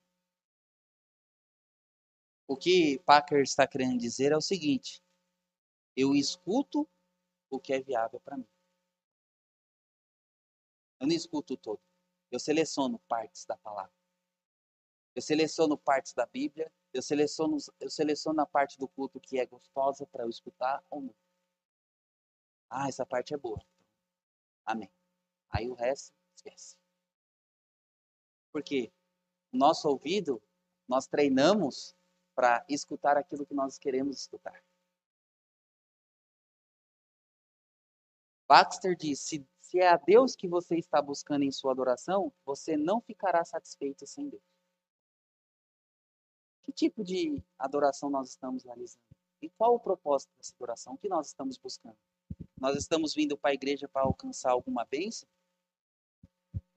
O 2.48 2.56
que 2.56 3.00
Packer 3.00 3.42
está 3.42 3.66
querendo 3.66 4.00
dizer 4.00 4.32
é 4.32 4.38
o 4.38 4.42
seguinte: 4.42 5.02
eu 5.96 6.14
escuto 6.14 6.88
o 7.50 7.60
que 7.60 7.74
é 7.74 7.80
viável 7.80 8.20
para 8.20 8.38
mim. 8.38 8.48
Eu 11.00 11.08
não 11.08 11.16
escuto 11.16 11.58
todo. 11.58 11.82
Eu 12.32 12.40
seleciono 12.40 13.00
partes 13.08 13.46
da 13.46 13.58
palavra. 13.58 13.94
Eu 15.14 15.22
seleciono 15.22 15.78
partes 15.78 16.14
da 16.14 16.26
Bíblia. 16.26 16.72
Eu 16.94 17.02
seleciono, 17.02 17.58
eu 17.80 17.90
seleciono 17.90 18.42
a 18.42 18.46
parte 18.46 18.78
do 18.78 18.88
culto 18.88 19.20
que 19.20 19.40
é 19.40 19.46
gostosa 19.46 20.06
para 20.06 20.24
eu 20.24 20.30
escutar 20.30 20.84
ou 20.90 21.02
não. 21.02 21.16
Ah, 22.70 22.88
essa 22.88 23.06
parte 23.06 23.34
é 23.34 23.38
boa. 23.38 23.62
Amém. 24.66 24.92
Aí 25.50 25.70
o 25.70 25.74
resto, 25.74 26.14
esquece. 26.36 26.78
Porque 28.52 28.92
o 29.52 29.58
nosso 29.58 29.88
ouvido, 29.88 30.42
nós 30.88 31.08
treinamos 31.08 31.96
para 32.34 32.66
escutar 32.68 33.18
aquilo 33.18 33.46
que 33.46 33.54
nós 33.54 33.78
queremos 33.78 34.20
escutar. 34.20 34.64
Baxter 38.48 38.96
diz: 38.96 39.20
se, 39.20 39.48
se 39.66 39.80
é 39.80 39.90
a 39.90 39.98
Deus 39.98 40.36
que 40.36 40.48
você 40.48 40.78
está 40.78 41.02
buscando 41.02 41.44
em 41.44 41.52
sua 41.52 41.72
adoração, 41.72 42.32
você 42.46 42.78
não 42.78 43.02
ficará 43.02 43.44
satisfeito 43.44 44.06
sem 44.06 44.30
Deus. 44.30 44.44
Que 46.62 46.72
tipo 46.72 47.04
de 47.04 47.44
adoração 47.58 48.10
nós 48.12 48.30
estamos 48.30 48.64
realizando? 48.64 49.04
E 49.42 49.50
qual 49.50 49.74
o 49.74 49.80
propósito 49.80 50.32
dessa 50.38 50.54
adoração? 50.54 50.94
O 50.94 50.98
que 51.00 51.10
nós 51.10 51.28
estamos 51.28 51.58
buscando? 51.58 51.98
Nós 52.60 52.78
estamos 52.78 53.16
vindo 53.16 53.36
para 53.36 53.52
a 53.52 53.54
igreja 53.56 53.88
para 53.88 54.04
alcançar 54.04 54.52
alguma 54.52 54.86
bênção? 54.86 55.28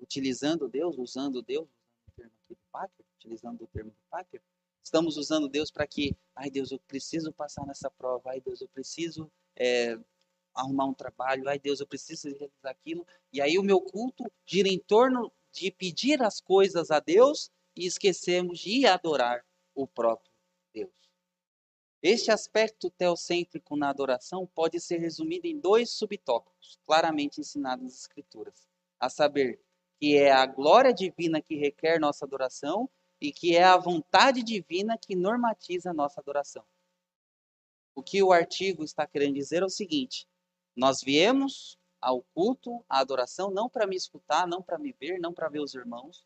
Utilizando 0.01 0.66
Deus, 0.66 0.97
usando 0.97 1.43
Deus, 1.43 1.68
usando 1.68 2.09
o 2.09 2.12
termo 2.16 2.32
aqui 2.43 2.55
do 2.55 3.05
utilizando 3.18 3.64
o 3.64 3.66
termo 3.66 3.91
do 3.91 4.03
Packer? 4.09 4.43
Estamos 4.82 5.18
usando 5.18 5.47
Deus 5.47 5.70
para 5.70 5.86
que, 5.86 6.16
ai 6.34 6.51
Deus, 6.51 6.72
eu 6.72 6.78
preciso 6.80 7.34
passar 7.34 7.66
nessa 7.66 7.91
prova, 7.91 8.30
ai 8.30 8.41
Deus, 8.41 8.62
eu 8.62 8.68
preciso 8.68 9.30
é, 9.55 9.99
arrumar 10.59 10.86
um 10.86 10.94
trabalho, 10.94 11.48
ai 11.48 11.59
Deus, 11.59 11.80
eu 11.80 11.86
preciso 11.86 12.28
realizar 12.28 12.70
aquilo. 12.70 13.06
E 13.32 13.40
aí 13.40 13.59
o 13.59 13.62
meu 13.62 13.80
culto 13.80 14.24
gira 14.44 14.68
em 14.68 14.78
torno 14.78 15.32
de 15.52 15.70
pedir 15.70 16.22
as 16.22 16.40
coisas 16.40 16.90
a 16.90 17.00
Deus 17.00 17.50
e 17.74 17.86
esquecemos 17.86 18.59
de 18.59 18.86
adorar 18.86 19.44
o 19.74 19.86
próprio 19.86 20.32
Deus. 20.72 20.92
Este 22.02 22.30
aspecto 22.30 22.90
teocêntrico 22.90 23.76
na 23.76 23.90
adoração 23.90 24.46
pode 24.46 24.80
ser 24.80 24.98
resumido 24.98 25.46
em 25.46 25.59
dois 25.59 25.90
subtópicos, 25.90 26.78
claramente 26.86 27.40
ensinados 27.40 27.84
nas 27.84 28.00
Escrituras, 28.00 28.68
a 29.00 29.09
saber, 29.09 29.61
que 29.98 30.16
é 30.16 30.30
a 30.30 30.46
glória 30.46 30.92
divina 30.92 31.40
que 31.40 31.56
requer 31.56 31.98
nossa 31.98 32.24
adoração 32.24 32.88
e 33.20 33.32
que 33.32 33.56
é 33.56 33.64
a 33.64 33.76
vontade 33.76 34.42
divina 34.42 34.96
que 34.96 35.16
normatiza 35.16 35.92
nossa 35.92 36.20
adoração. 36.20 36.64
O 37.94 38.02
que 38.02 38.22
o 38.22 38.32
artigo 38.32 38.84
está 38.84 39.04
querendo 39.06 39.34
dizer 39.34 39.62
é 39.62 39.66
o 39.66 39.68
seguinte: 39.68 40.24
nós 40.78 41.00
viemos 41.02 41.76
ao 42.00 42.22
culto, 42.22 42.84
à 42.88 43.00
adoração, 43.00 43.50
não 43.50 43.68
para 43.68 43.84
me 43.84 43.96
escutar, 43.96 44.46
não 44.46 44.62
para 44.62 44.78
me 44.78 44.92
ver, 44.92 45.18
não 45.18 45.34
para 45.34 45.48
ver 45.48 45.58
os 45.58 45.74
irmãos. 45.74 46.24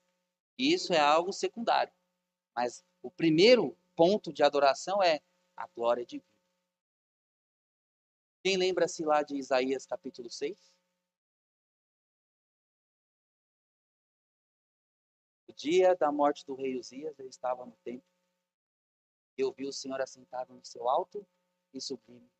Isso 0.59 0.93
é 0.93 1.01
algo 1.01 1.33
secundário. 1.33 1.91
Mas 2.55 2.85
o 3.01 3.11
primeiro 3.11 3.75
ponto 3.97 4.31
de 4.31 4.43
adoração 4.43 5.03
é 5.03 5.23
a 5.57 5.67
glória 5.69 6.05
divina. 6.05 6.31
Quem 8.45 8.59
lembra-se 8.59 9.03
lá 9.03 9.23
de 9.23 9.37
Isaías 9.37 9.87
capítulo 9.87 10.29
6? 10.29 10.71
O 15.49 15.55
dia 15.55 15.97
da 15.97 16.13
morte 16.13 16.45
do 16.45 16.55
rei 16.55 16.79
Uzias, 16.79 17.19
ele 17.19 17.31
estava 17.31 17.65
no 17.65 17.73
templo. 17.83 18.07
Eu 19.39 19.51
vi 19.51 19.67
o 19.67 19.73
Senhor 19.73 19.99
assentado 20.03 20.53
no 20.53 20.63
seu 20.63 20.91
alto 20.91 21.27
e 21.73 21.81
sublime 21.81 22.31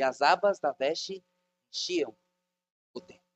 e 0.00 0.02
as 0.02 0.22
abas 0.22 0.58
da 0.58 0.72
veste 0.72 1.22
enchiam 1.70 2.16
o 2.94 3.02
templo. 3.02 3.28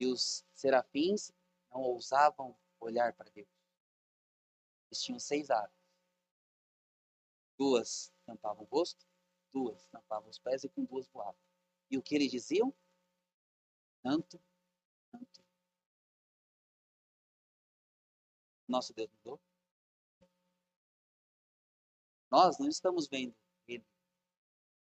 E 0.00 0.06
os 0.08 0.44
serafins 0.52 1.30
não 1.70 1.80
ousavam 1.80 2.58
olhar 2.80 3.12
para 3.12 3.30
Deus. 3.30 3.48
Eles 4.90 5.00
tinham 5.00 5.20
seis 5.20 5.48
abas. 5.48 5.70
Duas 7.56 8.12
tampavam 8.26 8.64
o 8.64 8.66
rosto, 8.66 9.06
duas 9.52 9.86
tampavam 9.86 10.28
os 10.28 10.40
pés 10.40 10.64
e 10.64 10.68
com 10.68 10.84
duas 10.84 11.06
voavam. 11.06 11.40
E 11.88 11.96
o 11.96 12.02
que 12.02 12.16
eles 12.16 12.32
diziam? 12.32 12.74
Tanto, 14.02 14.42
tanto. 15.12 15.44
Nosso 18.66 18.92
Deus 18.92 19.08
mudou. 19.12 19.40
Nós 22.28 22.58
não 22.58 22.68
estamos 22.68 23.06
vendo 23.06 23.45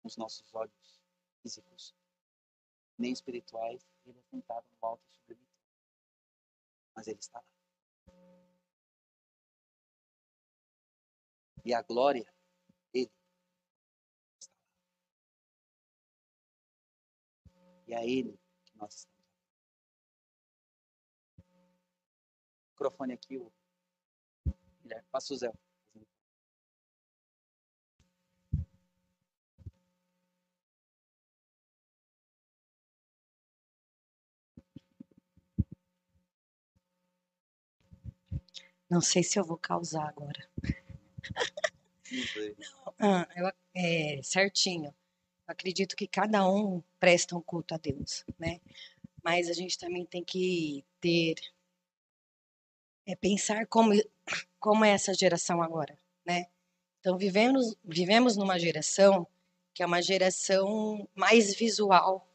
com 0.05 0.09
os 0.09 0.19
nossos 0.19 0.55
olhos 0.55 1.01
físicos, 1.41 1.97
nem 2.99 3.11
espirituais, 3.11 3.83
ele 4.05 4.19
é 4.19 4.23
sentado 4.25 4.67
no 4.71 4.87
alto 4.87 5.03
sublime. 5.09 5.49
mas 6.95 7.09
ele 7.09 7.19
está 7.19 7.41
lá. 7.41 7.47
E 11.65 11.73
a 11.73 11.81
glória, 11.81 12.31
ele 12.93 13.11
está 14.39 14.53
lá. 17.55 17.83
E 17.87 17.95
a 17.95 18.05
ele 18.05 18.39
que 18.67 18.77
nós 18.77 18.95
estamos. 18.95 19.25
O 21.39 22.71
microfone 22.73 23.15
aqui, 23.15 23.39
o 23.39 23.51
Guilherme, 24.83 25.09
passa 25.11 25.33
o 25.33 25.37
Zé. 25.39 25.51
Não 38.95 39.01
sei 39.01 39.25
se 39.25 39.41
eu 39.41 39.45
vou 39.45 39.57
causar 39.57 40.07
agora. 40.07 40.49
Não 42.13 42.27
sei. 42.29 42.57
Ah, 43.01 43.27
eu, 43.35 43.53
é, 43.75 44.21
certinho. 44.23 44.95
Acredito 45.49 45.97
que 45.97 46.07
cada 46.07 46.49
um 46.49 46.81
presta 47.01 47.37
um 47.37 47.41
culto 47.41 47.75
a 47.75 47.77
Deus, 47.77 48.25
né? 48.39 48.61
Mas 49.21 49.51
a 49.51 49.53
gente 49.53 49.77
também 49.77 50.07
tem 50.07 50.23
que 50.23 50.85
ter 51.01 51.35
é 53.05 53.17
pensar 53.17 53.67
como 53.67 53.93
como 54.61 54.85
é 54.85 54.91
essa 54.91 55.13
geração 55.13 55.61
agora, 55.61 55.99
né? 56.25 56.47
Então 57.01 57.19
vivemos 57.19 57.75
vivemos 57.85 58.37
numa 58.37 58.61
geração 58.61 59.27
que 59.75 59.83
é 59.83 59.87
uma 59.87 60.01
geração 60.01 61.09
mais 61.17 61.53
visual, 61.53 62.29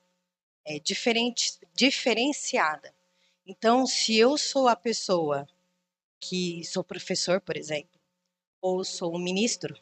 é 0.65 0.77
diferente, 0.77 1.57
diferenciada. 1.73 2.93
Então, 3.45 3.87
se 3.87 4.17
eu 4.17 4.37
sou 4.37 4.67
a 4.67 4.75
pessoa 4.75 5.47
que 6.19 6.63
sou 6.65 6.83
professor, 6.83 7.41
por 7.41 7.57
exemplo, 7.57 7.99
ou 8.61 8.83
sou 8.83 9.15
um 9.15 9.19
ministro, 9.19 9.75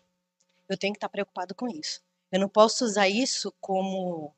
eu 0.69 0.77
tenho 0.77 0.93
que 0.93 0.97
estar 0.97 1.09
preocupado 1.09 1.55
com 1.55 1.67
isso. 1.67 2.01
Eu 2.31 2.39
não 2.39 2.49
posso 2.49 2.85
usar 2.85 3.07
isso 3.07 3.51
como 3.59 4.35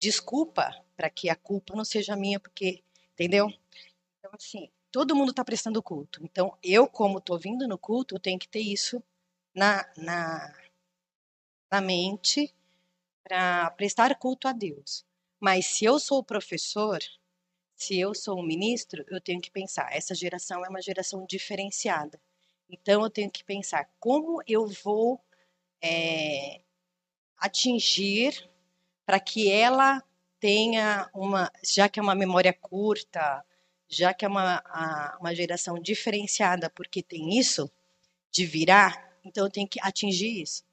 desculpa 0.00 0.74
para 0.96 1.10
que 1.10 1.28
a 1.28 1.36
culpa 1.36 1.74
não 1.74 1.84
seja 1.84 2.16
minha, 2.16 2.38
porque, 2.38 2.82
entendeu? 3.12 3.52
Então, 4.18 4.30
assim, 4.34 4.70
todo 4.90 5.14
mundo 5.14 5.30
está 5.30 5.44
prestando 5.44 5.82
culto. 5.82 6.24
Então, 6.24 6.56
eu, 6.62 6.88
como 6.88 7.18
estou 7.18 7.38
vindo 7.38 7.66
no 7.66 7.78
culto, 7.78 8.14
eu 8.14 8.20
tenho 8.20 8.38
que 8.38 8.48
ter 8.48 8.60
isso 8.60 9.02
na, 9.54 9.86
na, 9.96 10.54
na 11.70 11.80
mente 11.80 12.54
para 13.24 13.70
prestar 13.72 14.16
culto 14.18 14.48
a 14.48 14.52
Deus. 14.52 15.04
Mas 15.40 15.66
se 15.66 15.84
eu 15.84 15.98
sou 15.98 16.18
o 16.18 16.24
professor, 16.24 16.98
se 17.78 17.98
eu 17.98 18.12
sou 18.12 18.40
um 18.40 18.42
ministro, 18.42 19.04
eu 19.08 19.20
tenho 19.20 19.40
que 19.40 19.52
pensar, 19.52 19.88
essa 19.94 20.12
geração 20.12 20.64
é 20.64 20.68
uma 20.68 20.82
geração 20.82 21.24
diferenciada. 21.24 22.20
Então, 22.68 23.02
eu 23.02 23.08
tenho 23.08 23.30
que 23.30 23.44
pensar 23.44 23.88
como 24.00 24.42
eu 24.48 24.66
vou 24.66 25.20
é, 25.80 26.60
atingir 27.38 28.50
para 29.06 29.20
que 29.20 29.48
ela 29.50 30.02
tenha 30.40 31.08
uma, 31.14 31.50
já 31.64 31.88
que 31.88 32.00
é 32.00 32.02
uma 32.02 32.16
memória 32.16 32.52
curta, 32.52 33.44
já 33.88 34.12
que 34.12 34.24
é 34.24 34.28
uma, 34.28 35.16
uma 35.20 35.32
geração 35.32 35.78
diferenciada, 35.78 36.68
porque 36.68 37.00
tem 37.00 37.38
isso 37.38 37.70
de 38.30 38.44
virar, 38.44 39.16
então 39.24 39.46
eu 39.46 39.50
tenho 39.50 39.68
que 39.68 39.78
atingir 39.80 40.42
isso. 40.42 40.64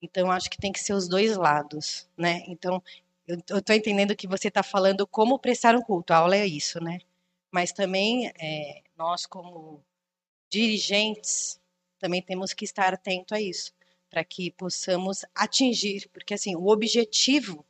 Então, 0.00 0.30
acho 0.30 0.48
que 0.50 0.58
tem 0.58 0.72
que 0.72 0.80
ser 0.80 0.94
os 0.94 1.06
dois 1.06 1.36
lados, 1.36 2.08
né? 2.16 2.42
Então, 2.48 2.82
eu 3.26 3.58
estou 3.58 3.74
entendendo 3.74 4.16
que 4.16 4.28
você 4.28 4.48
está 4.48 4.62
falando 4.62 5.06
como 5.06 5.38
prestar 5.38 5.74
um 5.74 5.82
culto. 5.82 6.12
A 6.12 6.18
aula 6.18 6.36
é 6.36 6.46
isso, 6.46 6.80
né? 6.82 6.98
Mas 7.50 7.72
também 7.72 8.28
é, 8.40 8.82
nós, 8.96 9.26
como 9.26 9.82
dirigentes, 10.50 11.60
também 11.98 12.22
temos 12.22 12.52
que 12.52 12.64
estar 12.64 12.94
atento 12.94 13.34
a 13.34 13.40
isso, 13.40 13.72
para 14.08 14.24
que 14.24 14.50
possamos 14.52 15.24
atingir, 15.34 16.08
porque 16.12 16.34
assim, 16.34 16.54
o 16.54 16.68
objetivo, 16.68 17.64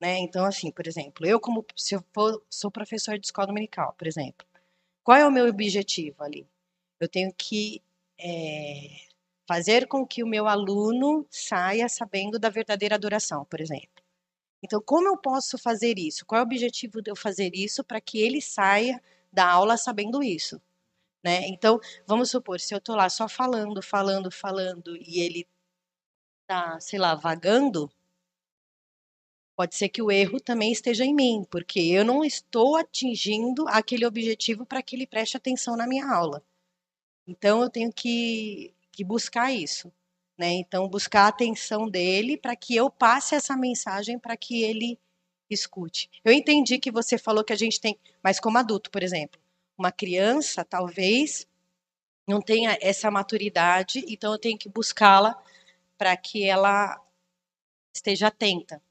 né? 0.00 0.18
Então, 0.18 0.44
assim, 0.44 0.70
por 0.70 0.86
exemplo, 0.86 1.26
eu 1.26 1.40
como 1.40 1.64
se 1.76 1.94
eu 1.94 2.04
for, 2.12 2.42
sou 2.50 2.70
professor 2.70 3.18
de 3.18 3.26
escola 3.26 3.48
dominical, 3.48 3.94
por 3.94 4.06
exemplo, 4.06 4.46
qual 5.04 5.18
é 5.18 5.26
o 5.26 5.30
meu 5.30 5.46
objetivo 5.48 6.22
ali? 6.22 6.46
Eu 7.00 7.08
tenho 7.08 7.32
que 7.32 7.82
é, 8.18 9.08
fazer 9.46 9.86
com 9.88 10.06
que 10.06 10.22
o 10.22 10.26
meu 10.26 10.46
aluno 10.48 11.26
saia 11.30 11.88
sabendo 11.88 12.38
da 12.38 12.50
verdadeira 12.50 12.96
adoração, 12.96 13.44
por 13.44 13.60
exemplo. 13.60 13.97
Então, 14.62 14.80
como 14.84 15.08
eu 15.08 15.16
posso 15.16 15.56
fazer 15.56 15.98
isso? 15.98 16.26
Qual 16.26 16.38
é 16.38 16.42
o 16.42 16.46
objetivo 16.46 17.00
de 17.00 17.10
eu 17.10 17.16
fazer 17.16 17.50
isso 17.54 17.84
para 17.84 18.00
que 18.00 18.20
ele 18.20 18.40
saia 18.40 19.02
da 19.32 19.48
aula 19.50 19.76
sabendo 19.76 20.22
isso? 20.22 20.60
Né? 21.24 21.46
Então, 21.48 21.80
vamos 22.06 22.30
supor, 22.30 22.60
se 22.60 22.74
eu 22.74 22.78
estou 22.78 22.96
lá 22.96 23.08
só 23.08 23.28
falando, 23.28 23.82
falando, 23.82 24.30
falando 24.30 24.96
e 24.96 25.20
ele 25.20 25.48
está, 26.42 26.80
sei 26.80 26.98
lá, 26.98 27.14
vagando, 27.14 27.90
pode 29.56 29.74
ser 29.74 29.88
que 29.88 30.00
o 30.00 30.10
erro 30.10 30.40
também 30.40 30.72
esteja 30.72 31.04
em 31.04 31.14
mim, 31.14 31.44
porque 31.50 31.80
eu 31.80 32.04
não 32.04 32.24
estou 32.24 32.76
atingindo 32.76 33.66
aquele 33.68 34.06
objetivo 34.06 34.64
para 34.64 34.82
que 34.82 34.96
ele 34.96 35.06
preste 35.06 35.36
atenção 35.36 35.76
na 35.76 35.86
minha 35.86 36.06
aula. 36.10 36.42
Então, 37.26 37.62
eu 37.62 37.70
tenho 37.70 37.92
que, 37.92 38.74
que 38.92 39.04
buscar 39.04 39.52
isso. 39.52 39.92
Né? 40.38 40.52
Então, 40.52 40.88
buscar 40.88 41.24
a 41.24 41.28
atenção 41.28 41.88
dele 41.90 42.36
para 42.36 42.54
que 42.54 42.76
eu 42.76 42.88
passe 42.88 43.34
essa 43.34 43.56
mensagem 43.56 44.18
para 44.18 44.36
que 44.36 44.62
ele 44.62 44.98
escute. 45.50 46.08
Eu 46.24 46.32
entendi 46.32 46.78
que 46.78 46.92
você 46.92 47.18
falou 47.18 47.42
que 47.42 47.52
a 47.52 47.56
gente 47.56 47.80
tem, 47.80 47.98
mas 48.22 48.38
como 48.38 48.58
adulto, 48.58 48.90
por 48.90 49.02
exemplo, 49.02 49.40
uma 49.76 49.90
criança 49.90 50.64
talvez 50.64 51.46
não 52.26 52.40
tenha 52.40 52.76
essa 52.80 53.10
maturidade, 53.10 54.04
então 54.08 54.32
eu 54.32 54.38
tenho 54.38 54.58
que 54.58 54.68
buscá-la 54.68 55.40
para 55.96 56.16
que 56.16 56.44
ela 56.44 57.00
esteja 57.94 58.28
atenta. 58.28 58.82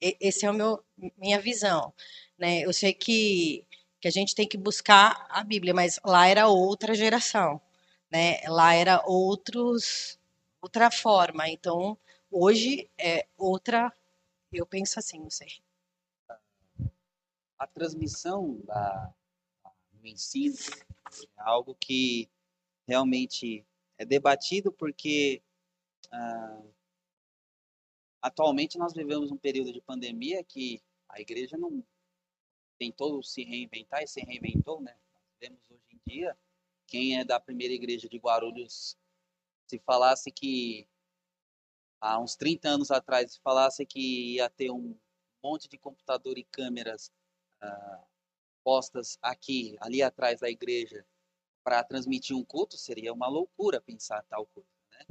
E, 0.00 0.16
esse 0.20 0.46
é 0.46 0.50
o 0.50 0.54
meu 0.54 0.84
minha 1.18 1.40
visão, 1.40 1.92
né? 2.38 2.60
Eu 2.62 2.72
sei 2.72 2.92
que 2.92 3.64
que 4.00 4.08
a 4.08 4.10
gente 4.10 4.34
tem 4.34 4.48
que 4.48 4.58
buscar 4.58 5.26
a 5.30 5.44
Bíblia, 5.44 5.72
mas 5.72 6.00
lá 6.04 6.26
era 6.26 6.48
outra 6.48 6.92
geração, 6.94 7.60
né? 8.10 8.40
Lá 8.48 8.74
era 8.74 9.02
outros 9.06 10.18
outra 10.62 10.90
forma. 10.90 11.48
Então, 11.48 11.98
hoje 12.30 12.88
é 12.96 13.26
outra. 13.36 13.92
Eu 14.52 14.64
penso 14.64 14.98
assim, 14.98 15.18
não 15.18 15.30
sei. 15.30 15.48
A 17.58 17.66
transmissão 17.66 18.60
da, 18.64 19.12
do 19.92 20.06
ensino 20.06 20.56
é 21.36 21.42
algo 21.42 21.74
que 21.74 22.30
realmente 22.86 23.66
é 23.98 24.04
debatido 24.04 24.72
porque 24.72 25.42
ah, 26.10 26.62
atualmente 28.20 28.78
nós 28.78 28.92
vivemos 28.92 29.30
um 29.30 29.36
período 29.36 29.72
de 29.72 29.80
pandemia 29.80 30.42
que 30.44 30.82
a 31.08 31.20
igreja 31.20 31.56
não 31.56 31.84
tentou 32.78 33.22
se 33.22 33.44
reinventar 33.44 34.02
e 34.02 34.08
se 34.08 34.20
reinventou, 34.20 34.80
né? 34.80 34.96
Nós 35.14 35.22
vemos 35.40 35.60
hoje 35.70 35.84
em 35.92 36.00
dia 36.10 36.36
quem 36.86 37.18
é 37.18 37.24
da 37.24 37.38
primeira 37.38 37.72
igreja 37.72 38.08
de 38.08 38.18
Guarulhos 38.18 38.98
se 39.72 39.78
falasse 39.78 40.30
que 40.30 40.86
há 41.98 42.20
uns 42.20 42.36
30 42.36 42.68
anos 42.68 42.90
atrás, 42.90 43.32
se 43.32 43.40
falasse 43.40 43.86
que 43.86 44.34
ia 44.34 44.50
ter 44.50 44.70
um 44.70 44.94
monte 45.42 45.66
de 45.66 45.78
computador 45.78 46.36
e 46.36 46.44
câmeras 46.44 47.10
uh, 47.62 48.04
postas 48.62 49.18
aqui, 49.22 49.74
ali 49.80 50.02
atrás 50.02 50.40
da 50.40 50.50
igreja, 50.50 51.06
para 51.64 51.82
transmitir 51.82 52.36
um 52.36 52.44
culto, 52.44 52.76
seria 52.76 53.14
uma 53.14 53.28
loucura 53.28 53.80
pensar 53.80 54.22
tal 54.24 54.44
coisa. 54.44 54.68
Né? 54.90 55.06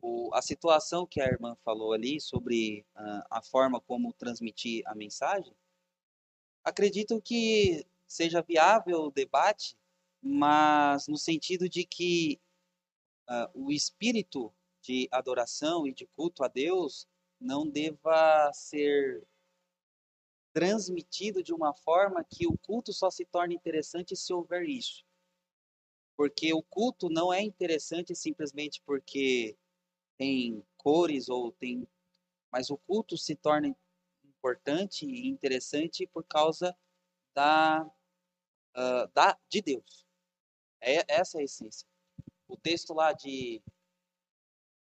O, 0.00 0.32
a 0.32 0.40
situação 0.40 1.04
que 1.04 1.20
a 1.20 1.26
irmã 1.26 1.56
falou 1.64 1.92
ali 1.92 2.20
sobre 2.20 2.86
uh, 2.94 3.26
a 3.28 3.42
forma 3.42 3.80
como 3.80 4.12
transmitir 4.12 4.84
a 4.86 4.94
mensagem, 4.94 5.52
acredito 6.62 7.20
que 7.20 7.84
seja 8.06 8.40
viável 8.40 9.00
o 9.00 9.10
debate, 9.10 9.76
mas 10.22 11.08
no 11.08 11.18
sentido 11.18 11.68
de 11.68 11.84
que 11.84 12.40
uh, 13.28 13.50
o 13.54 13.72
espírito 13.72 14.52
de 14.82 15.08
adoração 15.10 15.86
e 15.86 15.92
de 15.92 16.06
culto 16.06 16.44
a 16.44 16.48
Deus 16.48 17.08
não 17.40 17.68
deva 17.68 18.50
ser 18.52 19.26
transmitido 20.52 21.42
de 21.42 21.52
uma 21.52 21.74
forma 21.74 22.24
que 22.24 22.46
o 22.46 22.56
culto 22.56 22.92
só 22.92 23.10
se 23.10 23.24
torne 23.26 23.54
interessante 23.54 24.16
se 24.16 24.32
houver 24.32 24.62
isso. 24.66 25.04
Porque 26.16 26.54
o 26.54 26.62
culto 26.62 27.10
não 27.10 27.32
é 27.32 27.42
interessante 27.42 28.14
simplesmente 28.14 28.80
porque 28.86 29.58
tem 30.16 30.64
cores 30.78 31.28
ou 31.28 31.52
tem. 31.52 31.86
Mas 32.50 32.70
o 32.70 32.78
culto 32.78 33.18
se 33.18 33.34
torna 33.34 33.76
importante 34.24 35.04
e 35.04 35.28
interessante 35.28 36.06
por 36.06 36.24
causa 36.24 36.74
da, 37.34 37.84
uh, 37.84 39.08
da 39.12 39.38
de 39.50 39.60
Deus. 39.60 40.06
É, 40.80 41.04
essa 41.12 41.36
é 41.36 41.40
a 41.42 41.44
essência 41.44 41.86
o 42.48 42.56
texto 42.56 42.94
lá 42.94 43.12
de, 43.12 43.62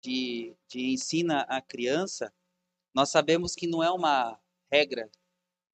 de, 0.02 0.56
de 0.68 0.92
ensina 0.92 1.42
a 1.42 1.60
criança, 1.60 2.32
nós 2.94 3.10
sabemos 3.10 3.54
que 3.54 3.66
não 3.66 3.82
é 3.82 3.90
uma 3.90 4.40
regra, 4.70 5.10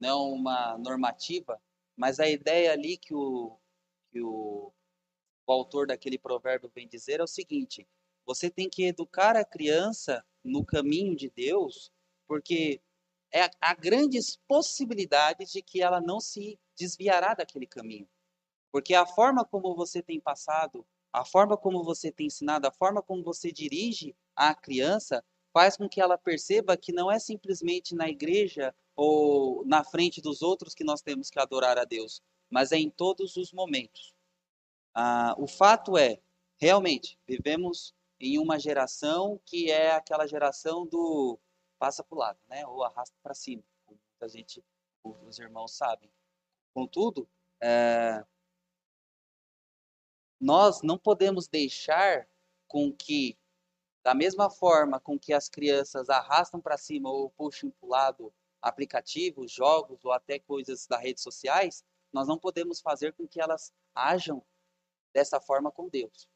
não 0.00 0.08
é 0.08 0.14
uma 0.14 0.78
normativa 0.78 1.60
mas 1.96 2.18
a 2.18 2.28
ideia 2.28 2.72
ali 2.72 2.96
que 2.96 3.14
o, 3.14 3.58
que 4.10 4.20
o, 4.20 4.72
o 5.46 5.52
autor 5.52 5.86
daquele 5.86 6.18
provérbio 6.18 6.70
vem 6.74 6.88
dizer 6.88 7.20
é 7.20 7.22
o 7.22 7.28
seguinte: 7.28 7.86
você 8.24 8.50
tem 8.50 8.68
que 8.68 8.84
educar 8.84 9.36
a 9.36 9.44
criança 9.44 10.24
no 10.42 10.64
caminho 10.64 11.14
de 11.14 11.30
Deus, 11.30 11.92
porque 12.26 12.80
é, 13.32 13.48
há 13.60 13.74
grandes 13.74 14.36
possibilidades 14.48 15.50
de 15.50 15.62
que 15.62 15.82
ela 15.82 16.00
não 16.00 16.20
se 16.20 16.58
desviará 16.76 17.34
daquele 17.34 17.66
caminho. 17.66 18.08
Porque 18.70 18.94
a 18.94 19.06
forma 19.06 19.44
como 19.44 19.74
você 19.74 20.02
tem 20.02 20.18
passado, 20.18 20.86
a 21.12 21.24
forma 21.24 21.56
como 21.56 21.84
você 21.84 22.10
tem 22.10 22.26
ensinado, 22.26 22.66
a 22.66 22.72
forma 22.72 23.02
como 23.02 23.22
você 23.22 23.52
dirige 23.52 24.16
a 24.34 24.54
criança, 24.54 25.22
faz 25.52 25.76
com 25.76 25.88
que 25.88 26.00
ela 26.00 26.16
perceba 26.16 26.76
que 26.76 26.92
não 26.92 27.10
é 27.10 27.18
simplesmente 27.18 27.94
na 27.94 28.08
igreja 28.08 28.74
ou 28.96 29.64
na 29.66 29.84
frente 29.84 30.20
dos 30.20 30.40
outros 30.42 30.74
que 30.74 30.84
nós 30.84 31.02
temos 31.02 31.28
que 31.28 31.38
adorar 31.38 31.78
a 31.78 31.84
Deus, 31.84 32.22
mas 32.50 32.72
é 32.72 32.78
em 32.78 32.90
todos 32.90 33.36
os 33.36 33.52
momentos. 33.52 34.14
Ah, 34.94 35.34
o 35.38 35.46
fato 35.46 35.96
é, 35.98 36.20
realmente, 36.58 37.18
vivemos 37.26 37.94
em 38.18 38.38
uma 38.38 38.58
geração 38.58 39.40
que 39.44 39.70
é 39.70 39.92
aquela 39.92 40.26
geração 40.26 40.86
do 40.86 41.38
passa 41.78 42.04
para 42.04 42.14
o 42.14 42.18
lado, 42.18 42.38
né? 42.48 42.64
Ou 42.66 42.84
arrasta 42.84 43.16
para 43.22 43.34
cima, 43.34 43.62
como 43.84 43.98
muita 44.08 44.28
gente, 44.28 44.62
os 45.02 45.38
irmãos 45.38 45.72
sabem. 45.72 46.08
Contudo, 46.72 47.28
é, 47.60 48.24
nós 50.43 50.82
não 50.82 50.99
podemos 50.99 51.47
deixar 51.47 52.28
com 52.66 52.93
que, 52.93 53.38
da 54.03 54.12
mesma 54.12 54.51
forma 54.51 54.99
com 54.99 55.16
que 55.16 55.32
as 55.32 55.49
crianças 55.49 56.11
arrastam 56.11 56.61
para 56.61 56.76
cima 56.76 57.09
ou 57.09 57.30
puxam 57.30 57.70
para 57.70 57.86
o 57.86 57.88
lado 57.88 58.34
aplicativos, 58.61 59.53
jogos 59.53 60.05
ou 60.05 60.11
até 60.11 60.40
coisas 60.40 60.84
das 60.88 61.01
redes 61.01 61.22
sociais, 61.22 61.84
nós 62.12 62.26
não 62.26 62.36
podemos 62.36 62.80
fazer 62.80 63.12
com 63.12 63.26
que 63.26 63.40
elas 63.40 63.72
ajam 63.95 64.45
dessa 65.14 65.40
forma 65.40 65.70
com 65.70 65.88
Deus. 65.88 66.28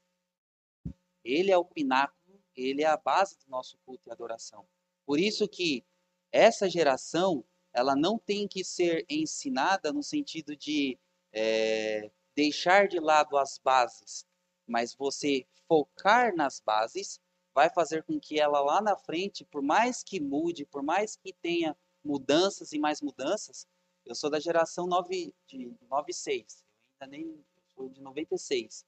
Ele 1.24 1.50
é 1.50 1.58
o 1.58 1.64
pináculo, 1.64 2.40
ele 2.54 2.84
é 2.84 2.86
a 2.86 2.96
base 2.96 3.36
do 3.40 3.50
nosso 3.50 3.76
culto 3.84 4.08
e 4.08 4.12
adoração. 4.12 4.68
Por 5.04 5.18
isso 5.18 5.48
que 5.48 5.84
essa 6.30 6.70
geração, 6.70 7.44
ela 7.72 7.96
não 7.96 8.20
tem 8.20 8.46
que 8.46 8.62
ser 8.62 9.04
ensinada 9.10 9.92
no 9.92 10.02
sentido 10.02 10.56
de 10.56 10.96
é, 11.32 12.08
deixar 12.36 12.86
de 12.86 13.00
lado 13.00 13.38
as 13.38 13.58
bases, 13.58 14.26
mas 14.66 14.94
você 14.94 15.46
focar 15.66 16.36
nas 16.36 16.60
bases 16.60 17.18
vai 17.54 17.70
fazer 17.70 18.02
com 18.02 18.20
que 18.20 18.38
ela 18.38 18.60
lá 18.60 18.82
na 18.82 18.94
frente, 18.94 19.42
por 19.42 19.62
mais 19.62 20.04
que 20.04 20.20
mude, 20.20 20.66
por 20.66 20.82
mais 20.82 21.16
que 21.16 21.32
tenha 21.32 21.74
mudanças 22.04 22.72
e 22.72 22.78
mais 22.78 23.00
mudanças. 23.00 23.66
Eu 24.04 24.14
sou 24.14 24.28
da 24.28 24.38
geração 24.38 24.86
9, 24.86 25.34
de 25.46 25.74
96, 25.88 26.62
eu 27.00 27.06
ainda 27.06 27.16
nem 27.16 27.44
sou 27.74 27.88
de 27.88 28.02
96. 28.02 28.84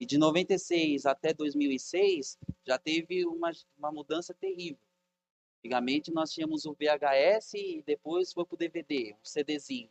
E 0.00 0.04
de 0.04 0.18
96 0.18 1.06
até 1.06 1.32
2006 1.32 2.36
já 2.66 2.78
teve 2.78 3.24
uma, 3.26 3.52
uma 3.76 3.92
mudança 3.92 4.34
terrível. 4.34 4.78
Antigamente 5.58 6.12
nós 6.12 6.32
tínhamos 6.32 6.66
o 6.66 6.74
VHS 6.74 7.54
e 7.54 7.82
depois 7.86 8.32
foi 8.32 8.44
para 8.44 8.54
o 8.54 8.58
DVD, 8.58 9.14
um 9.14 9.24
CDzinho. 9.24 9.90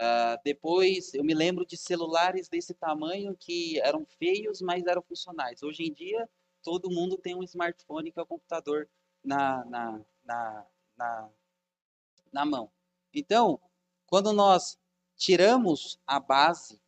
Uh, 0.00 0.40
depois 0.42 1.12
eu 1.12 1.22
me 1.22 1.34
lembro 1.34 1.66
de 1.66 1.76
celulares 1.76 2.48
desse 2.48 2.72
tamanho 2.72 3.36
que 3.36 3.78
eram 3.80 4.06
feios, 4.18 4.62
mas 4.62 4.86
eram 4.86 5.02
funcionais. 5.02 5.62
Hoje 5.62 5.82
em 5.82 5.92
dia 5.92 6.26
todo 6.62 6.90
mundo 6.90 7.18
tem 7.18 7.34
um 7.34 7.42
smartphone 7.42 8.10
que 8.10 8.18
é 8.18 8.22
o 8.22 8.26
computador 8.26 8.88
na, 9.22 9.62
na, 9.66 10.00
na, 10.24 10.66
na 10.96 11.30
na 12.32 12.44
mão. 12.44 12.70
Então, 13.12 13.60
quando 14.06 14.32
nós 14.32 14.78
tiramos 15.16 15.98
a 16.06 16.18
base 16.20 16.80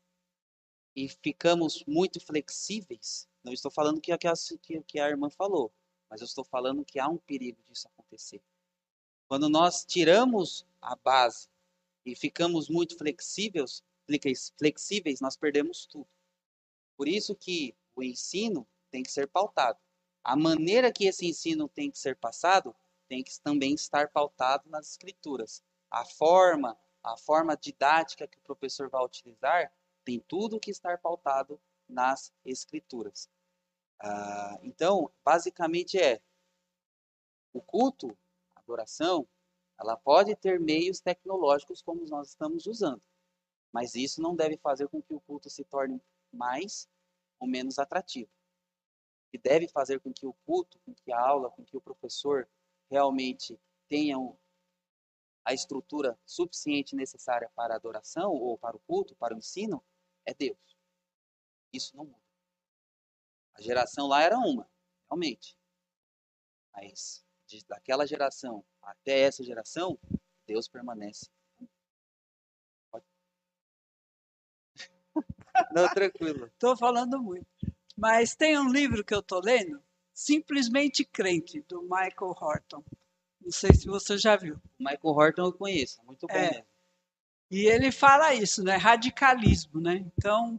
e 0.95 1.09
ficamos 1.09 1.85
muito 1.87 2.21
flexíveis, 2.21 3.29
não 3.43 3.53
estou 3.53 3.71
falando 3.71 4.01
que, 4.01 4.17
que, 4.61 4.83
que 4.83 5.01
a 5.01 5.09
irmã 5.09 5.29
falou, 5.31 5.73
mas 6.09 6.21
eu 6.21 6.27
estou 6.27 6.45
falando 6.45 6.85
que 6.85 6.99
há 6.99 7.09
um 7.09 7.19
perigo 7.19 7.63
disso 7.69 7.89
acontecer. 7.89 8.43
Quando 9.27 9.49
nós 9.49 9.85
tiramos 9.85 10.67
a 10.81 10.95
base 10.95 11.49
e 12.05 12.14
ficamos 12.14 12.68
muito 12.68 12.96
flexíveis, 12.96 13.82
flexíveis, 14.59 15.20
nós 15.20 15.36
perdemos 15.36 15.86
tudo. 15.86 16.09
Por 16.96 17.09
isso 17.09 17.34
que 17.34 17.74
o 17.94 18.03
ensino 18.03 18.66
tem 18.90 19.03
que 19.03 19.11
ser 19.11 19.28
pautado. 19.28 19.78
A 20.24 20.36
maneira 20.36 20.92
que 20.92 21.07
esse 21.07 21.26
ensino 21.26 21.68
tem 21.68 21.90
que 21.90 21.98
ser 21.98 22.16
passado 22.16 22.74
tem 23.09 23.22
que 23.22 23.38
também 23.40 23.74
estar 23.74 24.09
pautado 24.09 24.70
nas 24.70 24.92
escrituras. 24.92 25.62
A 25.90 26.05
forma, 26.05 26.78
a 27.03 27.16
forma 27.16 27.57
didática 27.57 28.26
que 28.26 28.38
o 28.38 28.42
professor 28.42 28.88
vai 28.88 29.05
utilizar, 29.05 29.72
tem 30.05 30.18
tudo 30.20 30.61
que 30.61 30.70
estar 30.70 30.98
pautado 30.98 31.61
nas 31.88 32.32
escrituras. 32.44 33.28
Ah, 34.00 34.59
então, 34.62 35.12
basicamente 35.24 35.98
é 35.98 36.20
o 37.53 37.61
culto, 37.61 38.16
a 38.57 38.61
adoração, 38.61 39.28
ela 39.79 39.97
pode 39.97 40.35
ter 40.37 40.61
meios 40.61 41.01
tecnológicos 41.01 41.83
como 41.83 42.05
nós 42.07 42.31
estamos 42.31 42.66
usando, 42.66 43.03
mas 43.73 43.95
isso 43.95 44.20
não 44.20 44.37
deve 44.37 44.57
fazer 44.57 44.89
com 44.89 45.03
que 45.03 45.14
o 45.14 45.20
culto 45.20 45.51
se 45.51 45.64
torne 45.64 46.01
mais 46.33 46.89
ou 47.39 47.49
menos 47.49 47.79
atrativo. 47.79 48.31
E 49.33 49.39
deve 49.39 49.66
fazer 49.66 49.99
com 50.01 50.12
que 50.12 50.27
o 50.27 50.35
culto, 50.45 50.79
com 50.81 50.95
que 50.95 51.11
a 51.11 51.18
aula, 51.18 51.51
com 51.51 51.64
que 51.64 51.77
o 51.77 51.81
professor 51.81 52.49
realmente 52.91 53.59
tenham 53.89 54.39
a 55.45 55.53
estrutura 55.53 56.18
suficiente 56.25 56.95
necessária 56.95 57.51
para 57.55 57.75
a 57.75 57.77
adoração 57.77 58.33
ou 58.33 58.57
para 58.57 58.77
o 58.77 58.81
culto, 58.81 59.16
para 59.16 59.35
o 59.35 59.39
ensino, 59.39 59.83
é 60.25 60.35
Deus. 60.35 60.59
Isso 61.73 61.97
não 61.97 62.05
muda. 62.05 62.23
A 63.55 63.62
geração 63.62 64.07
lá 64.07 64.23
era 64.23 64.39
uma, 64.39 64.70
realmente. 65.09 65.57
Mas 66.75 67.25
daquela 67.68 68.07
geração 68.07 68.64
até 68.83 69.20
essa 69.20 69.45
geração, 69.45 69.99
Deus 70.47 70.68
permanece. 70.68 71.30
Não, 75.74 75.89
tranquilo. 75.93 76.47
Estou 76.47 76.76
falando 76.76 77.22
muito. 77.22 77.47
Mas 77.97 78.35
tem 78.35 78.59
um 78.59 78.70
livro 78.70 79.05
que 79.05 79.14
eu 79.14 79.20
estou 79.20 79.41
lendo 79.43 79.83
Simplesmente 80.12 81.05
Crente, 81.05 81.62
do 81.62 81.83
Michael 81.83 82.37
Horton. 82.39 82.85
Não 83.41 83.51
sei 83.51 83.74
se 83.74 83.87
você 83.87 84.18
já 84.18 84.37
viu. 84.37 84.61
Michael 84.78 85.01
Horton 85.03 85.47
eu 85.47 85.53
conheço, 85.53 86.03
muito 86.05 86.26
bom 86.26 86.35
é. 86.35 86.64
E 87.51 87.66
ele 87.66 87.93
fala 87.93 88.33
isso, 88.33 88.62
né? 88.62 88.76
Radicalismo, 88.76 89.80
né? 89.80 90.11
Então, 90.16 90.59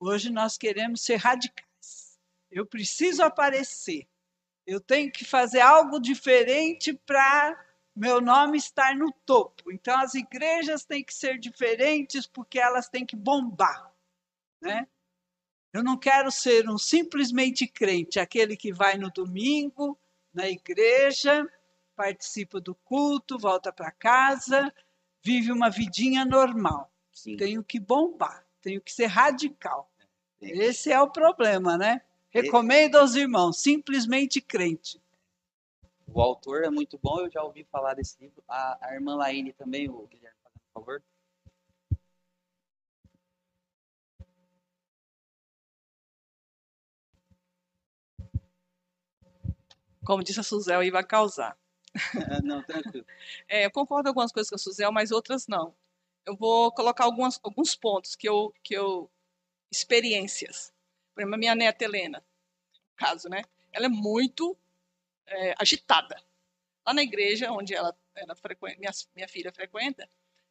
hoje 0.00 0.28
nós 0.28 0.58
queremos 0.58 1.00
ser 1.02 1.16
radicais. 1.16 2.18
Eu 2.50 2.66
preciso 2.66 3.22
aparecer. 3.22 4.08
Eu 4.66 4.80
tenho 4.80 5.10
que 5.10 5.24
fazer 5.24 5.60
algo 5.60 5.98
diferente 6.00 6.92
para 6.92 7.58
meu 7.94 8.20
nome 8.20 8.56
estar 8.56 8.96
no 8.96 9.12
topo. 9.26 9.70
Então, 9.70 9.98
as 9.98 10.14
igrejas 10.14 10.84
têm 10.84 11.04
que 11.04 11.14
ser 11.14 11.38
diferentes 11.38 12.26
porque 12.26 12.58
elas 12.58 12.88
têm 12.88 13.04
que 13.04 13.16
bombar, 13.16 13.92
né? 14.60 14.86
Eu 15.72 15.82
não 15.82 15.96
quero 15.96 16.30
ser 16.30 16.68
um 16.68 16.76
simplesmente 16.76 17.66
crente, 17.66 18.20
aquele 18.20 18.56
que 18.56 18.72
vai 18.72 18.98
no 18.98 19.10
domingo, 19.10 19.98
na 20.32 20.46
igreja, 20.48 21.48
participa 21.96 22.60
do 22.60 22.74
culto, 22.74 23.38
volta 23.38 23.72
para 23.72 23.90
casa, 23.90 24.72
vive 25.22 25.50
uma 25.50 25.70
vidinha 25.70 26.24
normal. 26.24 26.92
Sim. 27.12 27.36
Tenho 27.36 27.64
que 27.64 27.80
bombar, 27.80 28.44
tenho 28.60 28.80
que 28.80 28.92
ser 28.92 29.06
radical. 29.06 29.90
Sim. 30.38 30.50
Esse 30.50 30.92
é 30.92 31.00
o 31.00 31.10
problema, 31.10 31.78
né? 31.78 32.02
Recomendo 32.32 32.96
aos 32.96 33.14
irmãos, 33.14 33.60
simplesmente 33.60 34.40
crente. 34.40 35.00
O 36.06 36.20
autor 36.20 36.64
é 36.64 36.70
muito 36.70 36.98
bom, 37.02 37.20
eu 37.20 37.30
já 37.30 37.42
ouvi 37.42 37.64
falar 37.64 37.94
desse 37.94 38.16
livro. 38.20 38.42
A, 38.48 38.88
a 38.88 38.94
irmã 38.94 39.14
Laine 39.14 39.52
também, 39.52 39.88
o 39.88 40.06
Guilherme, 40.06 40.36
por 40.72 40.80
favor. 40.80 41.02
como 50.04 50.22
disse 50.22 50.40
a 50.40 50.42
Suzel, 50.42 50.82
ia 50.82 51.02
causar. 51.04 51.56
não, 52.42 52.62
tranquilo. 52.62 53.06
É, 53.48 53.66
eu 53.66 53.70
concordo 53.70 54.04
com 54.04 54.08
algumas 54.10 54.32
coisas 54.32 54.50
com 54.50 54.56
a 54.56 54.58
Suzel, 54.58 54.92
mas 54.92 55.10
outras 55.10 55.46
não. 55.46 55.74
Eu 56.24 56.36
vou 56.36 56.72
colocar 56.72 57.04
algumas, 57.04 57.38
alguns 57.42 57.74
pontos 57.74 58.14
que 58.16 58.28
eu, 58.28 58.52
que 58.62 58.74
eu. 58.74 59.10
experiências. 59.70 60.72
Por 61.14 61.20
exemplo, 61.20 61.34
a 61.34 61.38
minha 61.38 61.54
neta 61.54 61.84
Helena, 61.84 62.24
caso, 62.96 63.28
né? 63.28 63.42
Ela 63.72 63.86
é 63.86 63.88
muito 63.88 64.56
é, 65.26 65.54
agitada. 65.58 66.16
Lá 66.86 66.94
na 66.94 67.02
igreja 67.02 67.50
onde 67.52 67.74
ela, 67.74 67.96
ela 68.14 68.34
frequenta, 68.34 68.78
minha, 68.78 68.90
minha 69.14 69.28
filha 69.28 69.52
frequenta, 69.52 70.08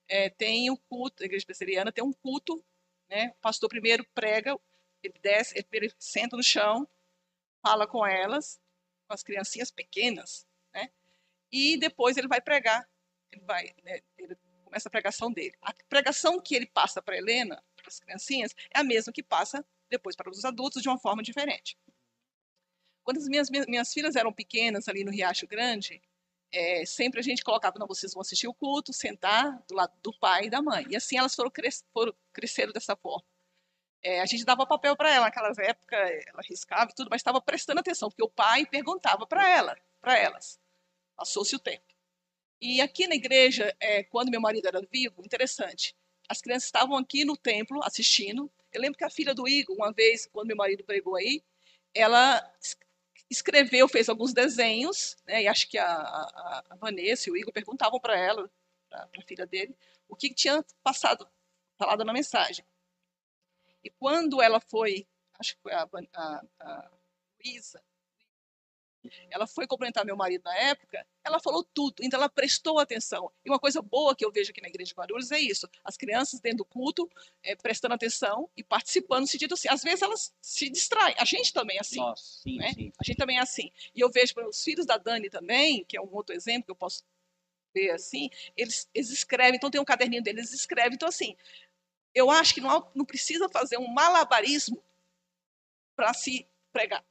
é, 0.07 0.29
tem 0.29 0.69
o 0.69 0.73
um 0.73 0.77
culto, 0.77 1.23
a 1.23 1.25
igreja 1.25 1.45
presbiteriana 1.45 1.91
tem 1.91 2.03
um 2.03 2.13
culto, 2.13 2.63
né? 3.09 3.33
O 3.37 3.41
pastor 3.41 3.69
primeiro 3.69 4.05
prega, 4.13 4.57
ele 5.03 5.15
desce, 5.21 5.65
ele 5.71 5.93
senta 5.97 6.37
no 6.37 6.43
chão, 6.43 6.87
fala 7.61 7.87
com 7.87 8.05
elas, 8.05 8.59
com 9.07 9.13
as 9.13 9.23
criancinhas 9.23 9.71
pequenas, 9.71 10.47
né? 10.73 10.89
E 11.51 11.77
depois 11.77 12.17
ele 12.17 12.27
vai 12.27 12.41
pregar. 12.41 12.87
Ele 13.31 13.41
vai, 13.45 13.73
né, 13.83 14.01
ele 14.17 14.37
começa 14.63 14.87
a 14.87 14.91
pregação 14.91 15.31
dele. 15.31 15.55
A 15.61 15.73
pregação 15.87 16.39
que 16.39 16.55
ele 16.55 16.65
passa 16.65 17.01
para 17.01 17.17
Helena, 17.17 17.63
para 17.75 17.87
as 17.87 17.99
criancinhas, 17.99 18.55
é 18.69 18.79
a 18.79 18.83
mesma 18.83 19.11
que 19.11 19.23
passa 19.23 19.65
depois 19.91 20.15
para 20.15 20.29
os 20.29 20.43
adultos 20.43 20.81
de 20.81 20.89
uma 20.89 20.97
forma 20.97 21.21
diferente. 21.21 21.77
Quando 23.03 23.17
as 23.17 23.27
minhas, 23.27 23.49
minhas, 23.49 23.93
filhas 23.93 24.15
eram 24.15 24.31
pequenas 24.31 24.87
ali 24.87 25.03
no 25.03 25.11
Riacho 25.11 25.45
Grande, 25.47 26.01
é, 26.51 26.85
sempre 26.85 27.19
a 27.19 27.23
gente 27.23 27.43
colocava, 27.43 27.77
não, 27.77 27.87
vocês 27.87 28.13
vão 28.13 28.21
assistir 28.21 28.47
o 28.47 28.53
culto, 28.53 28.93
sentar 28.93 29.61
do 29.67 29.75
lado 29.75 29.93
do 30.01 30.17
pai 30.19 30.45
e 30.45 30.49
da 30.49 30.61
mãe. 30.61 30.85
E 30.89 30.95
assim 30.95 31.17
elas 31.17 31.35
foram, 31.35 31.51
cres 31.51 31.85
foram 31.93 32.13
crescendo 32.33 32.73
dessa 32.73 32.95
forma. 32.95 33.25
É, 34.03 34.19
a 34.19 34.25
gente 34.25 34.43
dava 34.43 34.65
papel 34.65 34.95
para 34.95 35.13
ela 35.13 35.25
naquelas 35.25 35.57
épocas, 35.59 35.99
ela 36.27 36.41
riscava 36.43 36.89
e 36.89 36.95
tudo, 36.95 37.09
mas 37.09 37.19
estava 37.19 37.39
prestando 37.39 37.79
atenção, 37.79 38.09
porque 38.09 38.23
o 38.23 38.29
pai 38.29 38.65
perguntava 38.65 39.27
para 39.27 39.47
ela, 39.47 39.77
para 39.99 40.17
elas. 40.17 40.59
Passou-se 41.15 41.55
o 41.55 41.59
tempo. 41.59 41.85
E 42.59 42.81
aqui 42.81 43.07
na 43.07 43.15
igreja, 43.15 43.75
é, 43.79 44.03
quando 44.03 44.29
meu 44.29 44.41
marido 44.41 44.67
era 44.67 44.81
vivo, 44.91 45.23
interessante, 45.23 45.95
as 46.31 46.41
crianças 46.41 46.63
estavam 46.63 46.95
aqui 46.95 47.25
no 47.25 47.35
templo 47.35 47.83
assistindo. 47.83 48.49
Eu 48.71 48.81
lembro 48.81 48.97
que 48.97 49.03
a 49.03 49.09
filha 49.09 49.35
do 49.35 49.47
Igor, 49.49 49.75
uma 49.75 49.91
vez, 49.91 50.25
quando 50.27 50.47
meu 50.47 50.55
marido 50.55 50.81
pregou 50.81 51.17
aí, 51.17 51.43
ela 51.93 52.41
escreveu, 53.29 53.87
fez 53.89 54.07
alguns 54.07 54.33
desenhos, 54.33 55.17
né, 55.27 55.43
e 55.43 55.47
acho 55.47 55.69
que 55.69 55.77
a, 55.77 55.85
a, 55.85 56.63
a 56.69 56.75
Vanessa 56.77 57.29
e 57.29 57.33
o 57.33 57.37
Igor 57.37 57.51
perguntavam 57.51 57.99
para 57.99 58.17
ela, 58.17 58.49
para 58.89 59.09
a 59.17 59.21
filha 59.23 59.45
dele, 59.45 59.75
o 60.07 60.15
que 60.15 60.33
tinha 60.33 60.65
passado, 60.81 61.27
falado 61.77 62.05
na 62.05 62.13
mensagem. 62.13 62.65
E 63.83 63.89
quando 63.89 64.41
ela 64.41 64.61
foi, 64.61 65.05
acho 65.37 65.55
que 65.55 65.61
foi 65.61 65.73
a, 65.73 65.87
a, 66.13 66.41
a 66.61 66.91
Luísa, 67.43 67.83
ela 69.29 69.47
foi 69.47 69.65
cumprimentar 69.67 70.05
meu 70.05 70.15
marido 70.15 70.43
na 70.43 70.55
época, 70.55 71.05
ela 71.23 71.39
falou 71.39 71.63
tudo, 71.63 71.95
então 72.01 72.19
ela 72.19 72.29
prestou 72.29 72.79
atenção. 72.79 73.31
E 73.43 73.49
uma 73.49 73.59
coisa 73.59 73.81
boa 73.81 74.15
que 74.15 74.25
eu 74.25 74.31
vejo 74.31 74.51
aqui 74.51 74.61
na 74.61 74.67
Igreja 74.67 74.89
de 74.89 74.95
Guarulhos 74.95 75.31
é 75.31 75.39
isso: 75.39 75.67
as 75.83 75.97
crianças 75.97 76.39
dentro 76.39 76.59
do 76.59 76.65
culto, 76.65 77.09
é, 77.43 77.55
prestando 77.55 77.93
atenção 77.93 78.49
e 78.55 78.63
participando 78.63 79.21
no 79.21 79.27
sentido 79.27 79.53
assim. 79.53 79.67
Às 79.69 79.83
vezes 79.83 80.01
elas 80.01 80.33
se 80.41 80.69
distraem, 80.69 81.15
a 81.17 81.25
gente 81.25 81.53
também 81.53 81.77
é 81.77 81.81
assim. 81.81 81.99
Nossa, 81.99 82.23
sim, 82.23 82.57
né? 82.57 82.73
sim. 82.73 82.91
A 82.99 83.03
gente 83.03 83.17
também 83.17 83.37
é 83.37 83.41
assim. 83.41 83.71
E 83.95 83.99
eu 83.99 84.09
vejo 84.11 84.33
para 84.33 84.47
os 84.47 84.63
filhos 84.63 84.85
da 84.85 84.97
Dani 84.97 85.29
também, 85.29 85.83
que 85.85 85.97
é 85.97 86.01
um 86.01 86.13
outro 86.13 86.35
exemplo 86.35 86.65
que 86.65 86.71
eu 86.71 86.75
posso 86.75 87.03
ver 87.73 87.91
assim, 87.91 88.29
eles, 88.57 88.89
eles 88.93 89.09
escrevem, 89.11 89.55
então 89.55 89.71
tem 89.71 89.79
um 89.79 89.85
caderninho 89.85 90.21
deles, 90.21 90.49
eles 90.49 90.59
escrevem. 90.59 90.93
Então, 90.93 91.07
assim, 91.07 91.37
eu 92.13 92.29
acho 92.29 92.53
que 92.53 92.59
não, 92.59 92.91
não 92.93 93.05
precisa 93.05 93.47
fazer 93.47 93.77
um 93.77 93.87
malabarismo 93.87 94.83
para 95.95 96.13
se 96.13 96.45
pregar 96.73 97.03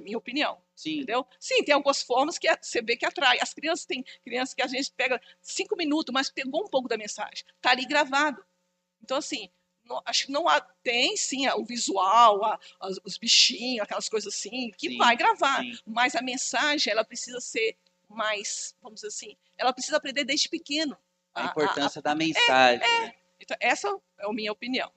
a 0.00 0.04
minha 0.04 0.18
opinião. 0.18 0.60
Sim. 0.74 0.96
Entendeu? 0.96 1.26
Sim, 1.38 1.62
tem 1.62 1.74
algumas 1.74 2.02
formas 2.02 2.38
que 2.38 2.48
você 2.60 2.80
vê 2.82 2.96
que 2.96 3.06
atrai. 3.06 3.38
As 3.40 3.52
crianças 3.54 3.84
têm 3.86 4.04
crianças 4.24 4.54
que 4.54 4.62
a 4.62 4.66
gente 4.66 4.90
pega 4.92 5.20
cinco 5.40 5.76
minutos, 5.76 6.12
mas 6.12 6.30
pegou 6.30 6.64
um 6.64 6.68
pouco 6.68 6.88
da 6.88 6.96
mensagem. 6.96 7.44
Está 7.56 7.70
ali 7.70 7.84
gravado. 7.86 8.42
Então, 9.02 9.16
assim, 9.16 9.48
não, 9.84 10.00
acho 10.04 10.26
que 10.26 10.32
não 10.32 10.48
há. 10.48 10.60
Tem 10.82 11.16
sim 11.16 11.46
o 11.50 11.64
visual, 11.64 12.44
a, 12.44 12.58
os 13.04 13.18
bichinhos, 13.18 13.82
aquelas 13.82 14.08
coisas 14.08 14.34
assim, 14.34 14.70
que 14.76 14.88
Sim, 14.90 14.96
vai 14.98 15.16
gravar. 15.16 15.60
sim. 15.62 15.78
Mas 15.86 16.14
a 16.14 16.22
mensagem, 16.22 16.90
ela 16.92 17.04
precisa 17.04 17.40
ser 17.40 17.76
mais, 18.08 18.74
vamos 18.82 18.96
dizer 18.96 19.08
assim, 19.08 19.36
ela 19.56 19.72
precisa 19.72 19.96
aprender 19.96 20.24
desde 20.24 20.48
pequeno. 20.48 20.96
A 21.34 21.42
A- 21.42 21.46
a- 21.46 21.50
importância 21.50 22.02
da 22.02 22.14
mensagem. 22.14 22.80
né? 22.80 23.14
então, 23.38 23.56
essa 23.60 23.88
é 24.18 24.26
a 24.26 24.32
minha 24.32 24.50
opinião. 24.50 24.90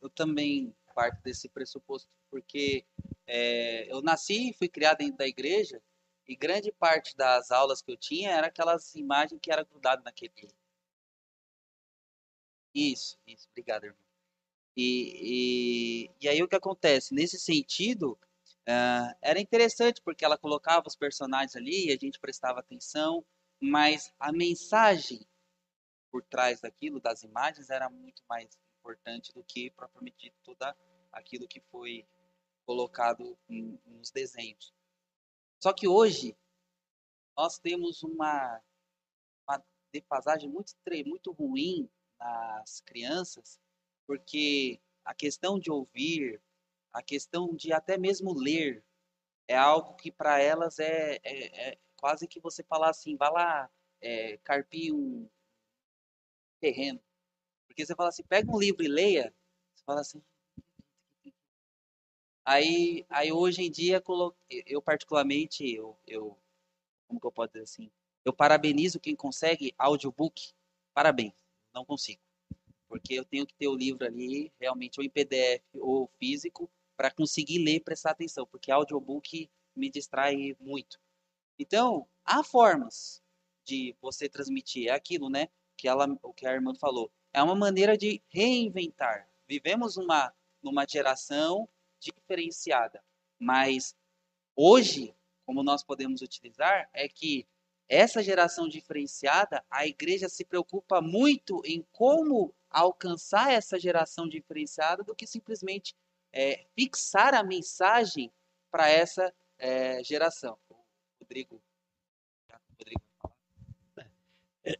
eu 0.00 0.08
também 0.10 0.74
parto 0.94 1.22
desse 1.22 1.48
pressuposto, 1.48 2.08
porque 2.30 2.84
é, 3.26 3.92
eu 3.92 4.02
nasci 4.02 4.50
e 4.50 4.52
fui 4.52 4.68
criado 4.68 4.98
dentro 4.98 5.18
da 5.18 5.26
igreja, 5.26 5.82
e 6.26 6.36
grande 6.36 6.72
parte 6.72 7.16
das 7.16 7.50
aulas 7.50 7.82
que 7.82 7.90
eu 7.92 7.96
tinha 7.96 8.30
era 8.30 8.46
aquelas 8.46 8.94
imagens 8.94 9.40
que 9.40 9.52
era 9.52 9.64
grudado 9.64 10.02
naquele. 10.04 10.32
Isso, 12.74 13.18
isso, 13.26 13.48
obrigado, 13.50 13.84
irmão. 13.84 14.00
E, 14.76 16.08
e, 16.08 16.10
e 16.20 16.28
aí 16.28 16.42
o 16.42 16.48
que 16.48 16.56
acontece? 16.56 17.14
Nesse 17.14 17.38
sentido, 17.38 18.18
ah, 18.66 19.14
era 19.20 19.40
interessante, 19.40 20.00
porque 20.00 20.24
ela 20.24 20.38
colocava 20.38 20.88
os 20.88 20.96
personagens 20.96 21.54
ali 21.56 21.88
e 21.88 21.92
a 21.92 21.96
gente 21.96 22.18
prestava 22.18 22.60
atenção, 22.60 23.24
mas 23.60 24.12
a 24.18 24.32
mensagem 24.32 25.26
por 26.12 26.22
trás 26.22 26.60
daquilo, 26.60 27.00
das 27.00 27.22
imagens, 27.22 27.70
era 27.70 27.88
muito 27.88 28.22
mais 28.28 28.50
importante 28.78 29.32
do 29.32 29.42
que 29.42 29.70
propriamente 29.70 30.32
tudo 30.44 30.62
aquilo 31.10 31.48
que 31.48 31.60
foi 31.60 32.06
colocado 32.72 33.38
nos 33.84 34.10
desenhos. 34.10 34.72
Só 35.62 35.74
que 35.74 35.86
hoje 35.86 36.34
nós 37.36 37.58
temos 37.58 38.02
uma, 38.02 38.62
uma 39.46 39.62
defasagem 39.92 40.48
muito 40.48 40.74
muito 41.04 41.32
ruim 41.32 41.90
nas 42.18 42.80
crianças, 42.80 43.60
porque 44.06 44.80
a 45.04 45.14
questão 45.14 45.58
de 45.58 45.70
ouvir, 45.70 46.40
a 46.94 47.02
questão 47.02 47.54
de 47.54 47.74
até 47.74 47.98
mesmo 47.98 48.32
ler, 48.32 48.82
é 49.46 49.56
algo 49.56 49.94
que 49.94 50.10
para 50.10 50.40
elas 50.40 50.78
é, 50.78 51.16
é- 51.22 51.72
é 51.72 51.78
quase 51.96 52.26
que 52.26 52.40
você 52.40 52.62
falar 52.62 52.88
assim, 52.88 53.16
vai 53.16 53.30
lá 53.30 53.70
é, 54.00 54.38
um 54.92 55.28
terreno. 56.58 57.02
Porque 57.66 57.84
você 57.84 57.94
fala 57.94 58.08
assim, 58.08 58.24
pega 58.24 58.50
um 58.50 58.58
livro 58.58 58.82
e 58.82 58.88
leia, 58.88 59.34
você 59.74 59.84
fala 59.84 60.00
assim. 60.00 60.22
Aí, 62.44 63.06
aí 63.08 63.32
hoje 63.32 63.62
em 63.62 63.70
dia, 63.70 64.02
eu 64.66 64.82
particularmente, 64.82 65.64
eu, 65.72 65.96
eu, 66.06 66.36
como 67.06 67.20
que 67.20 67.26
eu 67.26 67.32
posso 67.32 67.52
dizer 67.52 67.62
assim? 67.62 67.90
Eu 68.24 68.32
parabenizo 68.32 69.00
quem 69.00 69.14
consegue 69.14 69.72
audiobook, 69.78 70.52
parabéns, 70.92 71.34
não 71.72 71.84
consigo. 71.84 72.20
Porque 72.88 73.14
eu 73.14 73.24
tenho 73.24 73.46
que 73.46 73.54
ter 73.54 73.68
o 73.68 73.74
livro 73.74 74.04
ali, 74.04 74.52
realmente, 74.60 74.98
ou 74.98 75.04
em 75.04 75.08
PDF 75.08 75.62
ou 75.74 76.08
físico, 76.18 76.70
para 76.96 77.10
conseguir 77.10 77.58
ler 77.58 77.76
e 77.76 77.80
prestar 77.80 78.10
atenção, 78.10 78.46
porque 78.46 78.70
audiobook 78.70 79.48
me 79.74 79.88
distrai 79.88 80.56
muito. 80.60 81.00
Então, 81.58 82.06
há 82.24 82.42
formas 82.42 83.22
de 83.64 83.96
você 84.00 84.28
transmitir, 84.28 84.88
é 84.88 84.90
aquilo, 84.90 85.30
né? 85.30 85.48
Que 85.76 85.86
ela, 85.86 86.06
o 86.22 86.34
que 86.34 86.46
a 86.46 86.52
irmã 86.52 86.74
falou. 86.74 87.10
É 87.32 87.42
uma 87.42 87.54
maneira 87.54 87.96
de 87.96 88.20
reinventar. 88.28 89.28
Vivemos 89.48 89.96
uma, 89.96 90.34
numa 90.62 90.86
geração 90.86 91.68
diferenciada, 92.02 93.02
mas 93.38 93.94
hoje, 94.56 95.14
como 95.46 95.62
nós 95.62 95.82
podemos 95.82 96.20
utilizar, 96.22 96.88
é 96.92 97.08
que 97.08 97.46
essa 97.88 98.22
geração 98.22 98.68
diferenciada, 98.68 99.62
a 99.70 99.86
igreja 99.86 100.28
se 100.28 100.44
preocupa 100.44 101.00
muito 101.00 101.60
em 101.64 101.84
como 101.92 102.54
alcançar 102.70 103.52
essa 103.52 103.78
geração 103.78 104.28
diferenciada 104.28 105.04
do 105.04 105.14
que 105.14 105.26
simplesmente 105.26 105.94
é, 106.32 106.64
fixar 106.74 107.34
a 107.34 107.42
mensagem 107.42 108.32
para 108.70 108.88
essa 108.88 109.32
é, 109.58 110.02
geração. 110.02 110.58
Rodrigo, 111.20 111.62
Rodrigo 112.70 113.02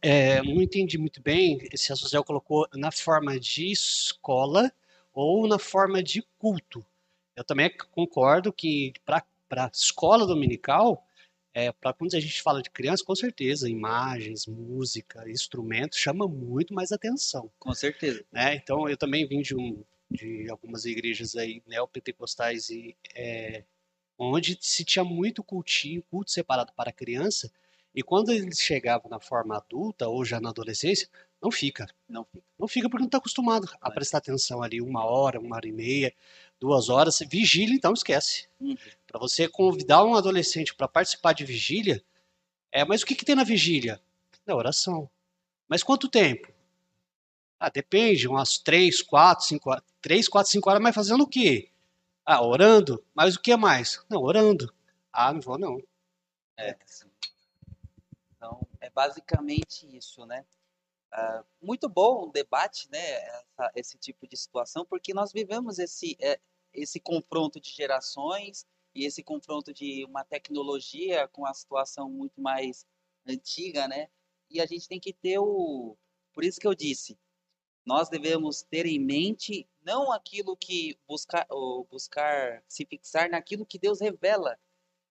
É, 0.01 0.41
não 0.41 0.61
entendi 0.61 0.97
muito 0.97 1.21
bem 1.21 1.59
se 1.75 1.93
a 1.93 1.95
Suzel 1.95 2.23
colocou 2.23 2.67
na 2.73 2.91
forma 2.91 3.39
de 3.39 3.71
escola 3.71 4.71
ou 5.13 5.47
na 5.47 5.59
forma 5.59 6.01
de 6.01 6.23
culto. 6.39 6.83
Eu 7.35 7.43
também 7.43 7.71
concordo 7.91 8.53
que 8.53 8.93
para 9.05 9.25
a 9.51 9.69
escola 9.73 10.25
dominical, 10.25 11.05
é, 11.53 11.71
para 11.71 11.93
quando 11.93 12.15
a 12.15 12.19
gente 12.19 12.41
fala 12.41 12.61
de 12.61 12.69
criança, 12.69 13.03
com 13.03 13.15
certeza, 13.15 13.69
imagens, 13.69 14.47
música, 14.47 15.29
instrumentos 15.29 15.99
chama 15.99 16.27
muito 16.27 16.73
mais 16.73 16.91
atenção. 16.91 17.51
Com 17.59 17.73
certeza. 17.73 18.25
né? 18.31 18.55
Então, 18.55 18.89
eu 18.89 18.97
também 18.97 19.27
vim 19.27 19.41
de, 19.41 19.55
um, 19.55 19.83
de 20.09 20.49
algumas 20.49 20.85
igrejas 20.85 21.35
aí 21.35 21.61
neopentecostais 21.67 22.69
e 22.69 22.95
é, 23.15 23.63
onde 24.17 24.57
se 24.61 24.83
tinha 24.83 25.03
muito 25.03 25.43
cultinho, 25.43 26.03
culto 26.03 26.31
separado 26.31 26.73
para 26.73 26.91
criança, 26.91 27.51
e 27.95 28.01
quando 28.01 28.31
eles 28.31 28.59
chegavam 28.59 29.09
na 29.09 29.19
forma 29.19 29.55
adulta 29.55 30.07
ou 30.07 30.25
já 30.25 30.39
na 30.39 30.49
adolescência, 30.49 31.07
não 31.43 31.51
fica. 31.51 31.85
Não 32.07 32.23
fica. 32.23 32.45
Não 32.57 32.67
fica 32.69 32.89
porque 32.89 33.01
não 33.01 33.07
está 33.07 33.17
acostumado 33.17 33.69
a 33.81 33.91
prestar 33.91 34.19
atenção 34.19 34.63
ali 34.63 34.79
uma 34.79 35.03
hora, 35.03 35.41
uma 35.41 35.57
hora 35.57 35.67
e 35.67 35.73
meia, 35.73 36.13
duas 36.57 36.87
horas. 36.87 37.19
Vigília, 37.29 37.75
então, 37.75 37.91
esquece. 37.91 38.47
Uhum. 38.61 38.77
Para 39.05 39.19
você 39.19 39.49
convidar 39.49 40.05
um 40.05 40.15
adolescente 40.15 40.73
para 40.73 40.87
participar 40.87 41.33
de 41.33 41.43
vigília, 41.43 42.01
é, 42.71 42.85
mas 42.85 43.01
o 43.01 43.05
que, 43.05 43.13
que 43.13 43.25
tem 43.25 43.35
na 43.35 43.43
vigília? 43.43 44.01
Na 44.45 44.55
oração. 44.55 45.09
Mas 45.67 45.83
quanto 45.83 46.07
tempo? 46.07 46.47
Ah, 47.59 47.69
depende, 47.69 48.25
umas 48.25 48.57
três, 48.57 49.01
quatro, 49.01 49.45
cinco 49.45 49.69
horas. 49.69 49.83
Três, 50.01 50.29
quatro, 50.29 50.49
cinco 50.49 50.69
horas, 50.69 50.81
mas 50.81 50.95
fazendo 50.95 51.25
o 51.25 51.27
quê? 51.27 51.69
Ah, 52.25 52.41
orando? 52.41 53.03
Mas 53.13 53.35
o 53.35 53.41
que 53.41 53.53
mais? 53.57 54.01
Não, 54.09 54.21
orando. 54.21 54.73
Ah, 55.11 55.33
não 55.33 55.41
vou 55.41 55.57
não. 55.57 55.77
É. 56.57 56.77
Então, 58.37 58.65
é 58.79 58.89
basicamente 58.89 59.85
isso, 59.93 60.25
né? 60.25 60.45
Ah, 61.15 61.45
muito 61.61 61.87
bom 61.87 62.27
o 62.27 62.31
debate, 62.31 62.89
né? 62.89 62.99
essa- 62.99 63.71
esse 63.75 63.97
tipo 63.99 64.27
de 64.27 64.35
situação, 64.35 64.85
porque 64.85 65.13
nós 65.13 65.31
vivemos 65.31 65.77
esse, 65.79 66.17
é, 66.19 66.39
esse 66.73 66.99
confronto 66.99 67.59
de 67.59 67.69
gerações 67.69 68.65
e 68.95 69.05
esse 69.05 69.23
confronto 69.23 69.71
de 69.73 70.03
uma 70.05 70.23
tecnologia 70.25 71.27
com 71.27 71.45
a 71.45 71.53
situação 71.53 72.09
muito 72.09 72.41
mais 72.41 72.85
antiga, 73.27 73.87
né? 73.87 74.09
E 74.49 74.59
a 74.61 74.65
gente 74.65 74.87
tem 74.87 74.99
que 74.99 75.13
ter 75.13 75.37
o, 75.39 75.95
Por 76.33 76.43
isso 76.43 76.59
que 76.59 76.67
eu 76.67 76.73
disse, 76.75 77.17
nós 77.85 78.09
devemos 78.09 78.61
ter 78.63 78.85
em 78.85 78.99
mente 78.99 79.67
não 79.81 80.11
aquilo 80.11 80.55
que 80.55 80.97
buscar, 81.07 81.45
ou 81.49 81.83
buscar 81.85 82.63
se 82.67 82.85
fixar 82.85 83.29
naquilo 83.29 83.65
que 83.65 83.77
Deus 83.77 83.99
revela 83.99 84.57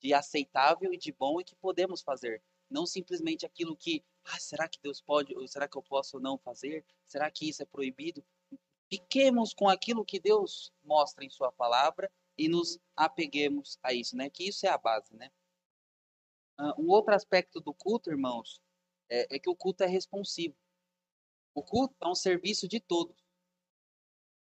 de 0.01 0.15
aceitável 0.15 0.93
e 0.93 0.99
de 0.99 1.13
bom 1.13 1.41
e 1.41 1.45
que 1.45 1.55
podemos 1.57 2.03
fazer, 2.03 2.43
não 2.71 2.87
simplesmente 2.87 3.47
aquilo 3.47 3.77
que, 3.77 4.05
ah, 4.25 4.39
será 4.39 4.69
que 4.69 4.79
Deus 4.83 5.01
pode 5.01 5.35
ou 5.37 5.47
será 5.49 5.69
que 5.69 5.77
eu 5.77 5.83
posso 5.83 6.21
não 6.21 6.39
fazer? 6.39 6.85
Será 7.07 7.31
que 7.31 7.49
isso 7.49 7.63
é 7.63 7.67
proibido? 7.67 8.25
Fiquemos 8.89 9.55
com 9.55 9.69
aquilo 9.69 10.05
que 10.05 10.21
Deus 10.21 10.73
mostra 10.85 11.25
em 11.25 11.31
sua 11.31 11.51
palavra 11.51 12.11
e 12.37 12.49
nos 12.49 12.79
apeguemos 12.97 13.79
a 13.83 13.93
isso, 13.93 14.17
né? 14.17 14.29
Que 14.31 14.49
isso 14.49 14.67
é 14.67 14.69
a 14.69 14.79
base, 14.79 15.15
né? 15.17 15.31
Uh, 16.59 16.83
um 16.83 16.89
outro 16.89 17.15
aspecto 17.15 17.61
do 17.61 17.73
culto, 17.73 18.11
irmãos, 18.11 18.61
é, 19.09 19.37
é 19.37 19.39
que 19.39 19.49
o 19.49 19.57
culto 19.57 19.83
é 19.83 19.87
responsivo. 19.87 20.55
O 21.55 21.63
culto 21.63 21.95
é 22.01 22.07
um 22.07 22.15
serviço 22.15 22.69
de 22.69 22.81
todos. 22.81 23.17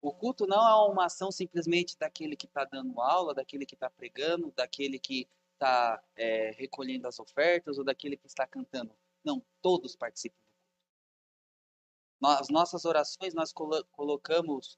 O 0.02 0.14
culto 0.14 0.46
não 0.46 0.68
é 0.68 0.92
uma 0.92 1.06
ação 1.06 1.32
simplesmente 1.32 1.98
daquele 1.98 2.36
que 2.36 2.46
está 2.46 2.64
dando 2.64 3.02
aula, 3.02 3.34
daquele 3.34 3.66
que 3.66 3.74
está 3.74 3.90
pregando, 3.90 4.52
daquele 4.56 5.00
que 5.00 5.28
está 5.54 6.02
é, 6.16 6.52
recolhendo 6.52 7.08
as 7.08 7.20
ofertas 7.20 7.78
ou 7.78 7.84
daquele 7.84 8.16
que 8.16 8.28
está 8.28 8.46
cantando. 8.46 8.96
Não, 9.26 9.44
todos 9.62 9.96
participam 9.96 10.38
do 10.38 12.28
culto. 12.28 12.42
As 12.42 12.50
nossas 12.50 12.86
orações 12.86 13.34
nós 13.34 13.52
colo 13.52 13.84
colocamos, 13.92 14.78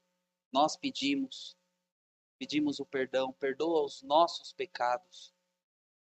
nós 0.50 0.76
pedimos, 0.76 1.56
pedimos 2.38 2.80
o 2.80 2.86
perdão, 2.86 3.32
perdoa 3.34 3.84
os 3.84 4.02
nossos 4.02 4.52
pecados. 4.52 5.34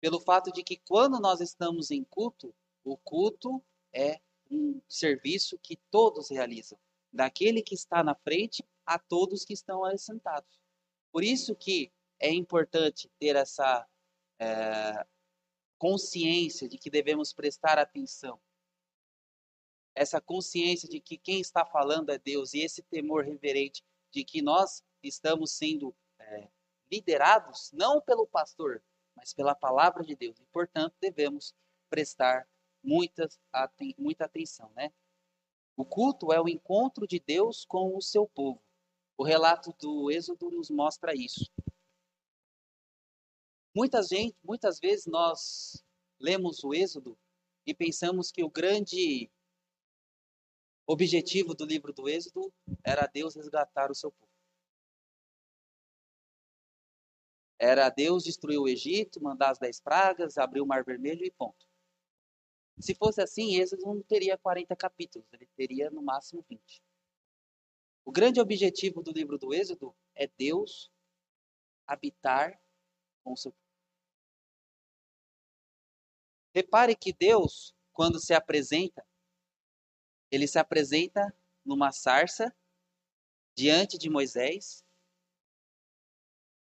Pelo 0.01 0.21
fato 0.21 0.53
de 0.53 0.63
que 0.63 0.77
quando 0.77 1.19
nós 1.19 1.41
estamos 1.41 1.91
em 1.91 2.05
culto, 2.05 2.55
o 2.85 2.97
culto 2.97 3.63
é 3.93 4.21
um 4.51 4.81
serviço 4.89 5.59
que 5.59 5.77
todos 5.91 6.31
realizam, 6.31 6.79
daquele 7.13 7.63
que 7.63 7.75
está 7.75 8.05
na 8.05 8.15
frente 8.15 8.65
a 8.87 8.99
todos 8.99 9.45
que 9.45 9.53
estão 9.53 9.85
ali 9.85 9.99
sentados. 9.99 10.63
Por 11.11 11.25
isso 11.25 11.55
que 11.55 11.93
é 12.21 12.33
importante 12.33 13.11
ter 13.19 13.37
essa 13.37 13.87
é, 14.39 15.07
consciência 15.79 16.69
de 16.69 16.77
que 16.77 16.91
devemos 16.91 17.33
prestar 17.33 17.79
atenção, 17.79 18.41
essa 19.95 20.21
consciência 20.21 20.89
de 20.89 21.01
que 21.01 21.19
quem 21.19 21.41
está 21.41 21.65
falando 21.65 22.11
é 22.11 22.19
Deus 22.19 22.55
e 22.55 22.61
esse 22.61 22.83
temor 22.83 23.25
reverente 23.25 23.85
de 24.13 24.25
que 24.25 24.41
nós 24.41 24.83
estamos 25.03 25.53
sendo 25.53 25.95
é, 26.21 26.49
liderados 26.91 27.71
não 27.73 28.01
pelo 28.01 28.27
pastor, 28.27 28.83
mas 29.17 29.35
pela 29.35 29.55
palavra 29.55 30.05
de 30.05 30.15
Deus. 30.15 30.39
E, 30.39 30.47
portanto, 30.47 30.95
devemos 31.01 31.55
prestar 31.91 32.49
muitas, 32.83 33.39
muita 33.99 34.25
atenção, 34.25 34.71
né? 34.77 34.93
O 35.77 35.85
culto 35.85 36.33
é 36.33 36.41
o 36.41 36.49
encontro 36.49 37.07
de 37.07 37.21
Deus 37.21 37.65
com 37.65 37.97
o 37.97 38.03
seu 38.03 38.27
povo. 38.27 38.63
O 39.17 39.25
relato 39.25 39.75
do 39.81 40.11
Êxodo 40.11 40.51
nos 40.51 40.71
mostra 40.71 41.15
isso. 41.15 41.51
Muitas, 43.79 44.09
gente, 44.09 44.37
muitas 44.43 44.81
vezes 44.81 45.07
nós 45.07 45.85
lemos 46.19 46.65
o 46.65 46.75
Êxodo 46.75 47.17
e 47.65 47.73
pensamos 47.73 48.33
que 48.33 48.43
o 48.43 48.51
grande 48.51 49.31
objetivo 50.85 51.55
do 51.55 51.65
livro 51.65 51.93
do 51.93 52.09
Êxodo 52.09 52.53
era 52.83 53.07
Deus 53.07 53.37
resgatar 53.37 53.89
o 53.89 53.95
seu 53.95 54.11
povo. 54.11 54.33
Era 57.57 57.89
Deus 57.89 58.25
destruir 58.25 58.59
o 58.59 58.67
Egito, 58.67 59.23
mandar 59.23 59.51
as 59.51 59.61
dez 59.61 59.81
pragas, 59.81 60.39
abrir 60.39 60.61
o 60.61 60.67
Mar 60.67 60.83
Vermelho 60.83 61.25
e 61.25 61.31
ponto. 61.31 61.65
Se 62.81 62.97
fosse 62.97 63.23
assim, 63.23 63.61
Êxodo 63.61 63.87
não 63.87 64.03
teria 64.03 64.37
40 64.37 64.75
capítulos, 64.75 65.33
ele 65.33 65.47
teria 65.55 65.89
no 65.89 66.03
máximo 66.03 66.45
20. 66.51 66.83
O 68.05 68.11
grande 68.11 68.41
objetivo 68.41 69.05
do 69.05 69.13
livro 69.13 69.39
do 69.39 69.55
Êxodo 69.55 69.95
é 70.17 70.27
Deus 70.27 70.91
habitar 71.87 72.61
com 73.23 73.35
o 73.35 73.37
seu 73.37 73.53
povo. 73.53 73.68
Repare 76.59 76.97
que 76.97 77.13
Deus, 77.13 77.73
quando 77.93 78.19
se 78.19 78.35
apresenta, 78.35 79.07
ele 80.29 80.45
se 80.49 80.59
apresenta 80.59 81.33
numa 81.65 81.93
sarça 81.93 82.53
diante 83.55 83.97
de 83.97 84.11
Moisés. 84.11 84.85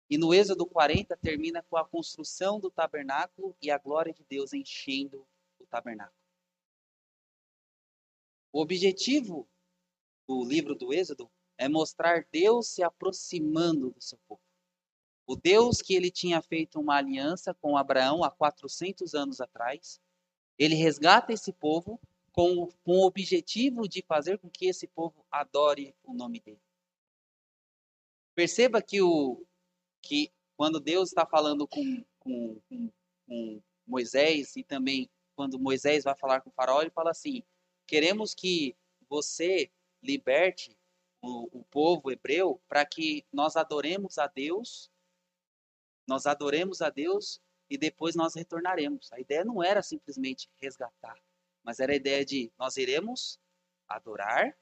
E 0.08 0.16
no 0.16 0.32
Êxodo 0.32 0.68
40 0.68 1.18
termina 1.18 1.64
com 1.64 1.76
a 1.76 1.84
construção 1.84 2.60
do 2.60 2.70
tabernáculo 2.70 3.58
e 3.60 3.72
a 3.72 3.80
glória 3.80 4.14
de 4.14 4.24
Deus 4.26 4.54
enchendo 4.54 5.28
tabernáculo. 5.72 6.22
O 8.54 8.62
objetivo 8.62 9.50
do 10.28 10.46
livro 10.46 10.76
do 10.76 10.94
Êxodo 10.94 11.32
é 11.58 11.68
mostrar 11.68 12.28
Deus 12.32 12.68
se 12.68 12.84
aproximando 12.84 13.90
do 13.90 14.02
seu 14.04 14.20
povo. 14.28 14.49
O 15.30 15.36
Deus 15.36 15.80
que 15.80 15.94
ele 15.94 16.10
tinha 16.10 16.42
feito 16.42 16.80
uma 16.80 16.96
aliança 16.96 17.54
com 17.54 17.78
Abraão 17.78 18.24
há 18.24 18.32
400 18.32 19.14
anos 19.14 19.40
atrás, 19.40 20.02
ele 20.58 20.74
resgata 20.74 21.32
esse 21.32 21.54
povo 21.54 22.02
com, 22.32 22.66
com 22.84 22.94
o 22.94 23.06
objetivo 23.06 23.88
de 23.88 24.02
fazer 24.02 24.40
com 24.40 24.50
que 24.50 24.66
esse 24.66 24.88
povo 24.88 25.24
adore 25.30 25.96
o 26.04 26.16
nome 26.16 26.40
dele. 26.40 26.60
Perceba 28.34 28.82
que, 28.82 29.04
o, 29.04 29.46
que 30.02 30.32
quando 30.58 30.80
Deus 30.80 31.10
está 31.10 31.28
falando 31.28 31.68
com, 31.68 32.04
com, 32.18 32.60
com, 33.28 33.62
Moisés 33.86 34.56
e 34.56 34.64
também 34.64 35.08
quando 35.36 35.60
Moisés 35.60 36.06
vai 36.06 36.16
falar 36.16 36.42
com 36.42 36.50
o 36.50 36.54
faraó, 36.54 36.82
ele 36.82 36.90
fala 36.90 37.12
assim: 37.12 37.44
queremos 37.86 38.34
que 38.34 38.76
você 39.08 39.70
liberte 40.02 40.76
o, 41.22 41.60
o 41.60 41.64
povo 41.66 42.10
hebreu 42.10 42.60
para 42.68 42.84
que 42.84 43.24
nós 43.32 43.56
adoremos 43.56 44.18
a 44.18 44.26
Deus, 44.26 44.90
nós 46.10 46.26
adoremos 46.26 46.82
a 46.82 46.90
Deus 46.90 47.42
e 47.70 47.78
depois 47.78 48.16
nós 48.16 48.36
retornaremos. 48.36 49.12
A 49.14 49.20
ideia 49.20 49.46
não 49.46 49.64
era 49.64 49.82
simplesmente 49.82 50.50
resgatar, 50.58 51.18
mas 51.64 51.80
era 51.80 51.94
a 51.94 51.96
ideia 51.96 52.26
de 52.26 52.52
nós 52.58 52.76
iremos 52.76 53.40
adorar, 53.88 54.58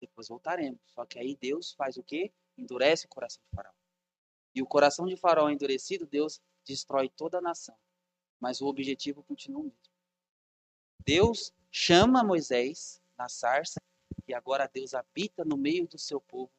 depois 0.00 0.28
voltaremos. 0.28 0.80
Só 0.86 1.04
que 1.04 1.18
aí 1.18 1.36
Deus 1.36 1.72
faz 1.72 1.96
o 1.96 2.02
quê? 2.02 2.32
Endurece 2.56 3.06
o 3.06 3.08
coração 3.08 3.42
de 3.42 3.56
Faraó. 3.56 3.72
E 4.54 4.62
o 4.62 4.66
coração 4.66 5.06
de 5.06 5.16
Faraó 5.16 5.50
endurecido, 5.50 6.06
Deus 6.06 6.40
destrói 6.64 7.08
toda 7.08 7.38
a 7.38 7.42
nação 7.42 7.76
mas 8.40 8.60
o 8.60 8.66
objetivo 8.66 9.22
continua 9.22 9.60
o 9.60 9.64
mesmo. 9.64 9.78
Deus 11.04 11.52
chama 11.70 12.24
Moisés 12.24 13.00
na 13.16 13.28
sarça 13.28 13.80
e 14.26 14.32
agora 14.32 14.66
Deus 14.66 14.94
habita 14.94 15.44
no 15.44 15.56
meio 15.56 15.86
do 15.86 15.98
seu 15.98 16.20
povo 16.20 16.50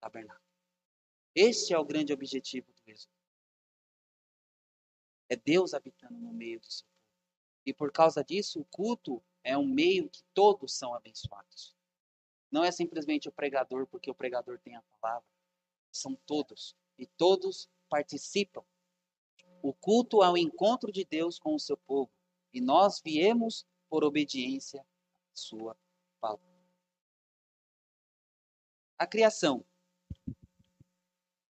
tabernáculo. 0.00 0.48
Este 1.34 1.74
é 1.74 1.78
o 1.78 1.84
grande 1.84 2.12
objetivo 2.12 2.72
do 2.72 2.90
Êxodo. 2.90 3.12
É 5.30 5.36
Deus 5.36 5.72
habitando 5.72 6.18
no 6.18 6.32
meio 6.32 6.60
do 6.60 6.70
seu 6.70 6.86
povo. 6.86 7.00
E 7.64 7.72
por 7.72 7.90
causa 7.90 8.22
disso, 8.22 8.60
o 8.60 8.64
culto 8.66 9.22
é 9.42 9.56
um 9.56 9.66
meio 9.66 10.10
que 10.10 10.22
todos 10.34 10.74
são 10.74 10.92
abençoados. 10.92 11.74
Não 12.50 12.62
é 12.62 12.70
simplesmente 12.70 13.28
o 13.28 13.32
pregador 13.32 13.86
porque 13.86 14.10
o 14.10 14.14
pregador 14.14 14.58
tem 14.58 14.74
a 14.74 14.82
palavra. 14.82 15.26
São 15.90 16.14
todos. 16.26 16.76
E 16.98 17.06
todos 17.06 17.70
participam 17.88 18.64
o 19.62 19.72
culto 19.72 20.22
ao 20.22 20.36
encontro 20.36 20.90
de 20.90 21.04
Deus 21.04 21.38
com 21.38 21.54
o 21.54 21.60
seu 21.60 21.76
povo, 21.76 22.10
e 22.52 22.60
nós 22.60 23.00
viemos 23.00 23.66
por 23.88 24.04
obediência 24.04 24.80
à 24.80 25.36
sua 25.36 25.76
palavra. 26.20 26.44
A 28.98 29.06
criação. 29.06 29.64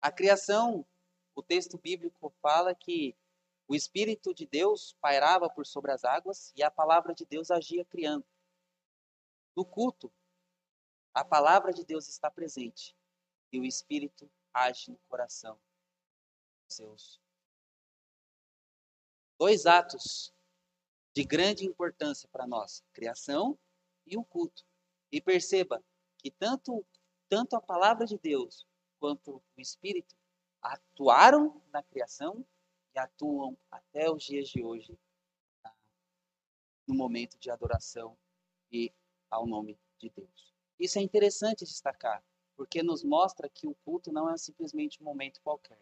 A 0.01 0.13
criação, 0.13 0.87
o 1.35 1.43
texto 1.43 1.79
bíblico 1.79 2.33
fala 2.41 2.75
que 2.75 3.17
o 3.69 3.75
Espírito 3.75 4.33
de 4.33 4.47
Deus 4.47 4.97
pairava 5.01 5.51
por 5.51 5.67
sobre 5.67 5.91
as 5.91 6.05
águas 6.05 6.53
e 6.55 6.63
a 6.63 6.71
palavra 6.71 7.15
de 7.15 7.25
Deus 7.25 7.51
agia 7.51 7.85
criando. 7.85 8.25
No 9.57 9.65
culto, 9.65 10.13
a 11.13 11.25
palavra 11.25 11.73
de 11.73 11.85
Deus 11.85 12.09
está 12.09 12.31
presente 12.31 12.97
e 13.53 13.59
o 13.59 13.65
Espírito 13.65 14.31
age 14.53 14.91
no 14.91 14.99
coração 15.09 15.59
dos 16.67 16.77
seus 16.77 17.21
dois 19.39 19.67
atos 19.67 20.33
de 21.15 21.25
grande 21.25 21.65
importância 21.65 22.29
para 22.29 22.47
nós: 22.47 22.85
criação 22.93 23.59
e 24.07 24.17
o 24.17 24.25
culto. 24.25 24.65
E 25.11 25.21
perceba 25.21 25.83
que 26.19 26.31
tanto, 26.31 26.87
tanto 27.29 27.57
a 27.57 27.61
palavra 27.61 28.07
de 28.07 28.19
Deus 28.19 28.67
quanto 28.99 29.43
o 29.57 29.61
Espírito 29.61 30.17
atuaram 30.61 31.63
na 31.73 31.83
criação 31.83 32.47
atuam 32.99 33.57
até 33.71 34.11
os 34.11 34.23
dias 34.23 34.49
de 34.49 34.63
hoje 34.63 34.99
tá? 35.63 35.75
no 36.87 36.95
momento 36.95 37.39
de 37.39 37.51
adoração 37.51 38.17
e 38.71 38.93
ao 39.31 39.47
nome 39.47 39.79
de 39.99 40.11
Deus. 40.11 40.55
Isso 40.79 40.99
é 40.99 41.03
interessante 41.03 41.65
destacar, 41.65 42.23
porque 42.55 42.83
nos 42.83 43.03
mostra 43.03 43.49
que 43.49 43.67
o 43.67 43.75
culto 43.75 44.13
não 44.13 44.31
é 44.31 44.37
simplesmente 44.37 45.01
um 45.01 45.05
momento 45.05 45.41
qualquer, 45.43 45.81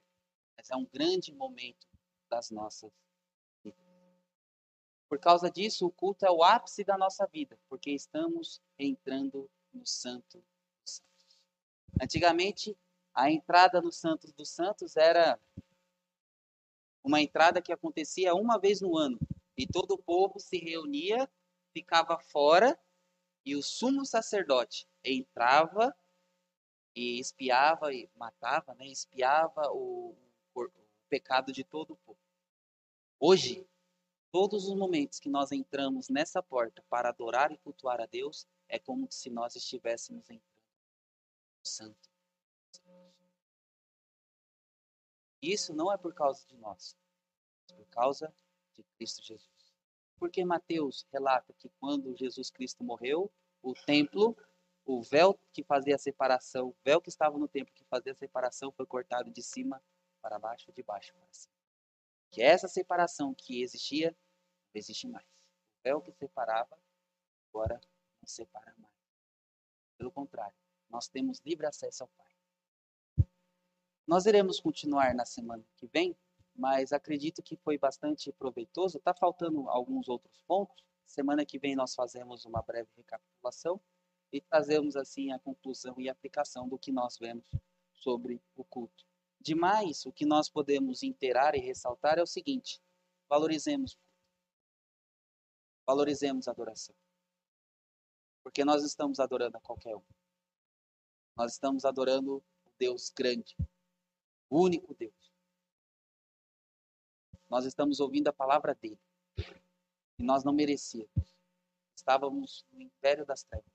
mas 0.57 0.71
é 0.71 0.77
um 0.77 0.87
grande 0.87 1.33
momento 1.33 1.87
das 2.29 2.51
nossas 2.51 2.93
Por 5.09 5.19
causa 5.21 5.51
disso, 5.51 5.87
o 5.87 5.93
culto 5.93 6.25
é 6.27 6.31
o 6.31 6.43
ápice 6.43 6.83
da 6.83 6.99
nossa 6.99 7.27
vida, 7.27 7.59
porque 7.69 7.91
estamos 7.91 8.61
entrando 8.79 9.49
no 9.73 9.87
Santo 9.87 10.39
dos 10.81 10.97
Santos. 10.97 11.39
Antigamente, 12.01 12.77
a 13.13 13.31
entrada 13.31 13.81
no 13.81 13.93
Santos 13.93 14.33
dos 14.33 14.51
Santos 14.51 14.97
era 14.97 15.39
uma 17.05 17.21
entrada 17.21 17.61
que 17.61 17.73
acontecia 17.73 18.35
uma 18.35 18.59
vez 18.59 18.81
no 18.81 18.97
ano, 18.97 19.19
e 19.57 19.67
todo 19.67 19.93
o 19.93 20.03
povo 20.03 20.41
se 20.41 20.57
reunia, 20.57 21.31
ficava 21.73 22.19
fora, 22.19 22.79
e 23.45 23.55
o 23.55 23.63
sumo 23.63 24.07
sacerdote 24.07 24.89
entrava 25.05 25.95
e 26.97 27.21
espiava 27.21 27.93
e 27.93 28.09
matava, 28.17 28.75
né? 28.75 28.87
espiava 28.87 29.71
o, 29.71 30.17
o, 30.55 30.71
pecado 31.09 31.53
de 31.53 31.63
todo 31.63 31.93
o 31.93 31.97
povo. 31.97 32.19
Hoje, 33.21 33.69
todos 34.33 34.67
os 34.67 34.75
momentos 34.75 35.21
que 35.21 35.29
nós 35.29 35.53
entramos 35.53 36.09
nessa 36.09 36.43
porta 36.43 36.83
para 36.89 37.11
adorar 37.11 37.53
e 37.53 37.59
cultuar 37.59 38.01
a 38.01 38.07
Deus, 38.07 38.47
é 38.69 38.79
como 38.79 39.07
se 39.11 39.29
nós 39.29 39.55
estivéssemos 39.55 40.25
entrando 40.31 40.43
no 41.61 41.67
Santo. 41.67 42.14
Isso 45.53 45.75
não 45.75 45.93
é 45.93 45.99
por 45.99 46.15
causa 46.15 46.47
de 46.47 46.57
nós, 46.57 46.97
é 47.71 47.75
por 47.75 47.87
causa 47.89 48.35
de 48.73 48.83
Cristo 48.97 49.23
Jesus. 49.23 49.75
Porque 50.19 50.43
Mateus 50.43 51.07
relata 51.13 51.53
que 51.53 51.69
quando 51.81 52.17
Jesus 52.17 52.51
Cristo 52.51 52.83
morreu, 52.83 53.31
o 53.63 53.75
templo, 53.75 54.35
o 54.87 55.03
véu 55.03 55.39
que 55.53 55.63
fazia 55.63 55.97
a 55.97 55.99
separação, 55.99 56.69
o 56.69 56.77
véu 56.83 56.99
que 56.99 57.11
estava 57.11 57.37
no 57.37 57.47
templo 57.47 57.75
que 57.75 57.85
fazia 57.85 58.13
a 58.13 58.15
separação 58.15 58.73
foi 58.73 58.87
cortado 58.87 59.31
de 59.31 59.43
cima 59.43 59.83
para 60.23 60.39
baixo, 60.39 60.73
de 60.73 60.83
baixo 60.83 61.13
para 61.13 61.29
cima. 61.31 61.55
Que 62.31 62.41
essa 62.41 62.67
separação 62.67 63.35
que 63.35 63.61
existia, 63.61 64.11
não 64.13 64.79
existe 64.79 65.07
mais. 65.07 65.27
O 65.27 65.83
véu 65.83 66.01
que 66.01 66.13
separava, 66.13 66.79
agora 67.51 67.79
não 68.23 68.27
separa 68.27 68.75
mais. 68.79 68.95
Pelo 69.99 70.11
contrário, 70.11 70.57
nós 70.89 71.07
temos 71.07 71.39
livre 71.45 71.67
acesso 71.67 72.05
ao 72.05 72.09
Pai. 72.09 72.34
Nós 74.07 74.27
iremos 74.27 74.61
continuar 74.61 75.15
na 75.15 75.25
semana 75.25 75.65
que 75.77 75.87
vem, 75.87 76.17
mas 76.55 76.93
acredito 76.93 77.43
que 77.43 77.57
foi 77.57 77.79
bastante 77.79 78.33
proveitoso. 78.33 78.99
Está 78.99 79.15
faltando 79.15 79.69
alguns 79.69 80.09
outros 80.09 80.41
pontos. 80.47 80.85
Semana 81.07 81.45
que 81.45 81.59
vem 81.59 81.75
nós 81.75 81.95
fazemos 81.95 82.45
uma 82.45 82.63
breve 82.63 82.89
recapitulação 82.97 83.81
e 84.33 84.41
trazemos 84.41 84.97
assim 84.97 85.33
a 85.33 85.39
conclusão 85.39 85.95
e 85.99 86.09
aplicação 86.09 86.69
do 86.69 86.79
que 86.79 86.93
nós 86.93 87.19
vemos 87.19 87.45
sobre 87.93 88.41
o 88.57 88.65
culto. 88.65 89.05
Demais, 89.41 90.07
o 90.07 90.13
que 90.13 90.25
nós 90.25 90.49
podemos 90.49 91.03
interar 91.03 91.55
e 91.55 91.61
ressaltar 91.61 92.19
é 92.19 92.23
o 92.23 92.27
seguinte: 92.27 92.81
valorizemos 93.29 93.99
Valorizemos 95.87 96.49
a 96.49 96.51
adoração. 96.51 96.95
Porque 98.43 98.65
nós 98.65 98.83
estamos 98.83 99.21
adorando 99.21 99.57
a 99.57 99.61
qualquer 99.61 99.95
um. 99.95 100.03
Nós 101.37 101.53
estamos 101.53 101.85
adorando 101.85 102.37
o 102.37 102.71
Deus 102.79 103.11
grande, 103.11 103.57
o 104.49 104.63
único 104.63 104.95
Deus. 104.95 105.33
Nós 107.49 107.65
estamos 107.65 108.01
ouvindo 108.01 108.29
a 108.29 108.33
palavra 108.33 108.75
dele. 108.75 109.01
E 110.19 110.23
nós 110.23 110.45
não 110.45 110.53
merecíamos. 110.53 111.35
Estávamos 111.95 112.67
no 112.73 112.81
império 112.81 113.25
das 113.25 113.43
trevas. 113.45 113.73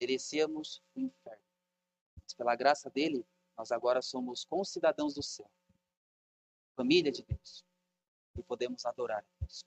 Merecíamos 0.00 0.82
o 0.94 1.00
inferno. 1.00 1.42
Mas 2.22 2.34
pela 2.34 2.54
graça 2.54 2.90
dele, 2.90 3.26
nós 3.56 3.72
agora 3.72 4.02
somos 4.02 4.44
concidadãos 4.44 5.14
do 5.14 5.22
céu. 5.22 5.50
Família 6.76 7.10
de 7.10 7.22
Deus. 7.22 7.64
E 8.36 8.42
podemos 8.42 8.84
adorar 8.84 9.24
a 9.24 9.40
Deus. 9.40 9.64